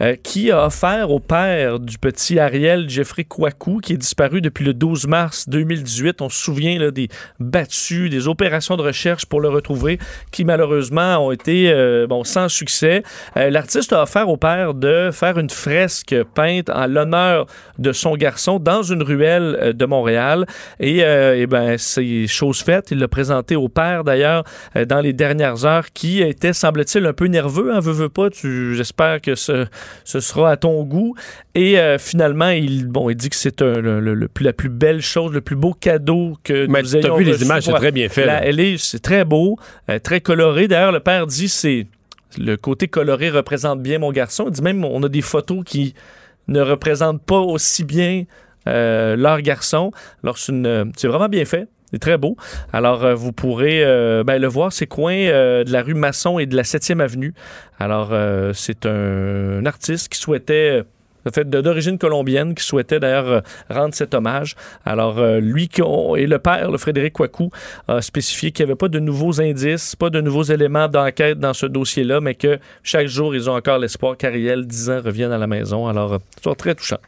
[0.02, 4.62] euh, qui a offert au père du petit Ariel Jeffrey Kouakou qui est disparu depuis
[4.62, 6.20] le 12 mars 2018.
[6.20, 7.08] On se souvient là, des
[7.40, 9.98] battus, des opérations de recherche pour le retrouver
[10.30, 11.74] qui malheureusement ont été
[12.08, 13.02] bon, sans succès.
[13.34, 17.46] L'artiste a offert au père de faire une fresque peinte en l'honneur
[17.78, 20.46] de son garçon dans une ruelle de Montréal.
[20.78, 22.92] Et, euh, eh ben, c'est chose faite.
[22.98, 24.42] Il l'a présenté au père, d'ailleurs,
[24.74, 27.72] euh, dans les dernières heures, qui était, semble-t-il, un peu nerveux.
[27.72, 28.28] Hein, veux, veux pas.
[28.28, 29.66] Tu, j'espère que ce,
[30.04, 31.14] ce sera à ton goût.
[31.54, 35.00] Et euh, finalement, il, bon, il dit que c'est un- le, le- la plus belle
[35.00, 38.08] chose, le plus beau cadeau que Mais nous ayons vu les images, c'est très bien
[38.08, 39.56] fait, La- elle est, c'est très beau,
[39.88, 40.66] euh, très coloré.
[40.66, 41.86] D'ailleurs, le père dit c'est
[42.36, 44.46] le côté coloré représente bien mon garçon.
[44.48, 45.94] Il dit même on a des photos qui
[46.48, 48.24] ne représentent pas aussi bien
[48.66, 49.92] euh, leur garçon.
[50.22, 51.68] Alors c'est une- c'est vraiment bien fait.
[51.90, 52.36] C'est très beau.
[52.72, 56.38] Alors, euh, vous pourrez euh, ben, le voir, c'est coin euh, de la rue Masson
[56.38, 57.32] et de la 7e avenue.
[57.78, 58.12] Alors,
[58.54, 60.82] c'est un, artiste qui souhaitait,
[61.24, 64.56] en fait, d'origine colombienne, qui souhaitait d'ailleurs rendre cet hommage.
[64.84, 65.70] Alors, lui
[66.16, 67.50] et le père, le Frédéric Kouakou,
[67.86, 71.54] a spécifié qu'il n'y avait pas de nouveaux indices, pas de nouveaux éléments d'enquête dans
[71.54, 75.38] ce dossier-là, mais que chaque jour, ils ont encore l'espoir qu'Ariel, 10 ans, revienne à
[75.38, 75.86] la maison.
[75.86, 76.98] Alors, c'est très touchant.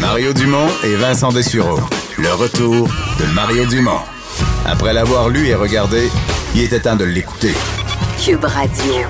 [0.00, 1.78] Mario Dumont et Vincent Dessureau.
[2.18, 2.88] Le retour
[3.20, 4.00] de Mario Dumont.
[4.66, 6.10] Après l'avoir lu et regardé,
[6.52, 7.54] il était temps de l'écouter.
[8.20, 9.04] Cube Radio.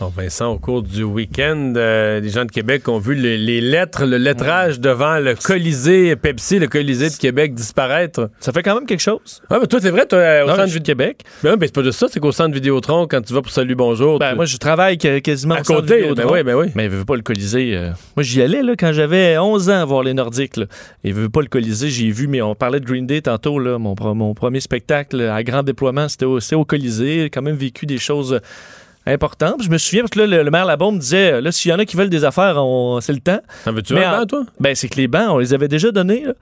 [0.00, 3.60] Alors, Vincent, au cours du week-end, euh, les gens de Québec ont vu les, les
[3.60, 8.28] lettres, le lettrage devant le Colisée Pepsi, le Colisée de Québec disparaître.
[8.40, 9.40] Ça fait quand même quelque chose.
[9.48, 11.20] Ah, mais toi, c'est vrai, toi, euh, au Non, centre je de Québec.
[11.44, 13.76] Ben, ben, c'est pas de ça, c'est qu'au centre Vidéotron, quand tu vas pour Salut
[13.76, 14.18] Bonjour.
[14.18, 16.26] Ben, tu- moi, je travaille quasiment À au centre côté, Vidéotron.
[16.26, 16.66] ben oui, ben oui.
[16.74, 17.76] Mais il veut pas le Colisée.
[17.76, 20.56] euh, Moi, j'y allais là, quand j'avais 11 ans voir les Nordiques.
[20.56, 20.66] Là.
[21.04, 21.88] Il veut pas le Colisée.
[21.90, 23.60] J'ai vu, mais on parlait de Green Day tantôt.
[23.60, 23.94] Là, mon,
[24.34, 27.22] premier spectacle à grand déploiement, c'était au, au Colisée.
[27.22, 28.40] J'ai quand même vécu des choses
[29.06, 29.56] importantes.
[29.58, 31.74] Puis Je me souviens, parce que là, le, le maire Labombe disait là, s'il y
[31.74, 32.56] en a qui veulent des affaires,
[33.00, 33.40] c'est le temps.
[33.66, 34.44] En veux-tu un banc, toi?
[34.60, 36.24] Ben, c'est que les bancs, on les avait déjà donnés.
[36.26, 36.32] là.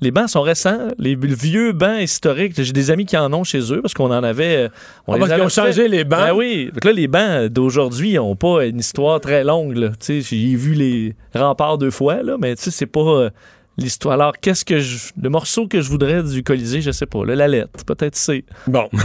[0.00, 0.88] Les bancs sont récents.
[0.98, 4.24] Les vieux bancs historiques, j'ai des amis qui en ont chez eux parce qu'on en
[4.24, 4.64] avait.
[4.64, 4.68] euh,
[5.06, 6.18] On Ah, les parce qu'ils ont changé les bancs?
[6.18, 6.72] Ben oui.
[6.80, 9.92] Que là, les bancs d'aujourd'hui n'ont pas une histoire très longue.
[10.04, 13.30] J'ai vu les remparts deux fois, là, mais c'est pas euh,
[13.78, 14.14] l'histoire.
[14.14, 15.12] Alors, qu'est-ce que je.
[15.22, 17.24] Le morceau que je voudrais du Colisée, je sais pas.
[17.24, 18.44] là, la lettre, peut-être c'est.
[18.66, 18.88] Bon.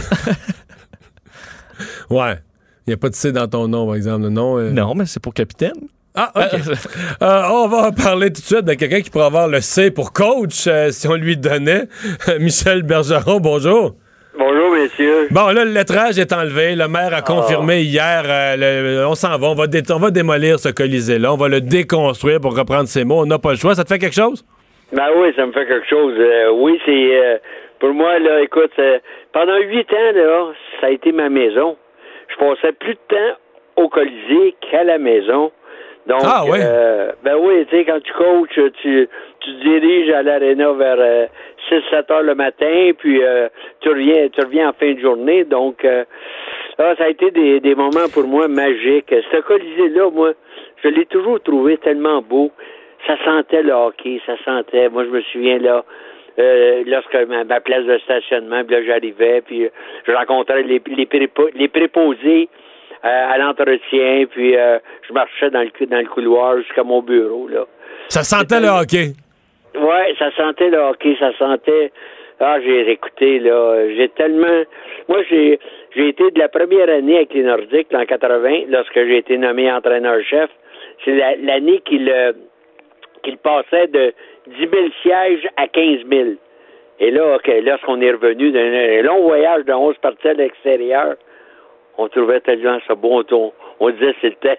[2.10, 2.38] ouais.
[2.88, 4.22] Il n'y a pas de C dans ton nom, par exemple.
[4.22, 4.56] Le nom.
[4.58, 5.74] euh, Non, mais c'est pour capitaine.
[6.14, 6.60] Ah, OK.
[7.22, 10.12] Euh, on va parler tout de suite de quelqu'un qui pourrait avoir le C pour
[10.14, 11.82] coach euh, si on lui donnait.
[12.40, 13.94] Michel Bergeron, bonjour.
[14.38, 15.26] Bonjour, messieurs.
[15.30, 16.76] Bon, là, le lettrage est enlevé.
[16.76, 18.22] Le maire a confirmé hier.
[18.24, 18.56] euh,
[19.00, 19.48] le- on s'en va.
[19.48, 21.32] On va, dé- on va démolir ce Colisée-là.
[21.32, 23.20] On va le déconstruire pour reprendre ses mots.
[23.20, 23.74] On n'a pas le choix.
[23.74, 24.44] Ça te fait quelque chose?
[24.92, 26.14] Ben oui, ça me fait quelque chose.
[26.18, 27.36] Euh, oui, c'est euh,
[27.80, 28.40] pour moi là.
[28.42, 28.98] Écoute, euh,
[29.34, 31.76] pendant huit ans là, ça a été ma maison.
[32.38, 33.36] Passais plus de temps
[33.76, 35.50] au Colisée qu'à la maison.
[36.06, 39.08] Donc, Ah, euh, ben oui, tu sais, quand tu coaches, tu,
[39.40, 41.28] tu te diriges à l'aréna vers
[41.70, 43.48] 6-7 heures le matin, puis euh,
[43.80, 45.44] tu reviens, tu reviens en fin de journée.
[45.44, 46.04] Donc, euh,
[46.78, 49.14] ah, ça a été des, des moments pour moi magiques.
[49.32, 50.32] Ce Colisée-là, moi,
[50.82, 52.52] je l'ai toujours trouvé tellement beau.
[53.06, 54.88] Ça sentait le hockey, ça sentait.
[54.88, 55.84] Moi, je me souviens là,
[56.38, 59.68] euh, lorsque ma, place de stationnement, puis là, j'arrivais, puis euh,
[60.06, 62.48] je rencontrais les, les, prépo- les préposés
[63.04, 64.78] euh, à l'entretien, puis euh,
[65.08, 67.64] je marchais dans le, dans le couloir jusqu'à mon bureau, là.
[68.08, 69.12] Ça sentait le hockey?
[69.78, 71.92] Ouais, ça sentait le hockey, ça sentait.
[72.40, 74.62] Ah, j'ai écouté là, j'ai tellement.
[75.08, 75.58] Moi, j'ai
[75.96, 79.70] j'ai été de la première année avec les Nordiques en 80, lorsque j'ai été nommé
[79.72, 80.48] entraîneur-chef.
[81.04, 82.10] C'est la- l'année qu'il
[83.24, 84.12] qu'il passait de
[84.48, 84.70] 10 000
[85.02, 86.28] sièges à 15 000.
[87.00, 91.14] Et là, ok, lorsqu'on est revenu d'un long voyage de 11 parties à l'extérieur,
[91.96, 93.22] on trouvait tellement ça beau.
[93.30, 94.58] On, on disait c'était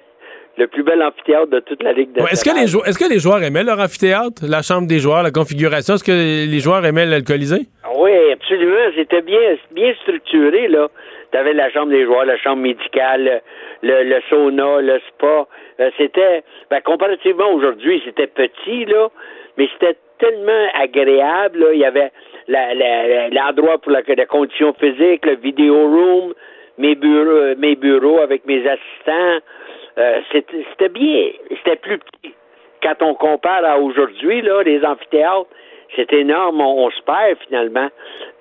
[0.57, 2.97] le plus bel amphithéâtre de toute la Ligue de Ouais, Est-ce que, les jou- est-ce
[2.99, 5.95] que les joueurs aimaient leur amphithéâtre, la chambre des joueurs, la configuration?
[5.95, 7.61] Est-ce que les joueurs aimaient l'alcoolisé?
[7.97, 8.91] Oui, absolument.
[8.95, 9.39] C'était bien,
[9.71, 10.87] bien structuré, là.
[11.31, 13.41] Tu avais la chambre des joueurs, la chambre médicale,
[13.83, 15.45] le, le sauna, le spa.
[15.79, 19.09] Euh, c'était, ben, comparativement aujourd'hui, c'était petit, là,
[19.59, 21.73] mais c'était tellement agréable, là.
[21.73, 22.11] Il y avait
[23.31, 26.33] l'endroit pour la, la condition physique, le vidéo room,
[26.77, 29.45] mes bureaux, mes bureaux avec mes assistants.
[29.97, 31.31] Euh, c'était c'était bien.
[31.49, 32.33] C'était plus petit.
[32.81, 35.49] Quand on compare à aujourd'hui, là, les amphithéâtres,
[35.95, 37.89] c'est énorme, on, on se perd finalement.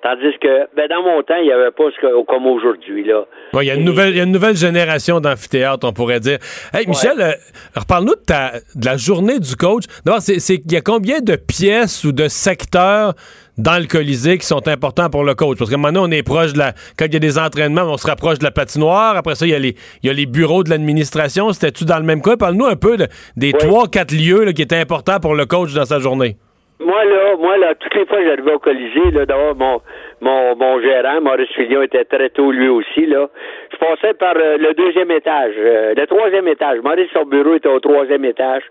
[0.01, 3.25] Tandis que, ben, dans mon temps, il n'y avait pas ce que, comme aujourd'hui, là.
[3.53, 6.21] Ouais, Il y, a une nouvelle- il y a une nouvelle génération d'amphithéâtre, on pourrait
[6.21, 6.37] dire.
[6.73, 7.31] Hey, Michel, euh,
[7.75, 9.83] reparle-nous de, ta- de la journée du coach.
[10.05, 13.13] D'abord, il y a combien de pièces ou de secteurs
[13.57, 15.57] dans le Colisée qui sont importants pour le coach?
[15.57, 16.71] Parce que maintenant, on est proche de la.
[16.97, 19.17] Quand il y a des entraînements, on se rapproche de la patinoire.
[19.17, 21.51] Après ça, il y a les, il y a les bureaux de l'administration.
[21.51, 22.37] C'était-tu dans le même cas?
[22.37, 25.73] Parle-nous un peu de- des trois, quatre lieux là, qui étaient importants pour le coach
[25.73, 26.37] dans sa journée.
[26.81, 29.81] Moi, là, moi, là, toutes les fois que j'arrivais au Colisée, là, d'abord, mon,
[30.19, 33.29] mon, mon gérant, Maurice Fillon, était très tôt, lui aussi, là.
[33.71, 36.79] Je passais par euh, le deuxième étage, euh, le troisième étage.
[36.83, 38.63] Maurice, son bureau était au troisième étage.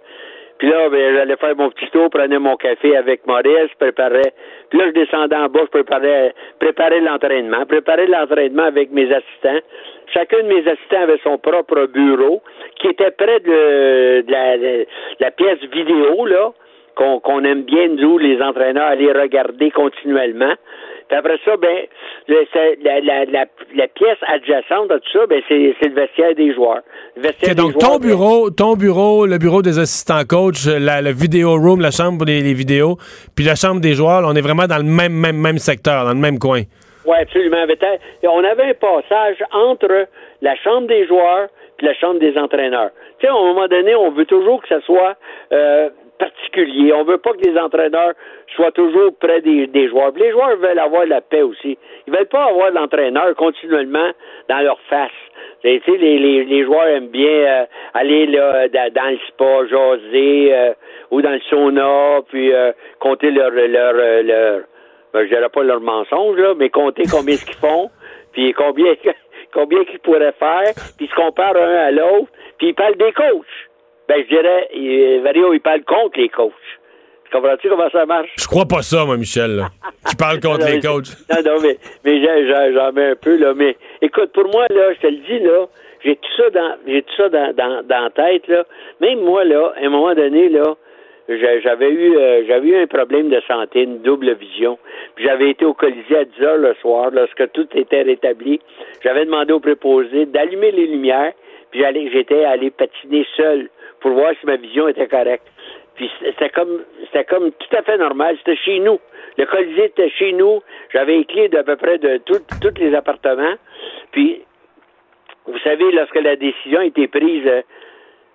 [0.58, 4.32] Puis là, ben, j'allais faire mon petit tour, prenais mon café avec Maurice, préparais.
[4.68, 9.60] Puis là, je descendais en bas, je préparais, préparais l'entraînement, préparais l'entraînement avec mes assistants.
[10.12, 12.42] Chacun de mes assistants avait son propre bureau,
[12.80, 14.24] qui était près de,
[15.20, 16.52] la pièce vidéo, là
[17.20, 20.54] qu'on aime bien, nous, les entraîneurs, aller regarder continuellement.
[21.08, 21.86] Puis après ça, ben,
[22.26, 22.44] le-
[22.84, 23.44] la, la, la,
[23.74, 26.82] la pièce adjacente à tout ça, ben, c'est le vestiaire des joueurs.
[27.16, 30.66] Le vestiaire donc, des joueurs, ton ben, bureau, ton bureau, le bureau des assistants coach,
[30.66, 32.96] la, le vidéo room, la chambre pour les, les vidéos,
[33.34, 36.04] puis la chambre des joueurs, là, on est vraiment dans le même, même, même secteur,
[36.04, 36.62] dans le même coin.
[37.06, 37.64] Oui, absolument.
[38.24, 40.08] On avait un passage entre
[40.42, 41.48] la chambre des joueurs
[41.80, 42.90] et la chambre des entraîneurs.
[43.18, 45.16] Tu sais, à un moment donné, on veut toujours que ça soit
[45.52, 45.88] euh,
[46.18, 46.92] particulier.
[46.92, 48.12] On veut pas que les entraîneurs
[48.54, 50.12] soient toujours près des, joueurs.
[50.12, 51.78] Puis les joueurs veulent avoir la paix aussi.
[52.06, 54.10] Ils veulent pas avoir l'entraîneur continuellement
[54.48, 55.10] dans leur face.
[55.64, 57.64] Les, les, les joueurs aiment bien euh,
[57.94, 60.72] aller là, dans, le spa, jaser, euh,
[61.10, 64.60] ou dans le sauna, puis euh, compter leur, leur, euh, leur,
[65.12, 67.90] ben, je dirais pas leur mensonge, là, mais compter combien ce qu'ils font,
[68.32, 68.94] puis combien
[69.52, 72.28] combien qu'ils pourraient faire, puis se comparent un à l'autre,
[72.58, 73.67] puis ils parlent des coachs.
[74.08, 76.52] Ben, je dirais, il- Vario, il parle contre les coachs.
[77.30, 78.30] Comprends-tu comment ça marche?
[78.38, 79.68] Je crois pas ça, moi, Michel, là,
[80.08, 81.08] qui parle contre Non, les coachs.
[81.30, 82.22] Non, non, mais, mais
[82.72, 83.52] j'en- mets un peu, là.
[83.54, 85.66] Mais écoute, pour moi, là, je te le dis, là,
[86.04, 88.64] j'ai tout ça dans j'ai tout ça dans, dans, dans la tête, là.
[89.00, 90.74] Même moi, là, à un moment donné, là,
[91.28, 94.78] j'a- j'avais eu euh, j'avais eu un problème de santé, une double vision.
[95.16, 98.58] Puis j'avais été au Colisée à 10 heures le soir, lorsque tout était rétabli.
[99.04, 101.32] J'avais demandé au préposé d'allumer les lumières,
[101.70, 103.68] puis j'allais j'étais allé patiner seul
[104.00, 105.46] pour voir si ma vision était correcte.
[105.96, 108.36] Puis c'était comme c'était comme tout à fait normal.
[108.38, 108.98] C'était chez nous.
[109.36, 110.62] Le Colisée était chez nous.
[110.92, 112.40] J'avais les clés d'à peu près de tous
[112.78, 113.54] les appartements.
[114.12, 114.42] Puis
[115.46, 117.62] vous savez, lorsque la décision a été prise, euh,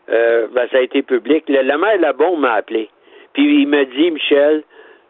[0.09, 1.45] euh, ben, ça a été public.
[1.47, 2.89] Le, le maire Labon m'a appelé.
[3.33, 4.63] Puis il m'a dit, Michel,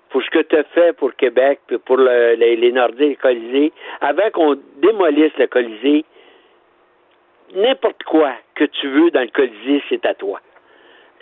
[0.09, 3.71] pour ce que tu as fait pour Québec, pour le- les, les Nordiques, le Colisée,
[4.01, 6.05] avant qu'on démolisse le Colisée,
[7.55, 10.39] n'importe quoi que tu veux dans le Colisée, c'est à toi.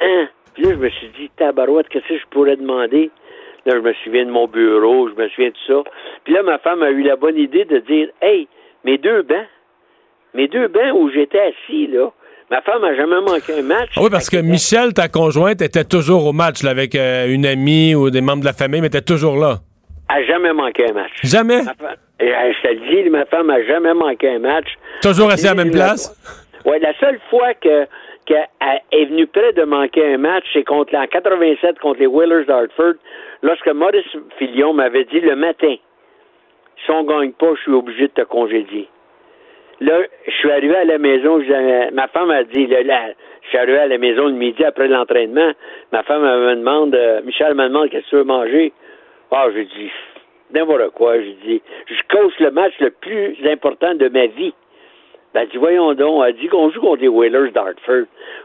[0.01, 0.27] Hein?
[0.53, 3.09] Puis là, je me suis dit, tabarouette, qu'est-ce que je pourrais demander?
[3.65, 5.83] Là, je me souviens de mon bureau, je me souviens de ça.
[6.23, 8.47] Puis là, ma femme a eu la bonne idée de dire, hey,
[8.83, 9.47] mes deux bancs,
[10.33, 12.11] mes deux bancs où j'étais assis, là,
[12.49, 13.91] ma femme a jamais manqué un match.
[13.95, 17.45] Ah oui, parce que Michel, ta conjointe, était toujours au match là, avec euh, une
[17.45, 19.59] amie ou des membres de la famille, mais était toujours là.
[20.13, 21.11] A jamais manqué un match.
[21.23, 21.63] Jamais?
[21.63, 24.67] Femme- euh, je te le dis, ma femme a jamais manqué un match.
[25.01, 26.13] Toujours assis à la même place?
[26.65, 27.85] Oui, la seule fois que
[28.27, 28.45] qu'elle
[28.91, 32.93] est venue près de manquer un match, c'est contre en 87 contre les Whalers d'Hartford,
[33.41, 34.05] lorsque Maurice
[34.37, 35.75] Filion m'avait dit le matin,
[36.85, 38.87] si on gagne pas, je suis obligé de te congédier.
[39.79, 39.97] Là,
[40.27, 43.01] je suis arrivé à la maison, je- ma femme a dit, là, là,
[43.41, 45.51] je suis arrivé à la maison le midi après l'entraînement,
[45.91, 48.71] ma femme me demande, euh, Michel me demande qu'est-ce que tu veux manger?
[49.33, 49.89] Ah, j'ai dit,
[50.51, 54.53] n'importe quoi, j'ai dit, je coach le match le plus important de ma vie.
[55.33, 58.03] Ben, dit, voyons donc, elle dit qu'on joue contre les Whalers d'Hartford.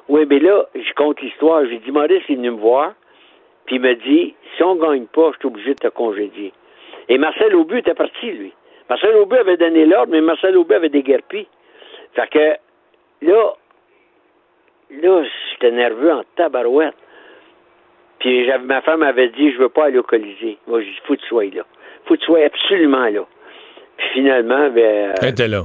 [0.09, 1.67] Oui, mais là, je compte l'histoire.
[1.67, 2.95] J'ai dit, Maurice est venu me voir,
[3.65, 6.53] puis il me dit, si on gagne pas, je suis obligé de te congédier.
[7.09, 8.53] Et Marcel Aubu était parti, lui.
[8.89, 11.49] Marcel Aubu avait donné l'ordre, mais Marcel Aubu avait déguerpi.
[12.15, 13.55] Fait que, là,
[14.91, 16.95] là, j'étais nerveux en tabarouette.
[18.27, 20.59] Puis ma femme avait dit, je veux pas aller au Colisée.
[20.67, 21.63] Moi, j'ai dit, faut que tu sois là.
[22.07, 23.21] Faut que tu sois absolument là.
[23.99, 25.63] Puis finalement, ben, Elle était là.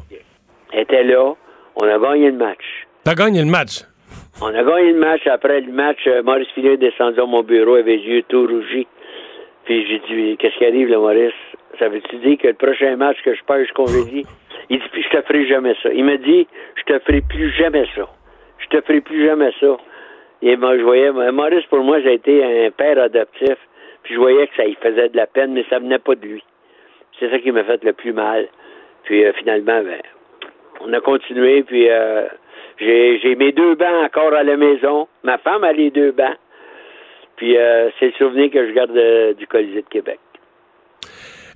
[0.72, 1.34] elle était là.
[1.76, 2.64] On a gagné le match.
[3.04, 3.82] T'as gagné le match.
[4.44, 5.26] On a gagné le match.
[5.26, 8.46] Après le match, euh, Maurice Fillion est descendu à mon bureau avec les yeux tout
[8.46, 8.86] rougis.
[9.66, 11.34] Puis j'ai dit, qu'est-ce qui arrive, là, Maurice?
[11.80, 14.24] Ça veut-tu dire que le prochain match que je perds, je congédie?
[14.70, 15.90] Il dit, puis je te ferai jamais ça.
[15.92, 18.08] Il me dit, je te ferai plus jamais ça.
[18.60, 19.78] Je te ferai plus jamais ça.
[20.42, 23.58] Et moi, je voyais, Maurice, pour moi, j'ai été un père adoptif.
[24.04, 26.26] Puis je voyais que ça il faisait de la peine, mais ça venait pas de
[26.26, 26.44] lui.
[27.20, 28.48] C'est ça qui m'a fait le plus mal.
[29.04, 30.02] Puis euh, finalement, ben,
[30.82, 32.26] on a continué, puis euh,
[32.80, 35.08] j'ai, j'ai mes deux bancs encore à la maison.
[35.24, 36.38] Ma femme a les deux bancs.
[37.36, 40.20] Puis euh, c'est le souvenir que je garde euh, du Colisée de Québec.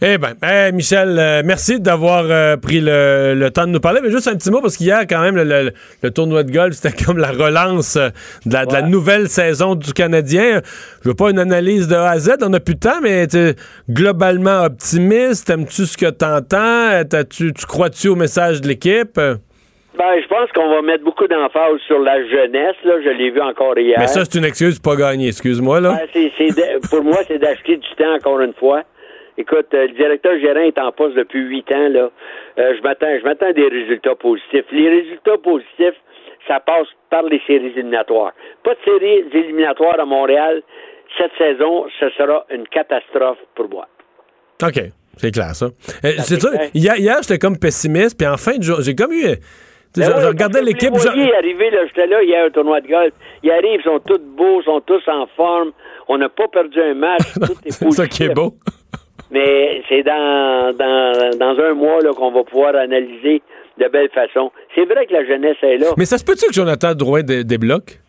[0.01, 4.01] Eh bien, Michel, euh, merci d'avoir euh, pris le, le temps de nous parler.
[4.03, 5.71] Mais juste un petit mot, parce qu'hier, quand même, le, le-
[6.03, 8.09] le tournoi de golf, c'était comme la relance euh,
[8.45, 10.61] de la, de la nouvelle saison du Canadien.
[11.03, 13.25] Je veux pas une analyse de A à Z, on n'a plus de temps, mais
[13.27, 13.55] t'es
[13.89, 15.49] globalement optimiste.
[15.49, 17.03] Aimes-tu ce que t'entends?
[17.09, 19.15] T'as-tu- Tu crois-tu au message de l'équipe?
[19.17, 22.75] Ben, je pense qu'on va mettre beaucoup d'emphase sur la jeunesse.
[22.83, 23.95] Là, je l'ai vu encore hier.
[23.97, 25.99] Mais ça, c'est une excuse pour pas gagner, excuse-moi, là.
[26.13, 28.81] Ben, de- pour moi, c'est d'acheter du temps encore une fois.
[29.37, 31.89] Écoute, euh, le directeur gérant est en poste depuis huit ans.
[31.89, 32.09] Là,
[32.57, 34.65] Euh, je m'attends, je m'attends à des résultats positifs.
[34.71, 35.95] Les résultats positifs,
[36.47, 38.31] ça passe par les séries éliminatoires.
[38.63, 40.61] Pas de séries éliminatoires à Montréal.
[41.17, 43.87] Cette saison, ce sera une catastrophe pour moi.
[44.63, 44.79] OK.
[45.17, 45.65] C'est clair, ça.
[45.67, 46.69] Euh, c'est clair.
[46.73, 49.23] Hier, hier j'étais comme pessimiste, puis en fin de jour, j'ai comme eu.
[49.97, 50.93] Ben je, oui, je regardais l'équipe.
[50.93, 53.13] Je- voyez arriver, là, j'étais là hier au tournoi de golf.
[53.43, 55.71] Ils arrivent, ils sont tous beaux, ils sont tous en forme.
[56.09, 57.21] On n'a pas perdu un match.
[57.35, 58.55] Tout est ça qui est beau.
[59.31, 63.41] Mais c'est dans, dans, dans un mois là, qu'on va pouvoir analyser
[63.79, 64.51] de belle façon.
[64.75, 65.87] C'est vrai que la jeunesse est là.
[65.97, 67.99] Mais ça se peut-tu que Jonathan Drouin dé- débloque?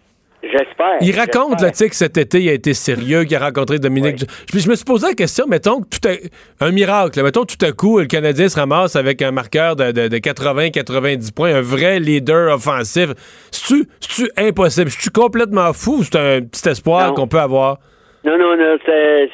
[0.42, 0.98] J'espère.
[1.00, 4.18] Il raconte, là, que cet été, il a été sérieux, qu'il a rencontré Dominique.
[4.52, 7.72] Je, je me suis posé la question, mettons, tout à- un miracle, mettons, tout à
[7.72, 12.54] coup, le Canadien se ramasse avec un marqueur de, de, 80-90 points, un vrai leader
[12.54, 13.08] offensif.
[13.50, 14.90] C'est-tu c'est-tu impossible?
[14.90, 17.78] Je suis complètement fou ou c'est un petit espoir qu'on peut avoir?
[18.26, 19.30] Non, non, non, c'est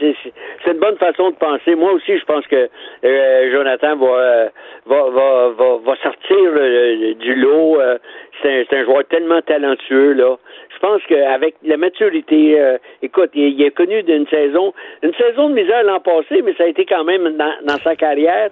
[0.67, 1.75] une bonne façon de penser.
[1.75, 2.69] Moi aussi, je pense que
[3.05, 4.49] euh, Jonathan va, euh,
[4.85, 7.81] va, va, va, va sortir du lot.
[7.81, 7.97] euh,
[8.43, 10.37] c'est un, un joueur tellement talentueux, là.
[10.75, 15.49] Je pense qu'avec la maturité, euh, écoute, il, il a connu d'une saison, une saison
[15.49, 18.51] de misère l'an passé, mais ça a été quand même dans, dans sa carrière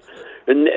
[0.49, 0.71] une,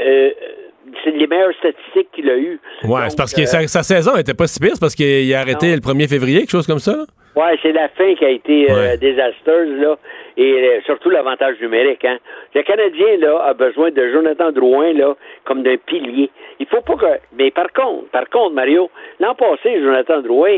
[1.04, 2.60] c'est les meilleures statistiques qu'il a eues.
[2.84, 5.40] Ouais, c'est parce que sa, sa saison était pas si pire, c'est parce qu'il a
[5.40, 5.74] arrêté Non.
[5.76, 6.92] le 1er février, quelque chose comme ça.
[6.96, 7.04] là?
[7.36, 9.98] Ouais, c'est la fin qui a été euh, désastreuse, là,
[10.38, 12.06] et euh, surtout l'avantage numérique.
[12.06, 12.20] Hein.
[12.54, 15.16] Le Canadien, là, a besoin de Jonathan Drouin, là,
[15.46, 16.30] comme d'un pilier.
[16.60, 17.06] Il faut pas que...
[17.36, 20.58] Mais par contre, par contre, Mario, l'an passé, Jonathan Drouin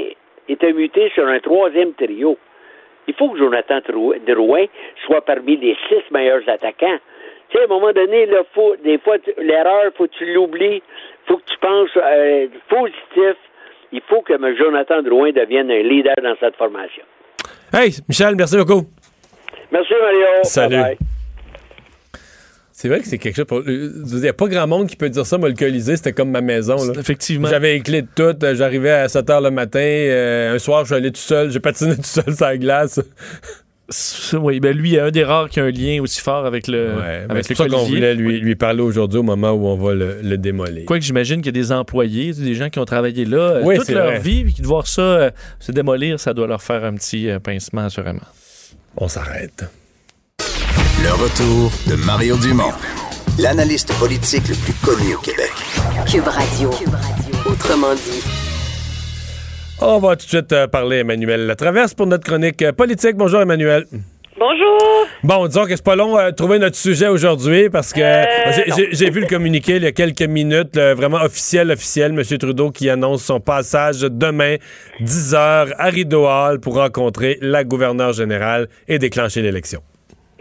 [0.49, 2.37] était muté sur un troisième trio.
[3.07, 3.79] Il faut que Jonathan
[4.27, 4.65] Drouin
[5.05, 6.97] soit parmi les six meilleurs attaquants.
[7.49, 10.81] Tu sais, à un moment donné, là, faut, des fois, l'erreur, faut que tu l'oublies,
[11.27, 13.35] faut que tu penses euh, positif.
[13.91, 14.55] Il faut que M.
[14.57, 17.03] Jonathan Drouin devienne un leader dans cette formation.
[17.73, 18.83] Hey, Michel, merci beaucoup.
[19.71, 20.25] Merci, Mario.
[20.43, 20.97] Salut.
[22.71, 23.61] C'est vrai que c'est quelque chose pour.
[23.65, 26.41] Il n'y a pas grand monde qui peut dire ça, le Colisée, c'était comme ma
[26.41, 26.75] maison.
[26.75, 26.99] Là.
[26.99, 27.47] Effectivement.
[27.47, 28.43] J'avais les clés de tout.
[28.45, 29.79] euh, J'arrivais à 7 h le matin.
[29.79, 31.51] euh, un soir, je suis allé tout seul.
[31.51, 32.99] J'ai patiné tout seul sur la glace.
[34.33, 36.45] Oui, ben lui, il y a un des rares qui a un lien aussi fort
[36.45, 39.51] avec le, Ouais, ben, avec c'est ça qu'on voulait lui, lui parler aujourd'hui au moment
[39.51, 40.85] où on va le, le démolir.
[40.85, 43.77] Quoique j'imagine qu'il y a des employés, des gens qui ont travaillé là euh, Oui,
[43.77, 44.19] toute leur vrai.
[44.19, 47.29] vie, puis qui de voir ça euh, se démolir, ça doit leur faire un petit
[47.29, 48.21] euh, pincement, assurément.
[48.97, 49.65] On s'arrête.
[51.03, 52.71] Le retour de Mario Dumont,
[53.37, 55.51] l'analyste politique le plus connu au Québec.
[56.09, 56.71] Cube Radio.
[57.45, 58.44] Autrement dit.
[59.81, 63.15] On va tout de suite euh, parler Emmanuel Latraverse pour notre chronique euh, politique.
[63.17, 63.85] Bonjour, Emmanuel.
[64.37, 64.77] Bonjour.
[65.23, 69.09] Bon, disons que c'est pas long à trouver notre sujet aujourd'hui parce que Euh, j'ai-
[69.09, 72.37] vu le communiqué il y a quelques minutes, le- vraiment officiel, officiel, M.
[72.37, 74.55] Trudeau qui annonce son passage demain,
[74.99, 79.81] 10 heures, à Rideau Hall pour rencontrer la gouverneure générale et déclencher l'élection.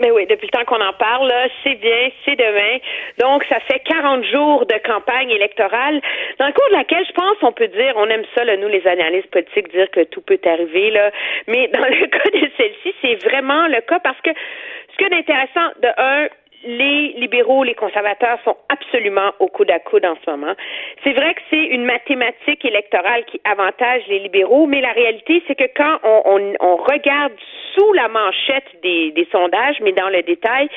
[0.01, 2.79] Mais oui, depuis le temps qu'on en parle, c'est bien, c'est demain.
[3.21, 6.01] Donc, ça fait 40 jours de campagne électorale,
[6.39, 8.69] dans le cours de laquelle, je pense, on peut dire, on aime ça, là, nous,
[8.69, 11.12] les analystes politiques, dire que tout peut arriver, là.
[11.47, 15.16] Mais dans le cas de celle-ci, c'est vraiment le cas parce que ce qui est
[15.16, 16.29] intéressant, de un,
[16.65, 20.55] les libéraux, les conservateurs sont absolument au coude à coude en ce moment.
[21.03, 25.55] C'est vrai que c'est une mathématique électorale qui avantage les libéraux, mais la réalité, c'est
[25.55, 27.32] que quand on, regarde
[27.74, 30.69] sous la manchette des, des sondages, mais dans le détail,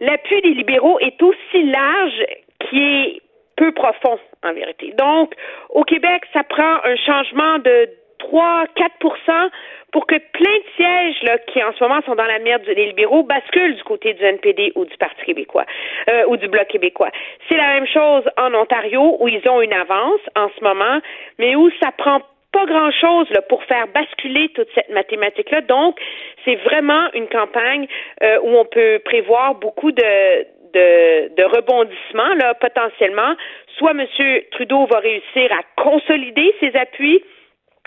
[0.00, 2.24] l'appui des libéraux est aussi large
[2.68, 3.22] qui est
[3.56, 4.92] peu profond, en vérité.
[4.98, 5.34] Donc,
[5.70, 7.88] au Québec, ça prend un changement de
[8.20, 9.50] 3-4%
[9.92, 12.86] pour que plein de sièges là, qui en ce moment sont dans la merde des
[12.86, 15.64] libéraux basculent du côté du NPD ou du Parti québécois
[16.08, 17.10] euh, ou du Bloc québécois.
[17.48, 21.00] C'est la même chose en Ontario où ils ont une avance en ce moment,
[21.38, 22.20] mais où ça prend
[22.52, 25.60] pas grand-chose pour faire basculer toute cette mathématique-là.
[25.62, 25.98] Donc,
[26.44, 27.86] c'est vraiment une campagne
[28.22, 33.34] euh, où on peut prévoir beaucoup de, de, de rebondissements là, potentiellement.
[33.76, 34.06] Soit M.
[34.52, 37.22] Trudeau va réussir à consolider ses appuis,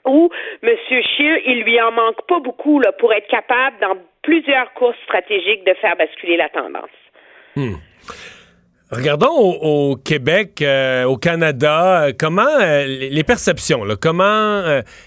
[0.06, 0.30] ou
[0.64, 0.70] M.
[0.90, 5.74] Scheer, il lui en manque pas beaucoup pour être capable, dans plusieurs courses stratégiques, de
[5.76, 6.90] faire basculer la tendance.
[7.56, 7.76] Hmm.
[8.92, 14.64] Regardons au, Québec, euh, au Canada, euh, comment euh, les perceptions, comment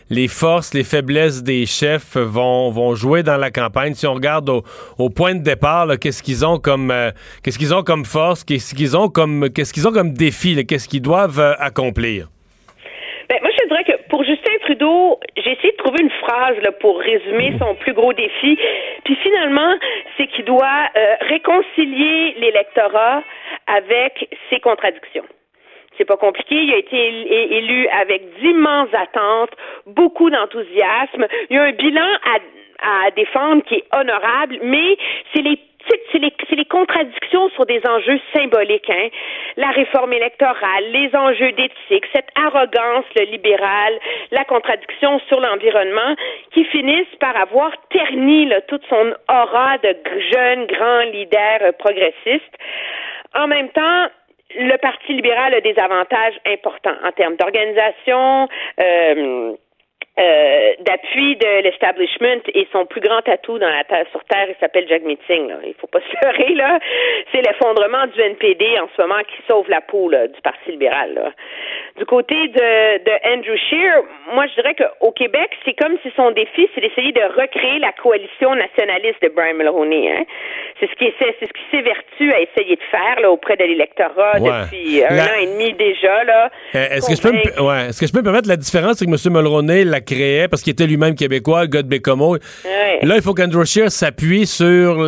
[0.08, 3.94] les forces, les faiblesses des chefs vont, jouer dans la campagne?
[3.94, 4.62] Si on regarde au,
[4.98, 6.94] au point de départ, qu'est-ce qu'ils ont comme
[7.42, 10.88] qu'est-ce qu'ils ont comme force, qu'est-ce qu'ils ont comme qu'est-ce qu'ils ont comme défi, qu'est-ce
[10.88, 12.28] qu'ils doivent accomplir?
[13.28, 15.18] Ben, moi, je te dirais que pour Justin Trudeau,
[15.82, 18.58] trouver une phrase là, pour résumer son plus gros défi.
[19.04, 19.74] Puis finalement,
[20.16, 23.22] c'est qu'il doit euh, réconcilier l'électorat
[23.66, 25.24] avec ses contradictions.
[25.98, 26.54] C'est pas compliqué.
[26.54, 29.50] Il a été él- élu avec d'immenses attentes,
[29.86, 31.26] beaucoup d'enthousiasme.
[31.50, 34.96] Il y a un bilan à, à défendre qui est honorable, mais
[35.32, 39.08] c'est les c'est les, les contradictions sur des enjeux symboliques, hein.
[39.56, 43.98] La réforme électorale, les enjeux d'éthique, cette arrogance le libérale,
[44.30, 46.14] la contradiction sur l'environnement,
[46.52, 49.96] qui finissent par avoir terni là, toute son aura de
[50.32, 52.54] jeune grand leader euh, progressiste.
[53.34, 54.06] En même temps,
[54.54, 58.48] le Parti libéral a des avantages importants en termes d'organisation,
[58.80, 59.52] euh,
[60.18, 64.54] euh, d'appui de l'establishment et son plus grand atout dans la terre sur terre, il
[64.60, 65.48] s'appelle Jack Meeting.
[65.48, 65.56] Là.
[65.66, 66.78] Il faut pas se leurrer, là.
[67.32, 71.14] C'est l'effondrement du NPD en ce moment qui sauve la peau là, du Parti libéral.
[71.14, 71.30] Là.
[71.98, 74.02] Du côté de, de Andrew Scheer,
[74.34, 77.92] moi je dirais qu'au Québec, c'est comme si son défi, c'est d'essayer de recréer la
[77.92, 80.10] coalition nationaliste de Brian Mulroney.
[80.12, 80.24] Hein.
[80.80, 84.40] C'est ce qui c'est ce qui s'évertue à essayer de faire là, auprès de l'électorat
[84.40, 84.50] Ouais.
[84.64, 86.24] depuis un La- an et demi déjà.
[86.24, 86.50] Là.
[86.74, 88.96] Euh, Est-ce que, je peux me, ouais, est-ce que je peux me permettre la différence,
[88.98, 89.32] c'est que M.
[89.32, 92.36] Mulroney la créait parce qu'il était lui-même québécois, le gars de Bécomo.
[92.64, 92.98] Ouais.
[93.02, 95.02] Là, il faut qu'Andrew Scheer s'appuie sur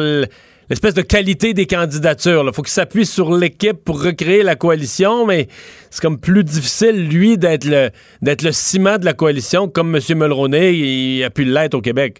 [0.71, 2.45] l'espèce de qualité des candidatures.
[2.47, 5.47] Il faut qu'il s'appuie sur l'équipe pour recréer la coalition, mais
[5.91, 7.91] c'est comme plus difficile, lui, d'être le,
[8.23, 10.01] d'être le ciment de la coalition, comme M.
[10.19, 12.19] Mulroney il a pu l'être au Québec.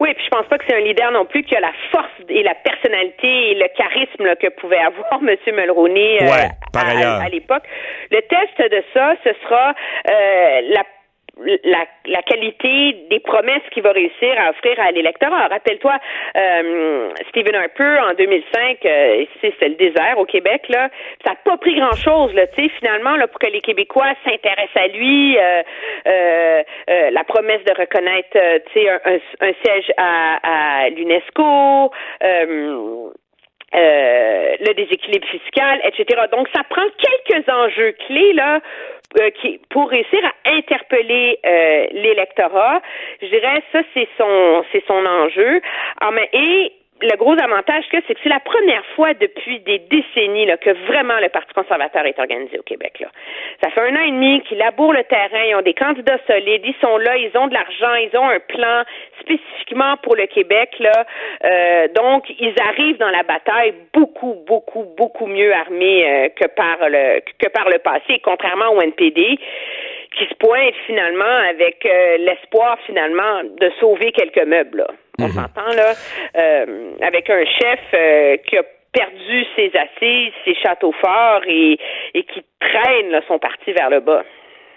[0.00, 2.10] Oui, puis je pense pas que c'est un leader non plus qui a la force
[2.28, 5.36] et la personnalité et le charisme là, que pouvait avoir M.
[5.54, 7.62] Mulroney euh, Ouais, à, à l'époque.
[8.10, 10.82] Le test de ça, ce sera euh, la
[11.64, 15.48] la, la qualité des promesses qu'il va réussir à offrir à l'électorat.
[15.48, 15.94] Rappelle-toi,
[16.36, 20.88] euh, Stephen Harper, en 2005, euh, c'était le désert au Québec, là.
[21.24, 24.76] Ça n'a pas pris grand-chose, là, tu sais, finalement, là, pour que les Québécois s'intéressent
[24.76, 25.36] à lui.
[25.38, 25.62] euh,
[26.06, 29.00] euh, euh, la promesse de reconnaître, euh, tu sais, un,
[29.40, 31.90] un- siège à, à l'UNESCO.
[32.22, 33.08] euh,
[34.60, 36.22] le déséquilibre fiscal, etc.
[36.30, 38.60] Donc, ça prend quelques enjeux clés là
[39.18, 42.80] euh, qui, pour réussir à interpeller euh, l'électorat.
[43.22, 45.60] Je dirais ça, c'est son, c'est son enjeu.
[46.00, 46.72] Ah, mais, et
[47.04, 50.70] le gros avantage que c'est que c'est la première fois depuis des décennies là, que
[50.86, 52.98] vraiment le Parti conservateur est organisé au Québec.
[53.00, 53.08] Là.
[53.62, 56.62] Ça fait un an et demi qu'ils labourent le terrain, ils ont des candidats solides,
[56.64, 58.82] ils sont là, ils ont de l'argent, ils ont un plan
[59.20, 60.70] spécifiquement pour le Québec.
[60.78, 61.04] Là.
[61.44, 66.88] Euh, donc, ils arrivent dans la bataille beaucoup, beaucoup, beaucoup mieux armés euh, que par
[66.88, 69.38] le que par le passé, contrairement au NPD
[70.18, 74.78] qui se pointe finalement avec euh, l'espoir finalement de sauver quelques meubles.
[74.78, 74.86] Là.
[75.18, 75.94] On s'entend là,
[76.36, 78.62] euh, avec un chef euh, qui a
[78.92, 81.78] perdu ses assises, ses châteaux forts et,
[82.14, 84.22] et qui traîne là, son parti vers le bas.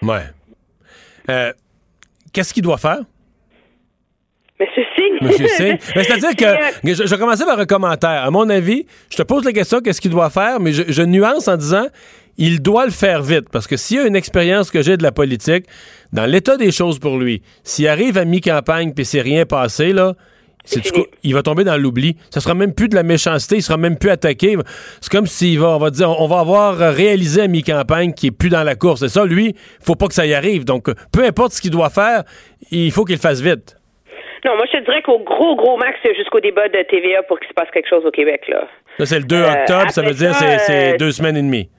[0.01, 1.53] Ouais.
[2.33, 2.99] Qu'est-ce qu'il doit faire?
[4.59, 5.21] Monsieur Singh.
[5.21, 5.79] Monsieur Singh.
[5.95, 8.23] Ben, C'est-à-dire que je, je vais commencer par un commentaire.
[8.23, 11.03] À mon avis, je te pose la question qu'est-ce qu'il doit faire, mais je, je
[11.03, 11.85] nuance en disant
[12.37, 15.03] il doit le faire vite parce que s'il y a une expérience que j'ai de
[15.03, 15.65] la politique,
[16.13, 20.13] dans l'état des choses pour lui, s'il arrive à mi-campagne puis c'est rien passé là.
[21.23, 22.17] il va tomber dans l'oubli.
[22.29, 24.55] Ça sera même plus de la méchanceté, il sera même plus attaqué.
[25.01, 28.37] C'est comme s'il va, on va dire, on va avoir réalisé à mi-campagne qu'il est
[28.37, 29.01] plus dans la course.
[29.01, 30.65] Et ça, lui, faut pas que ça y arrive.
[30.65, 32.23] Donc, peu importe ce qu'il doit faire,
[32.71, 33.77] il faut qu'il le fasse vite.
[34.45, 37.39] Non, moi, je te dirais qu'au gros, gros max, c'est jusqu'au débat de TVA pour
[37.39, 38.67] qu'il se passe quelque chose au Québec, là.
[38.99, 41.37] Là, c'est le 2 Euh, octobre, ça veut dire ça, c'est c'est euh, deux semaines
[41.37, 41.69] et demie.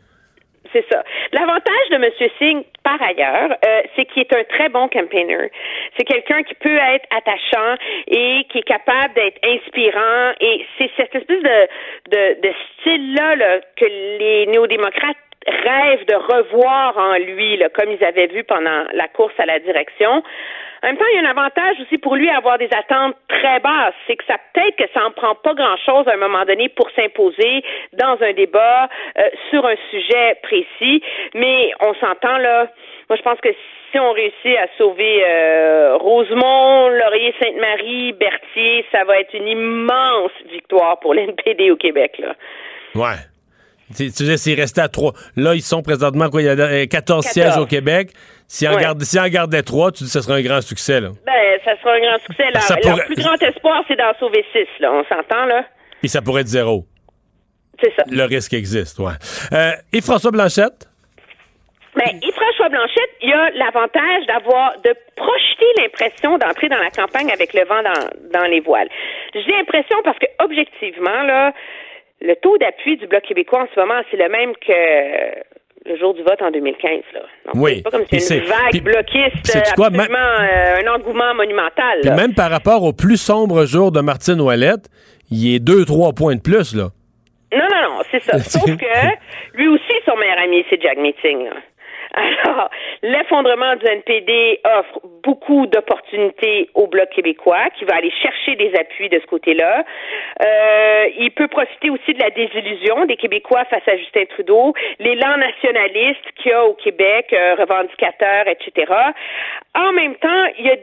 [0.73, 1.03] C'est ça.
[1.33, 2.31] L'avantage de M.
[2.39, 5.51] Singh, par ailleurs, euh, c'est qu'il est un très bon campaigner.
[5.97, 7.75] C'est quelqu'un qui peut être attachant
[8.07, 10.33] et qui est capable d'être inspirant.
[10.41, 11.69] Et c'est cette espèce de,
[12.11, 15.17] de, de style-là là, que les néo-démocrates
[15.47, 19.59] rêvent de revoir en lui, là, comme ils avaient vu pendant la course à la
[19.59, 20.23] direction.
[20.83, 23.17] En même temps, il y a un avantage aussi pour lui à avoir des attentes
[23.29, 23.95] très basses.
[24.07, 26.89] C'est que ça peut-être que ça en prend pas grand-chose à un moment donné pour
[26.97, 27.63] s'imposer
[27.95, 28.89] dans un débat
[29.19, 31.03] euh, sur un sujet précis.
[31.35, 32.69] Mais on s'entend là.
[33.09, 33.49] Moi, je pense que
[33.91, 40.33] si on réussit à sauver euh, Rosemont, Laurier, Sainte-Marie, Berthier, ça va être une immense
[40.53, 42.19] victoire pour l'NPD au Québec.
[42.19, 42.35] Là.
[42.95, 43.17] Ouais.
[43.97, 45.13] Tu sais, s'il restait à 3.
[45.37, 48.11] Là, ils sont présentement, quoi, il y a euh, 14, sièges au Québec.
[48.51, 48.81] S'ils en, Ouais.
[48.83, 51.11] garde- s'ils en gardaient 3, tu dis que ce serait un grand succès, là.
[51.27, 52.45] Ben, ça sera un grand succès.
[52.53, 54.91] Leur, Ça leur pourrait- plus grand espoir, c'est d'en sauver six, là.
[54.93, 55.65] On s'entend, là?
[56.01, 56.85] Puis ça pourrait être zéro.
[57.83, 58.05] C'est ça.
[58.11, 59.13] Le risque existe, ouais.
[59.53, 60.89] Euh, et François Blanchette?
[61.97, 67.53] Mais Yves-François Blanchette, il a l'avantage d'avoir de projeter l'impression d'entrer dans la campagne avec
[67.55, 68.89] le vent dans, dans les voiles.
[69.35, 71.53] Je dis impression parce que objectivement, là,
[72.21, 75.43] le taux d'appui du Bloc québécois en ce moment, c'est le même que
[75.89, 77.01] le jour du vote en 2015.
[77.15, 77.21] Là.
[77.47, 77.73] Donc, Oui.
[77.77, 81.35] C'est pas comme si c'est- une vague puis- bloquiste, sais-tu quoi, absolument euh, un engouement
[81.35, 82.01] monumental.
[82.03, 84.89] Puis même par rapport au plus sombre jour de Martine Ouellette,
[85.31, 86.89] il est 2-3 points de plus, là.
[87.53, 88.39] Non, non, non, c'est ça.
[88.39, 91.45] Sauf que lui aussi, son meilleur ami, c'est Jack Meeting.
[91.47, 91.57] là.
[92.19, 92.71] Alors,
[93.03, 99.09] l'effondrement du NPD offre beaucoup d'opportunités au Bloc québécois, qui va aller chercher des appuis
[99.09, 99.85] de ce côté-là.
[100.43, 105.37] Euh, il peut profiter aussi de la désillusion des Québécois face à Justin Trudeau, l'élan
[105.37, 108.93] nationaliste qu'il y a au Québec, euh, revendicateur, etc.
[109.77, 110.77] En même temps, il y a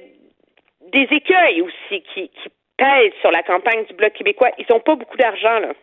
[0.94, 4.52] des écueils aussi qui, qui pèsent sur la campagne du Bloc québécois.
[4.58, 5.74] Ils n'ont pas beaucoup d'argent, là.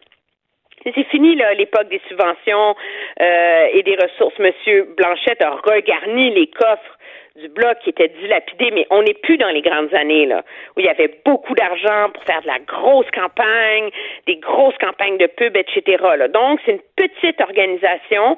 [0.85, 2.75] C'est fini là, l'époque des subventions
[3.21, 4.39] euh, et des ressources.
[4.39, 6.99] Monsieur Blanchette a regarni les coffres
[7.37, 10.43] du bloc qui étaient dilapidés, mais on n'est plus dans les grandes années là
[10.77, 13.91] où il y avait beaucoup d'argent pour faire de la grosse campagne,
[14.27, 16.03] des grosses campagnes de pub, etc.
[16.19, 16.29] Là.
[16.29, 18.37] Donc c'est une petite organisation,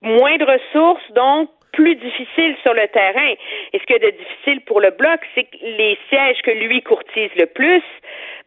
[0.00, 3.34] moins de ressources, donc plus difficile sur le terrain.
[3.72, 6.50] Et ce qu'il y a de difficile pour le bloc, c'est que les sièges que
[6.50, 7.82] lui courtise le plus,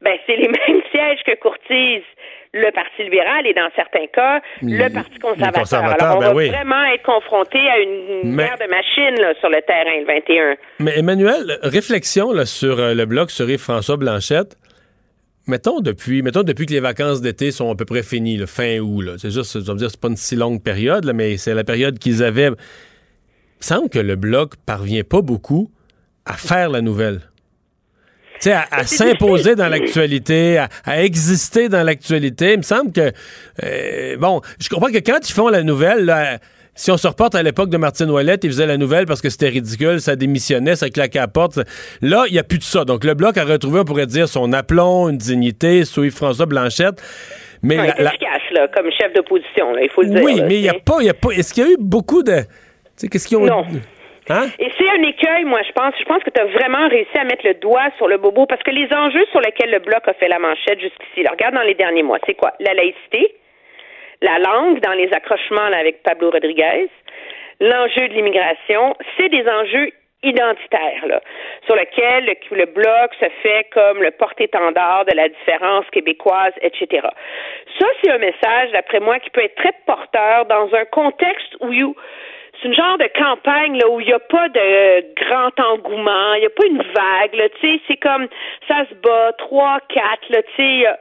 [0.02, 2.04] ben c'est les mêmes sièges que courtise
[2.54, 5.62] le Parti libéral et dans certains cas, le Parti conservateur.
[5.62, 6.50] conservateurs, Alors, on ben va oui.
[6.50, 10.56] vraiment être confronté à une guerre de machines là, sur le terrain le 21.
[10.80, 14.58] Mais Emmanuel, réflexion là, sur euh, le bloc sur Yves-François Blanchette.
[15.48, 18.80] Mettons depuis, mettons depuis que les vacances d'été sont à peu près finies, le fin
[18.80, 19.02] août.
[19.02, 19.14] là.
[19.18, 21.64] C'est juste, je veux dire, c'est pas une si longue période, là, mais c'est la
[21.64, 22.50] période qu'ils avaient.
[22.50, 25.72] Il semble que le bloc parvient pas beaucoup
[26.26, 27.22] à faire la nouvelle.
[28.42, 32.54] Sais, à, à s'imposer dans l'actualité, à, à exister dans l'actualité.
[32.54, 33.12] Il me semble que,
[33.64, 36.40] euh, bon, je comprends que quand ils font la nouvelle, là,
[36.74, 39.30] si on se reporte à l'époque de Martine Ouellette, ils faisaient la nouvelle parce que
[39.30, 41.60] c'était ridicule, ça démissionnait, ça claquait à la porte.
[42.02, 42.84] Là, il n'y a plus de ça.
[42.84, 47.00] Donc, le Bloc a retrouvé, on pourrait dire, son aplomb, une dignité, sous Yves-François Blanchette.
[47.62, 50.24] Mais Ouais, la- efficace là, comme chef d'opposition, il faut le dire.
[50.24, 51.30] oui, mais il n'y a pas, il y a pas.
[51.30, 52.40] Est-ce qu'il y a eu beaucoup de.
[52.40, 52.46] Tu
[52.96, 53.46] sais, qu'est-ce qu'ils ont.
[53.46, 53.66] Non.
[54.32, 54.48] Hein?
[54.60, 55.94] Et c'est un écueil, moi, je pense.
[56.00, 58.64] Je pense que tu as vraiment réussi à mettre le doigt sur le bobo parce
[58.64, 61.76] que les enjeux sur lesquels le Bloc a fait la manchette jusqu'ici, regarde dans les
[61.76, 62.54] derniers mois, c'est quoi?
[62.60, 63.36] La laïcité,
[64.22, 66.90] la langue dans les accrochements là, avec Pablo Rodriguez,
[67.60, 69.92] l'enjeu de l'immigration, c'est des enjeux
[70.24, 71.20] identitaires, là,
[71.66, 77.08] sur lesquels le, Bloc se fait comme le porte-étendard de la différence québécoise, etc.
[77.80, 81.96] Ça, c'est un message, d'après moi, qui peut être très porteur dans un contexte où
[82.62, 86.42] c'est une genre de campagne là, où il n'y a pas de grand engouement, il
[86.42, 88.28] n'y a pas une vague, tu sais, c'est comme
[88.68, 90.86] ça se bat, trois, quatre, là, tu sais.
[90.86, 90.98] a-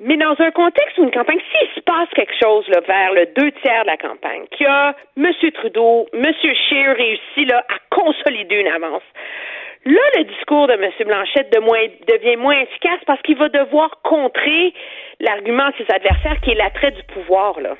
[0.00, 3.26] Mais dans un contexte où une campagne, s'il se passe quelque chose là, vers le
[3.36, 5.30] deux tiers de la campagne, qu'il y a M.
[5.54, 6.24] Trudeau, M.
[6.42, 9.02] Scheer réussi là, à consolider une avance,
[9.84, 10.90] là, le discours de M.
[11.06, 14.74] Blanchette de moins- devient moins efficace parce qu'il va devoir contrer
[15.20, 17.60] l'argument de ses adversaires qui est l'attrait du pouvoir.
[17.60, 17.76] Là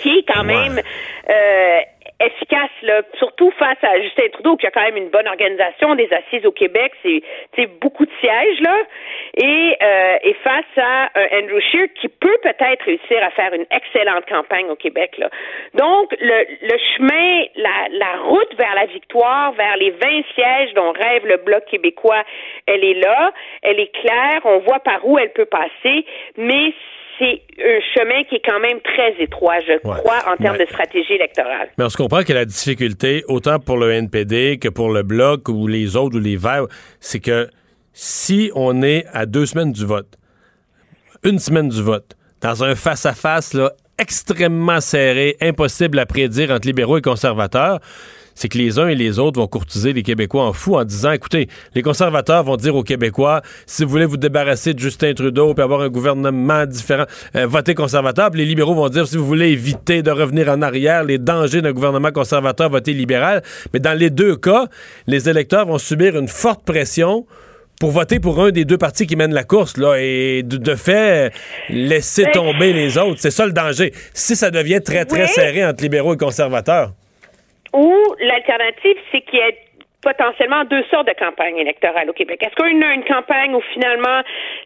[0.00, 0.80] qui est quand même
[1.28, 1.80] euh,
[2.20, 6.08] efficace, là, surtout face à Justin Trudeau, qui a quand même une bonne organisation des
[6.12, 7.22] assises au Québec, c'est
[7.56, 8.76] c'est beaucoup de sièges, là,
[9.34, 13.66] et, euh, et face à un Andrew Scheer qui peut peut-être réussir à faire une
[13.70, 15.18] excellente campagne au Québec.
[15.18, 15.30] Là.
[15.74, 19.98] Donc, le, le chemin, la, la route vers la victoire, vers les 20
[20.34, 22.22] sièges dont rêve le Bloc québécois,
[22.66, 23.32] elle est là,
[23.62, 26.06] elle est claire, on voit par où elle peut passer,
[26.36, 26.72] mais
[27.18, 30.64] c'est un chemin qui est quand même très étroit, je crois, en termes Ouais.
[30.64, 31.68] de stratégie électorale.
[31.78, 35.48] Mais on se comprend que la difficulté, autant pour le NPD que pour le Bloc
[35.48, 36.66] ou les autres ou les Verts,
[37.00, 37.48] c'est que
[37.92, 40.08] si on est à deux semaines du vote,
[41.24, 46.98] une semaine du vote, dans un face-à-face là, extrêmement serré, impossible à prédire entre libéraux
[46.98, 47.78] et conservateurs,
[48.34, 51.12] c'est que les uns et les autres vont courtiser les Québécois en fou en disant,
[51.12, 55.54] écoutez, les conservateurs vont dire aux Québécois, si vous voulez vous débarrasser de Justin Trudeau
[55.54, 57.04] puis avoir un gouvernement différent,
[57.36, 58.30] euh, votez conservateur.
[58.30, 61.62] Puis les libéraux vont dire, si vous voulez éviter de revenir en arrière, les dangers
[61.62, 63.42] d'un gouvernement conservateur, votez libéral.
[63.72, 64.66] Mais dans les deux cas,
[65.06, 67.26] les électeurs vont subir une forte pression
[67.80, 70.74] pour voter pour un des deux partis qui mènent la course, là, et de, de
[70.76, 71.32] fait,
[71.68, 73.16] laisser tomber les autres.
[73.18, 73.92] C'est ça le danger.
[74.14, 75.28] Si ça devient très, très Oui.
[75.34, 76.92] serré entre libéraux et conservateurs.
[77.72, 79.61] Ou l'alternative, c'est qu'il y ait
[80.02, 82.40] potentiellement deux sortes de campagnes électorales au Québec.
[82.42, 84.22] Est-ce qu'on a une campagne où finalement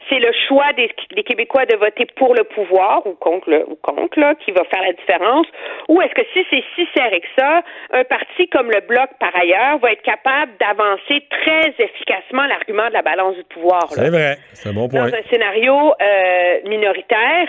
[0.09, 3.77] c'est le choix des, des Québécois de voter pour le pouvoir ou contre le ou
[3.77, 5.47] contre là, qui va faire la différence,
[5.89, 9.35] ou est-ce que si c'est si serré que ça, un parti comme le Bloc par
[9.37, 13.87] ailleurs va être capable d'avancer très efficacement l'argument de la balance du pouvoir.
[13.91, 14.37] C'est vrai.
[14.53, 15.09] C'est un bon point.
[15.09, 17.49] dans un scénario euh, minoritaire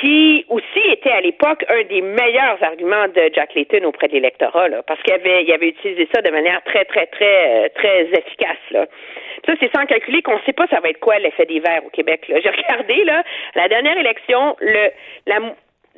[0.00, 4.68] qui aussi était à l'époque un des meilleurs arguments de Jack Layton auprès de l'électorat,
[4.86, 8.58] parce qu'il avait, il avait utilisé ça de manière très, très, très, euh, très efficace.
[8.70, 8.86] Là.
[9.46, 11.84] Ça, c'est sans calculer qu'on ne sait pas ça va être quoi l'effet des verts
[11.84, 12.24] au Québec.
[12.28, 13.22] J'ai regardé, là,
[13.54, 14.90] la dernière élection, le,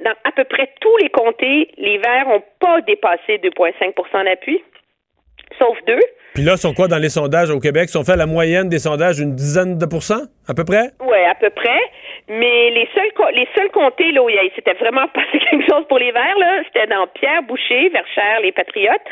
[0.05, 4.63] dans à peu près tous les comtés, les verts n'ont pas dépassé 2,5% d'appui,
[5.59, 6.01] sauf deux.
[6.35, 7.91] Puis là, sont quoi dans les sondages au Québec?
[7.91, 10.23] Sont fait la moyenne des sondages une dizaine de pourcents,
[10.53, 10.91] à peu près?
[11.01, 11.81] Oui, à peu près.
[12.29, 16.13] Mais les seuls les seuls comtés là où c'était vraiment passé quelque chose pour les
[16.13, 19.03] Verts, là, c'était dans Pierre Boucher, Verchères, les Patriotes,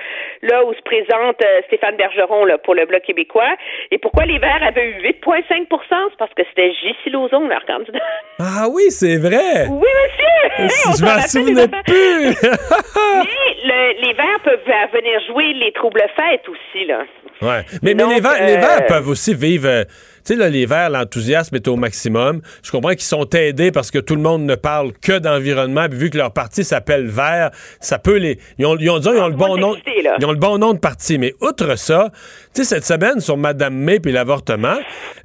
[0.43, 3.55] là où se présente euh, Stéphane Bergeron là, pour le Bloc québécois.
[3.91, 7.11] Et pourquoi les Verts avaient eu 8,5% C'est parce que c'était J.C.
[7.11, 7.99] Lauzon, leur candidat.
[8.39, 9.67] Ah oui, c'est vrai!
[9.69, 10.69] Oui, monsieur!
[10.69, 12.37] Si On je m'en souvenais plus!
[13.25, 17.03] Mais le- les Verts peuvent venir jouer les troubles fêtes aussi, là.
[17.43, 17.63] Ouais.
[17.83, 19.67] Mais, les, verts, les euh, Verts peuvent aussi vivre.
[19.69, 19.85] euh,
[20.25, 22.41] tu sais, là, les Verts, l'enthousiasme est au maximum.
[22.63, 25.89] Je comprends qu'ils sont aidés parce que tout le monde ne parle que d'environnement.
[25.89, 28.39] Puis vu que leur parti s'appelle Vert, ça peut les.
[28.59, 29.77] Ils ont, ils ont, disons, ils ont le bon nom.
[30.19, 31.19] Ils ont le bon nom de parti.
[31.19, 32.11] Mais outre ça,
[32.55, 34.77] tu sais, cette semaine sur Madame May puis l'avortement,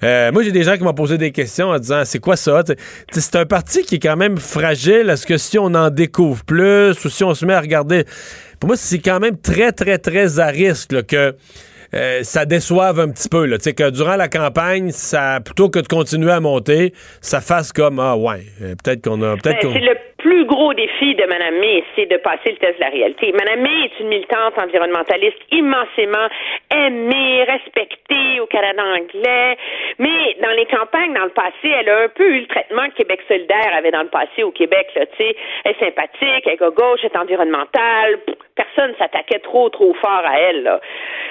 [0.03, 2.63] euh, moi, j'ai des gens qui m'ont posé des questions en disant c'est quoi ça?
[3.11, 5.09] C'est un parti qui est quand même fragile.
[5.09, 8.05] Est-ce que si on en découvre plus ou si on se met à regarder?
[8.59, 11.35] Pour moi, c'est quand même très, très, très à risque là, que
[11.95, 13.45] euh, ça déçoive un petit peu.
[13.45, 13.57] Là.
[13.57, 17.72] Tu sais, que durant la campagne, ça, plutôt que de continuer à monter, ça fasse
[17.72, 19.38] comme Ah ouais, euh, peut-être qu'on a.
[19.38, 20.15] Peut-être Ben, qu'on.
[20.26, 23.31] Plus gros défi de Mme May, c'est de passer le test de la réalité.
[23.31, 26.27] Mme May est une militante environnementaliste immensément
[26.73, 29.56] aimée, respectée au Canada anglais,
[29.99, 32.95] mais dans les campagnes dans le passé, elle a un peu eu le traitement que
[32.95, 34.88] Québec solidaire avait dans le passé au Québec.
[34.95, 38.18] Là, elle est sympathique, elle est à gauche, elle est environnementale,
[38.56, 40.64] personne s'attaquait trop, trop fort à elle.
[40.64, 40.80] Là,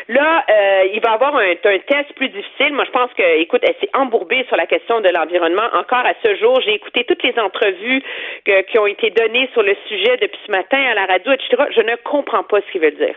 [0.09, 2.75] là euh, il va avoir un, un test plus difficile.
[2.75, 5.67] Moi, je pense que, écoute, elle s'est embourbée sur la question de l'environnement.
[5.73, 8.03] Encore à ce jour, j'ai écouté toutes les entrevues
[8.45, 11.71] que- qui ont été données sur le sujet depuis ce matin à la radio, etc.
[11.75, 13.15] Je ne comprends pas ce qu'il veut dire.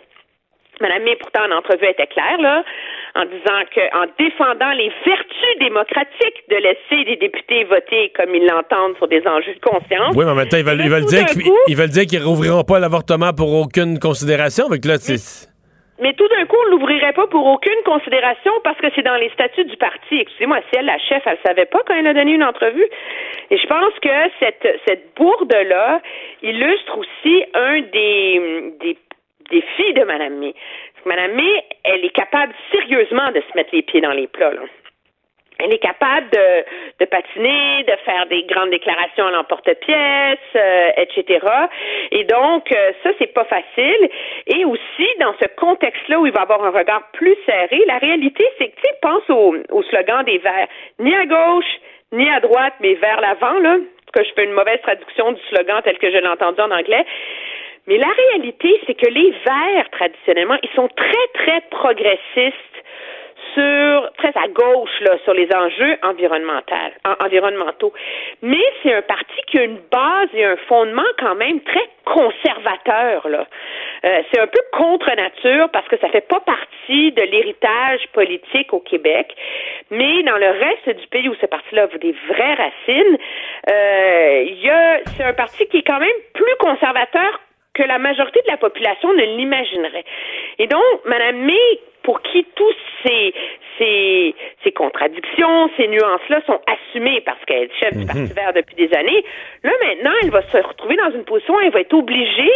[0.79, 2.63] Madame May, pourtant, en entrevue était claire, là,
[3.15, 8.45] en disant que, en défendant les vertus démocratiques de laisser les députés voter comme ils
[8.45, 10.15] l'entendent sur des enjeux de conscience.
[10.15, 12.79] Oui, mais temps, ils veulent, ils veulent dire qu'ils ils veulent dire qu'ils rouvriront pas
[12.79, 14.67] l'avortement pour aucune considération.
[14.67, 15.47] Avec là, c'est.
[15.99, 19.29] Mais tout d'un coup, on l'ouvrirait pas pour aucune considération parce que c'est dans les
[19.29, 20.19] statuts du parti.
[20.19, 22.87] Excusez-moi, si elle, la chef, elle savait pas quand elle a donné une entrevue.
[23.49, 24.09] Et je pense que
[24.39, 26.01] cette, cette bourde-là
[26.43, 28.97] illustre aussi un des, des
[29.49, 30.53] défis de Mme May.
[31.05, 34.61] Mme May, elle est capable sérieusement de se mettre les pieds dans les plats, là.
[35.59, 36.65] Elle est capable de,
[36.99, 41.45] de patiner, de faire des grandes déclarations à l'emporte-pièce, euh, etc.
[42.11, 44.09] Et donc, euh, ça, c'est pas facile.
[44.47, 48.45] Et aussi, dans ce contexte-là où il va avoir un regard plus serré, la réalité,
[48.57, 50.67] c'est que, tu pense au, au slogan des Verts.
[50.99, 51.79] Ni à gauche,
[52.11, 53.77] ni à droite, mais vers l'avant, là.
[54.13, 57.05] Que je fais une mauvaise traduction du slogan tel que je l'ai entendu en anglais.
[57.87, 62.77] Mais la réalité, c'est que les Verts, traditionnellement, ils sont très, très progressistes
[63.53, 67.93] sur très à gauche là sur les enjeux environnementaux en- environnementaux.
[68.41, 73.27] Mais c'est un parti qui a une base et un fondement quand même très conservateur
[73.29, 73.45] là.
[74.05, 78.73] Euh, c'est un peu contre nature parce que ça fait pas partie de l'héritage politique
[78.73, 79.35] au Québec.
[79.91, 83.17] Mais dans le reste du pays où ce parti-là a des vraies racines
[83.69, 87.39] euh, y a c'est un parti qui est quand même plus conservateur
[87.73, 90.03] que la majorité de la population ne l'imaginerait.
[90.57, 93.33] Et donc, Mme May, pour qui tous ces,
[93.77, 98.07] ces, ces contradictions, ces nuances-là sont assumées parce qu'elle est chef du Mhm.
[98.07, 99.25] Parti vert depuis des années,
[99.61, 102.53] là maintenant, elle va se retrouver dans une position où elle va être obligée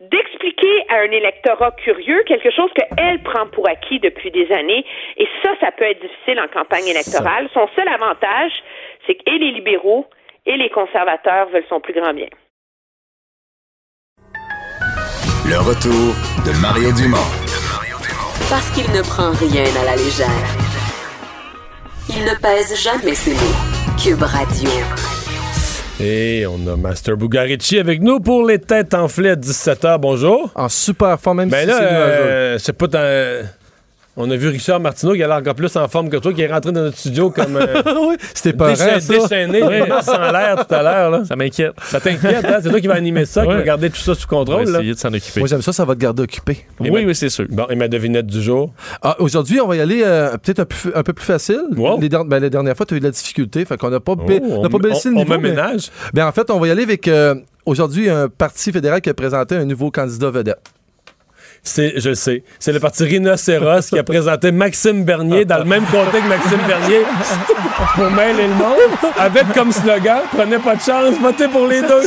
[0.00, 4.86] d'expliquer à un électorat curieux quelque chose qu'elle prend pour acquis depuis des années.
[5.18, 7.50] Et ça, ça peut être difficile en campagne électorale.
[7.52, 8.52] Son seul avantage,
[9.06, 10.06] c'est que et les libéraux
[10.46, 12.30] et les conservateurs veulent son plus grand bien.
[15.44, 16.16] Le retour
[16.46, 17.51] de Mario Dumont.
[18.50, 20.28] Parce qu'il ne prend rien à la légère.
[22.08, 23.96] Il ne pèse jamais ses mots.
[24.02, 24.68] Cube Radio.
[26.00, 29.98] Et on a Master Bugarici avec nous pour les têtes enflées à 17h.
[29.98, 30.50] Bonjour.
[30.54, 32.22] En super forme, même Ben si là, c'est nuageux.
[32.22, 33.46] euh, c'est pas dans-
[34.14, 36.42] On a vu Richard Martineau qui a l'air encore plus en forme que toi, qui
[36.42, 39.18] est rentré dans notre studio comme euh, oui, c'était pas décha- ça.
[39.18, 39.78] déchaîné, Oui.
[40.02, 41.10] sans l'air tout à l'heure.
[41.10, 41.24] là.
[41.24, 41.72] Ça m'inquiète.
[41.84, 42.58] Ça t'inquiète, hein?
[42.62, 44.64] C'est toi qui vas animer ça, qui va garder tout ça sous On va contrôle.
[44.70, 44.78] là.
[44.80, 45.40] essayer de s'en occuper.
[45.40, 46.52] Moi, j'aime ça, ça va te garder occupé.
[46.84, 47.46] Et oui, ma- oui, c'est sûr.
[47.48, 48.74] Bon, et ma devinette du jour?
[49.00, 51.62] Ah, Aujourd'hui, on va y aller euh, peut-être un, peu- un peu plus facile.
[51.74, 51.98] Wow.
[51.98, 54.00] Les, der- ben, la dernière fois, tu as eu de la difficulté, fait qu'on n'a
[54.00, 55.34] pas, ba- Oh, on n'a pas baissé le on, niveau.
[55.34, 55.54] on mais-.
[56.12, 57.34] Ben, en fait, on va y aller avec euh,
[57.64, 60.60] aujourd'hui un parti fédéral qui a présenté un nouveau candidat vedette.
[61.64, 62.42] C'est, je le sais.
[62.58, 66.58] C'est le parti Rhinocéros qui a présenté Maxime Bernier dans le même comté que Maxime
[66.66, 67.02] Bernier
[67.94, 72.02] pour mêler le monde avec comme slogan Prenez pas de chance, votez pour les deux.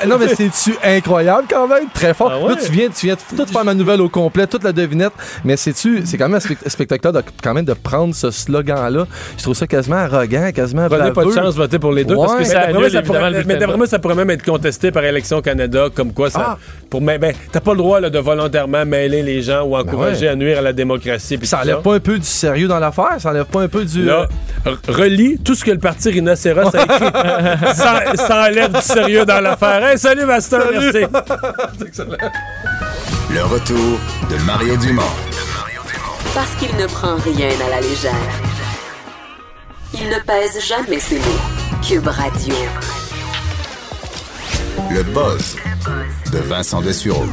[0.00, 1.84] Ah non, mais c'est-tu incroyable quand même?
[1.92, 2.32] Très fort.
[2.32, 2.54] Ah ouais?
[2.54, 5.12] Là, tu viens, tu viens de tout faire ma nouvelle au complet, toute la devinette.
[5.44, 9.06] Mais c'est-tu, c'est quand même spect- spectaculaire de, quand même de prendre ce slogan-là.
[9.36, 12.14] Je trouve ça quasiment arrogant, quasiment Prenez pas de chance, votez pour les deux.
[12.14, 12.26] Ouais.
[12.26, 15.42] Parce que Ça annule pourrait, mais d'après moi, ça pourrait même être contesté par Élection
[15.42, 16.56] Canada, comme quoi ça.
[16.56, 16.58] Ah.
[16.94, 20.26] Pour, mais, ben, t'as pas le droit là, de volontairement mêler les gens ou encourager
[20.26, 20.32] ouais.
[20.32, 21.36] à nuire à la démocratie.
[21.38, 23.16] puis Ça enlève pas un peu du sérieux dans l'affaire?
[23.18, 24.04] Ça enlève pas un peu du.
[24.04, 24.28] Là,
[24.64, 27.74] r- relis tout ce que le parti Rhinocéros a écrit.
[27.74, 29.84] ça, ça enlève du sérieux dans l'affaire.
[29.84, 30.98] Hey, salut, Master, merci.
[33.34, 33.98] Le retour
[34.30, 35.02] de Mario Dumont.
[36.32, 38.12] Parce qu'il ne prend rien à la légère.
[39.94, 41.42] Il ne pèse jamais ses mots.
[41.84, 42.54] Cube Radio.
[44.92, 45.56] Le buzz
[46.32, 47.24] de Vincent Dessureau.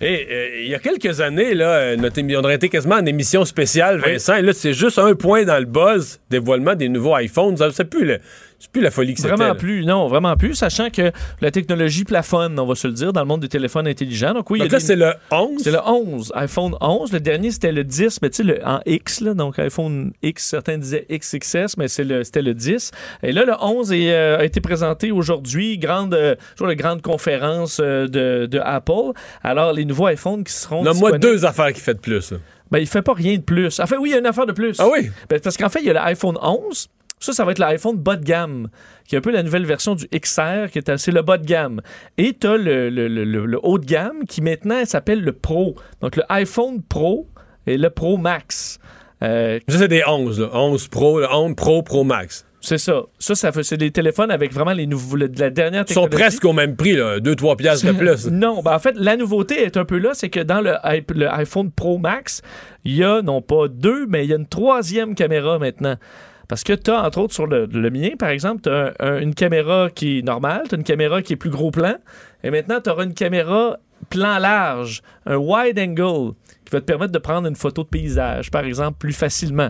[0.00, 3.04] Et euh, il y a quelques années, là, euh, notre on aurait été quasiment en
[3.06, 4.36] émission spéciale, Vincent.
[4.36, 7.56] Et là, c'est juste un point dans le buzz, dévoilement des nouveaux iPhones.
[7.56, 8.20] Ça, C'est plus, le-
[8.58, 9.34] c'est plus la folie que c'était.
[9.34, 13.12] Vraiment plus, non, vraiment plus, sachant que la technologie plafonne, on va se le dire,
[13.12, 14.34] dans le monde des téléphones intelligents.
[14.34, 15.62] Donc oui, il y a là, des- c'est le 11.
[15.62, 17.12] C'est le 11, iPhone 11.
[17.12, 20.44] Le dernier, c'était le 10, mais tu sais, le- en X, là, donc iPhone X,
[20.48, 22.90] certains disaient XXS, mais c'est le- c'était le 10.
[23.22, 27.00] Et là, le 11 est, euh, a été présenté aujourd'hui, grande, euh, toujours la grande
[27.02, 29.12] conférence euh, de, de Apple.
[29.44, 32.32] Alors, les nouveaux iPhones qui seront Nomme-moi disponibles- deux affaires qui fait de plus.
[32.32, 32.38] là.
[32.70, 33.80] Ben, il fait pas rien de plus.
[33.80, 34.76] Enfin, oui, il y a une affaire de plus.
[34.78, 35.10] Ah oui?
[35.30, 36.88] Ben, parce qu'en fait, il y a l'iPhone 11.
[37.20, 38.68] Ça, ça va être l'iPhone bas de gamme,
[39.06, 41.46] qui est un peu la nouvelle version du XR, qui est c'est le bas de
[41.46, 41.80] gamme.
[42.16, 45.74] Et tu as le, le- le- haut de gamme, qui maintenant s'appelle le Pro.
[46.00, 47.26] Donc, le iPhone Pro
[47.66, 48.78] et le Pro Max.
[49.22, 50.40] Euh, Ça, c'est des 11.
[50.40, 50.48] là.
[50.52, 52.44] 11 Pro, le 11 Pro, Pro Max.
[52.60, 53.02] c'est ça.
[53.18, 56.22] Ça, ça c'est des téléphones avec vraiment les nouveaux, de la dernière Ils sont technologie.
[56.22, 58.26] presque au même prix, 2-3 piastres de plus.
[58.30, 60.74] Non, ben en fait, la nouveauté est un peu là, c'est que dans le,
[61.14, 62.42] le iPhone Pro Max,
[62.84, 65.96] il y a non pas deux, mais il y a une troisième caméra maintenant.
[66.48, 69.34] Parce que tu as, entre autres, sur le, le mien, par exemple, tu as une
[69.34, 71.96] caméra qui est normale, tu as une caméra qui est plus gros plan,
[72.42, 76.34] et maintenant, tu auras une caméra plan large, un wide angle,
[76.64, 79.68] qui va te permettre de prendre une photo de paysage, par exemple, plus facilement.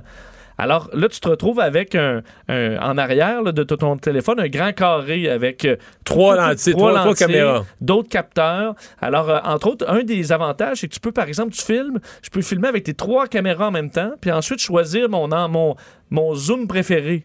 [0.58, 4.48] Alors là, tu te retrouves avec un, un- en arrière là, de ton téléphone un
[4.48, 7.64] grand carré avec euh, Trois lentilles, trois- trois caméras.
[7.80, 8.74] d'autres capteurs.
[9.00, 11.98] Alors, euh, entre autres, un des avantages, c'est que tu peux, par exemple, tu filmes,
[12.22, 15.48] je peux filmer avec tes trois caméras en même temps, puis ensuite choisir mon, en-
[15.48, 15.76] mon,
[16.10, 17.24] mon zoom préféré.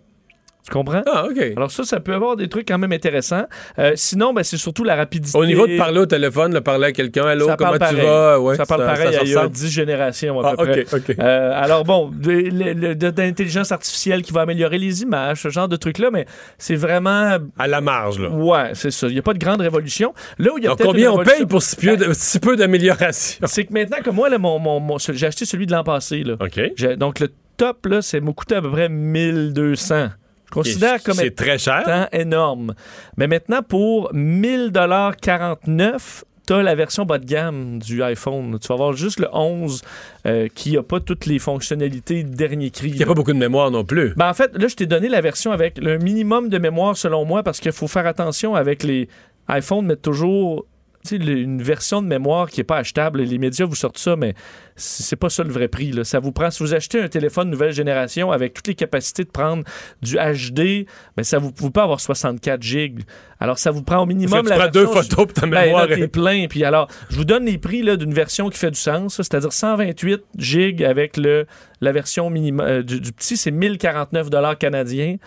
[0.65, 1.01] Tu comprends?
[1.11, 1.37] Ah, OK.
[1.57, 3.43] Alors ça, ça peut avoir des trucs quand même intéressants.
[3.79, 5.37] Euh, sinon, ben, c'est surtout la rapidité.
[5.37, 8.39] Au niveau de parler au téléphone, de parler à quelqu'un, allô, Ça comment tu vas?
[8.39, 9.55] Ouais, ça parle pareil se il y a ressemble.
[9.55, 10.81] 10 générations à Ah, peu près.
[10.83, 11.15] OK, OK.
[11.19, 15.49] Euh, alors bon, de, le- le- de- d'intelligence artificielle qui va améliorer les images, ce
[15.49, 16.25] genre de trucs-là, mais
[16.57, 17.37] c'est vraiment...
[17.59, 18.29] À la marge, là.
[18.29, 19.07] Ouais, c'est ça.
[19.07, 20.13] Il n'y a pas de grande révolution.
[20.39, 23.45] Là où il y a peut-être combien on paye pour si peu, si peu d'amélioration?
[23.47, 26.23] C'est que maintenant, comme moi, là, mon, mon- mon- j'ai acheté celui de l'an passé.
[26.23, 26.35] Là.
[26.39, 26.95] OK.
[26.97, 27.27] Donc le
[27.57, 30.07] top, là, c'est m'a coûté à peu près 1200.
[30.53, 32.07] Considère comme C'est très cher.
[32.11, 32.73] énorme.
[33.17, 38.59] Mais maintenant, pour 1000,49 T'as la version bas de gamme du iPhone.
[38.59, 39.81] Tu vas avoir juste le 11
[40.25, 42.89] euh, qui n'a pas toutes les fonctionnalités dernier cri.
[42.89, 44.13] Il n'y a pas beaucoup de mémoire non plus.
[44.17, 47.23] Ben, en fait, là, je t'ai donné la version avec le minimum de mémoire selon
[47.23, 49.07] moi parce qu'il faut faire attention avec les
[49.47, 50.72] iPhones, mettre toujours tu
[51.11, 53.21] une version de mémoire qui n'est pas achetable.
[53.21, 54.33] Les médias vous sortent ça, mais
[54.75, 55.91] c'est pas ça le vrai prix.
[55.91, 56.03] Là.
[56.03, 59.29] Ça vous prend, si vous achetez un téléphone nouvelle génération avec toutes les capacités de
[59.29, 59.63] prendre
[60.01, 60.85] du HD,
[61.17, 63.01] ben ça vous, vous pouvez avoir 64 gigs.
[63.39, 65.65] Alors, ça vous prend au minimum tu la prends deux version- photos pour ta Ben,
[65.65, 66.47] mémoire là, plein.
[66.47, 70.21] Puis alors, je vous donne les prix d'une version qui fait du sens, c'est-à-dire 128
[70.37, 71.45] gigs avec le,
[71.81, 75.17] la version minimum euh, du, du petit, c'est 1049 dollars canadiens.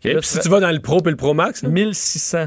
[0.00, 2.46] Puis si tu vas dans le Pro et le Pro Max, là, 1600.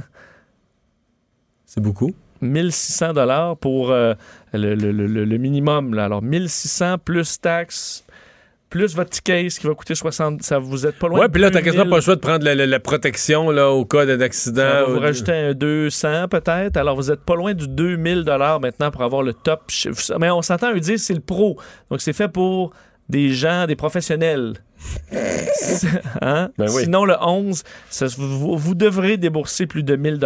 [1.65, 2.13] c'est beaucoup.
[2.41, 4.13] 1600 dollars pour euh,
[4.53, 5.93] le, le- le- le- le minimum.
[5.93, 6.05] là.
[6.05, 8.03] Alors, 1600 plus taxes.
[8.69, 11.41] plus votre ticket case qui va coûter 60 ça vous êtes pas loin Ouais, puis
[11.41, 11.65] là, t'as 2000.
[11.71, 14.03] quasiment pas le choix de prendre la, la- la protection là, au cas
[14.83, 16.75] va ou vous rajouter un 200 peut-être.
[16.75, 18.25] Alors, vous êtes pas loin du 2000
[18.59, 19.71] maintenant pour avoir le top.
[20.19, 21.57] Mais on s'entend à dire c'est le pro.
[21.89, 22.71] Donc, c'est fait pour
[23.07, 24.55] des gens, des professionnels.
[26.21, 26.49] Hein?
[26.57, 26.83] Ben oui.
[26.83, 30.19] Sinon, le 11, ça- vous, vous devrez débourser plus de 1000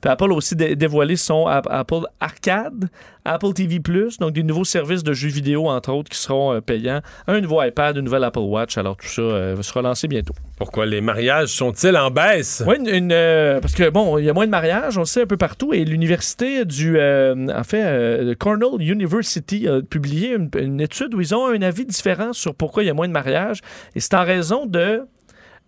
[0.00, 2.88] Puis Apple a aussi dé- dévoilé son App- Apple Arcade,
[3.24, 3.80] Apple TV+,
[4.20, 7.00] donc des nouveaux services de jeux vidéo, entre autres, qui seront euh, payants.
[7.26, 8.78] Un nouveau iPad, une nouvelle Apple Watch.
[8.78, 10.34] Alors, tout ça euh, va se relancer bientôt.
[10.56, 12.62] Pourquoi les mariages sont-ils en baisse?
[12.66, 15.06] Oui, une, une, euh, parce que bon, il y a moins de mariages, on le
[15.06, 20.34] sait un peu partout, et l'université du, euh, en fait, euh, Cornell University a publié
[20.34, 23.08] une, une étude où ils ont un avis différent sur pourquoi il y a moins
[23.08, 23.60] de mariages,
[23.94, 25.02] et c'est en raison de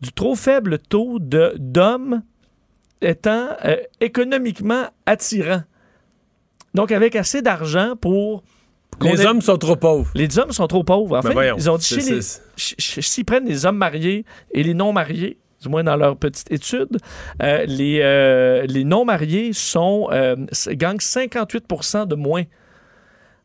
[0.00, 2.22] du trop faible taux de d'hommes
[3.00, 5.62] étant euh, économiquement attirants.
[6.74, 8.42] Donc avec assez d'argent pour
[9.00, 10.10] Les ait- hommes sont trop pauvres.
[10.14, 11.16] les hommes sont trop pauvres.
[11.18, 12.20] En Ben fait, voyons, ils ont dit les-
[12.56, 16.98] s'ils prennent les hommes mariés et les non mariés, du moins dans leur petite étude,
[17.42, 20.36] euh, les, euh, les non mariés sont euh,
[20.68, 22.42] gagnent 58% de moins.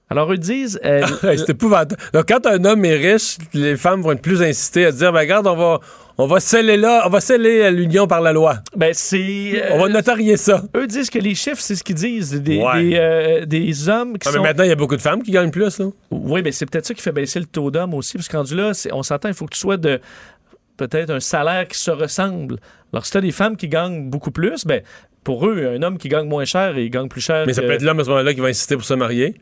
[0.10, 1.06] Alors eux disent euh,
[1.38, 2.02] c'est épouvantable.
[2.14, 5.20] Donc, quand un homme est riche, les femmes vont être plus incitées à dire, ben,
[5.20, 5.80] regarde, on va,
[6.18, 8.56] on va sceller là, on va sceller euh, l'union par la loi.
[8.76, 10.64] ben c'est On va euh, notarier ça.
[10.76, 12.84] eux disent que les chiffres c'est ce qu'ils disent des, Ouais.
[12.84, 15.22] des, euh, des hommes qui Ah, mais sont maintenant, il y a beaucoup de femmes
[15.22, 15.86] qui gagnent plus, là.
[16.12, 18.56] Oui, mais c'est peut-être ça qui fait baisser le taux d'hommes aussi, parce que rendu
[18.56, 20.00] là, on s'entend, il faut que tu sois de
[20.76, 22.58] peut-être un salaire qui se ressemble.
[22.94, 24.82] Alors, si tu as des femmes qui gagnent beaucoup plus, ben,
[25.24, 27.44] pour eux, un homme qui gagne moins cher, il gagne plus cher.
[27.46, 29.36] Mais ça que- peut être l'homme à ce moment-là qui va insister pour se marier.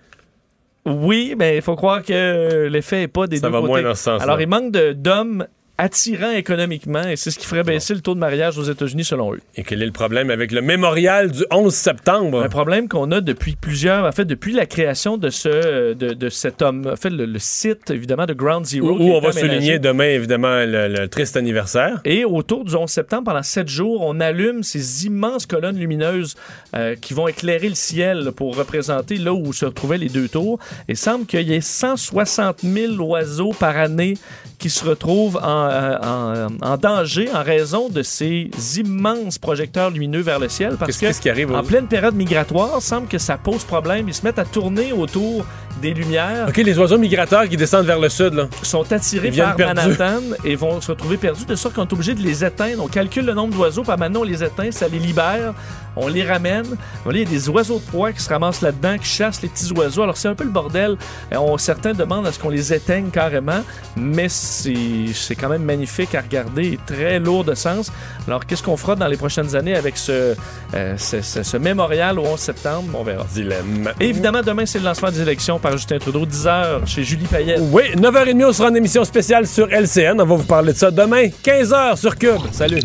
[0.88, 3.70] Oui, mais il faut croire que l'effet n'est pas des Ça deux va côtés.
[3.72, 4.24] moins dans ce sens-là.
[4.24, 5.46] Alors, il manque de- d'hommes
[5.78, 9.34] attirants économiquement, et c'est ce qui ferait baisser le taux de mariage aux États-Unis, selon
[9.34, 9.40] eux.
[9.56, 12.42] Et quel est le problème avec le mémorial du 11 septembre?
[12.44, 16.30] Un problème qu'on a depuis plusieurs, en fait, depuis la création de ce, de, de
[16.30, 18.90] cet homme, en fait, le, le site, évidemment, de Ground Zero.
[18.90, 19.40] où on va aménagé.
[19.40, 22.02] souligner demain, évidemment, le, le triste anniversaire.
[22.06, 26.36] Et autour du 11 septembre, pendant sept jours, on allume ces immenses colonnes lumineuses
[26.76, 30.60] euh, qui vont éclairer le ciel pour représenter là où se retrouvaient les deux tours.
[30.88, 34.16] Et il semble qu'il y ait 160 000 oiseaux par année
[34.60, 40.22] qui se retrouvent en, euh, en- en danger en raison de ces immenses projecteurs lumineux
[40.22, 40.76] vers le ciel.
[40.80, 41.54] Parce que qu'est-ce qui arrive?
[41.54, 44.08] en pleine période migratoire, il semble que ça pose problème.
[44.08, 45.46] Ils se mettent à tourner autour
[45.82, 48.48] des lumières OK, les oiseaux migrateurs qui descendent vers le sud, là.
[48.64, 49.76] sont attirés par perdus.
[49.98, 52.84] Manhattan et vont se retrouver perdus de sorte qu'on est obligé de les éteindre.
[52.84, 55.54] On calcule le nombre d'oiseaux, puis maintenant on les éteint, ça les libère,
[55.98, 56.66] on les ramène.
[57.06, 59.50] Là, il y a des oiseaux de proie qui se ramassent là-dedans, qui chassent les
[59.50, 60.04] petits oiseaux.
[60.04, 60.98] Alors c'est un peu le bordel.
[61.32, 63.62] Et on, certains demandent à ce qu'on les éteigne carrément,
[63.96, 64.74] mais c'est
[65.14, 67.92] c'est quand même magnifique à regarder et très lourd de sens.
[68.28, 70.36] Alors qu'est-ce qu'on fera dans les prochaines années avec ce,
[70.74, 72.90] euh, ce, ce- ce mémorial au 11 septembre?
[72.94, 73.26] On verra.
[73.34, 73.92] Dilemme.
[74.00, 77.60] Évidemment, demain, c'est le lancement des élections par Justin Trudeau, 10h chez Julie Payette.
[77.72, 80.14] Oui, 9h30, on sera en émission spéciale sur LCN.
[80.22, 82.42] On va vous parler de ça demain, 15h sur Cube.
[82.52, 82.82] Salut.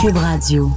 [0.00, 0.70] Cube Radio.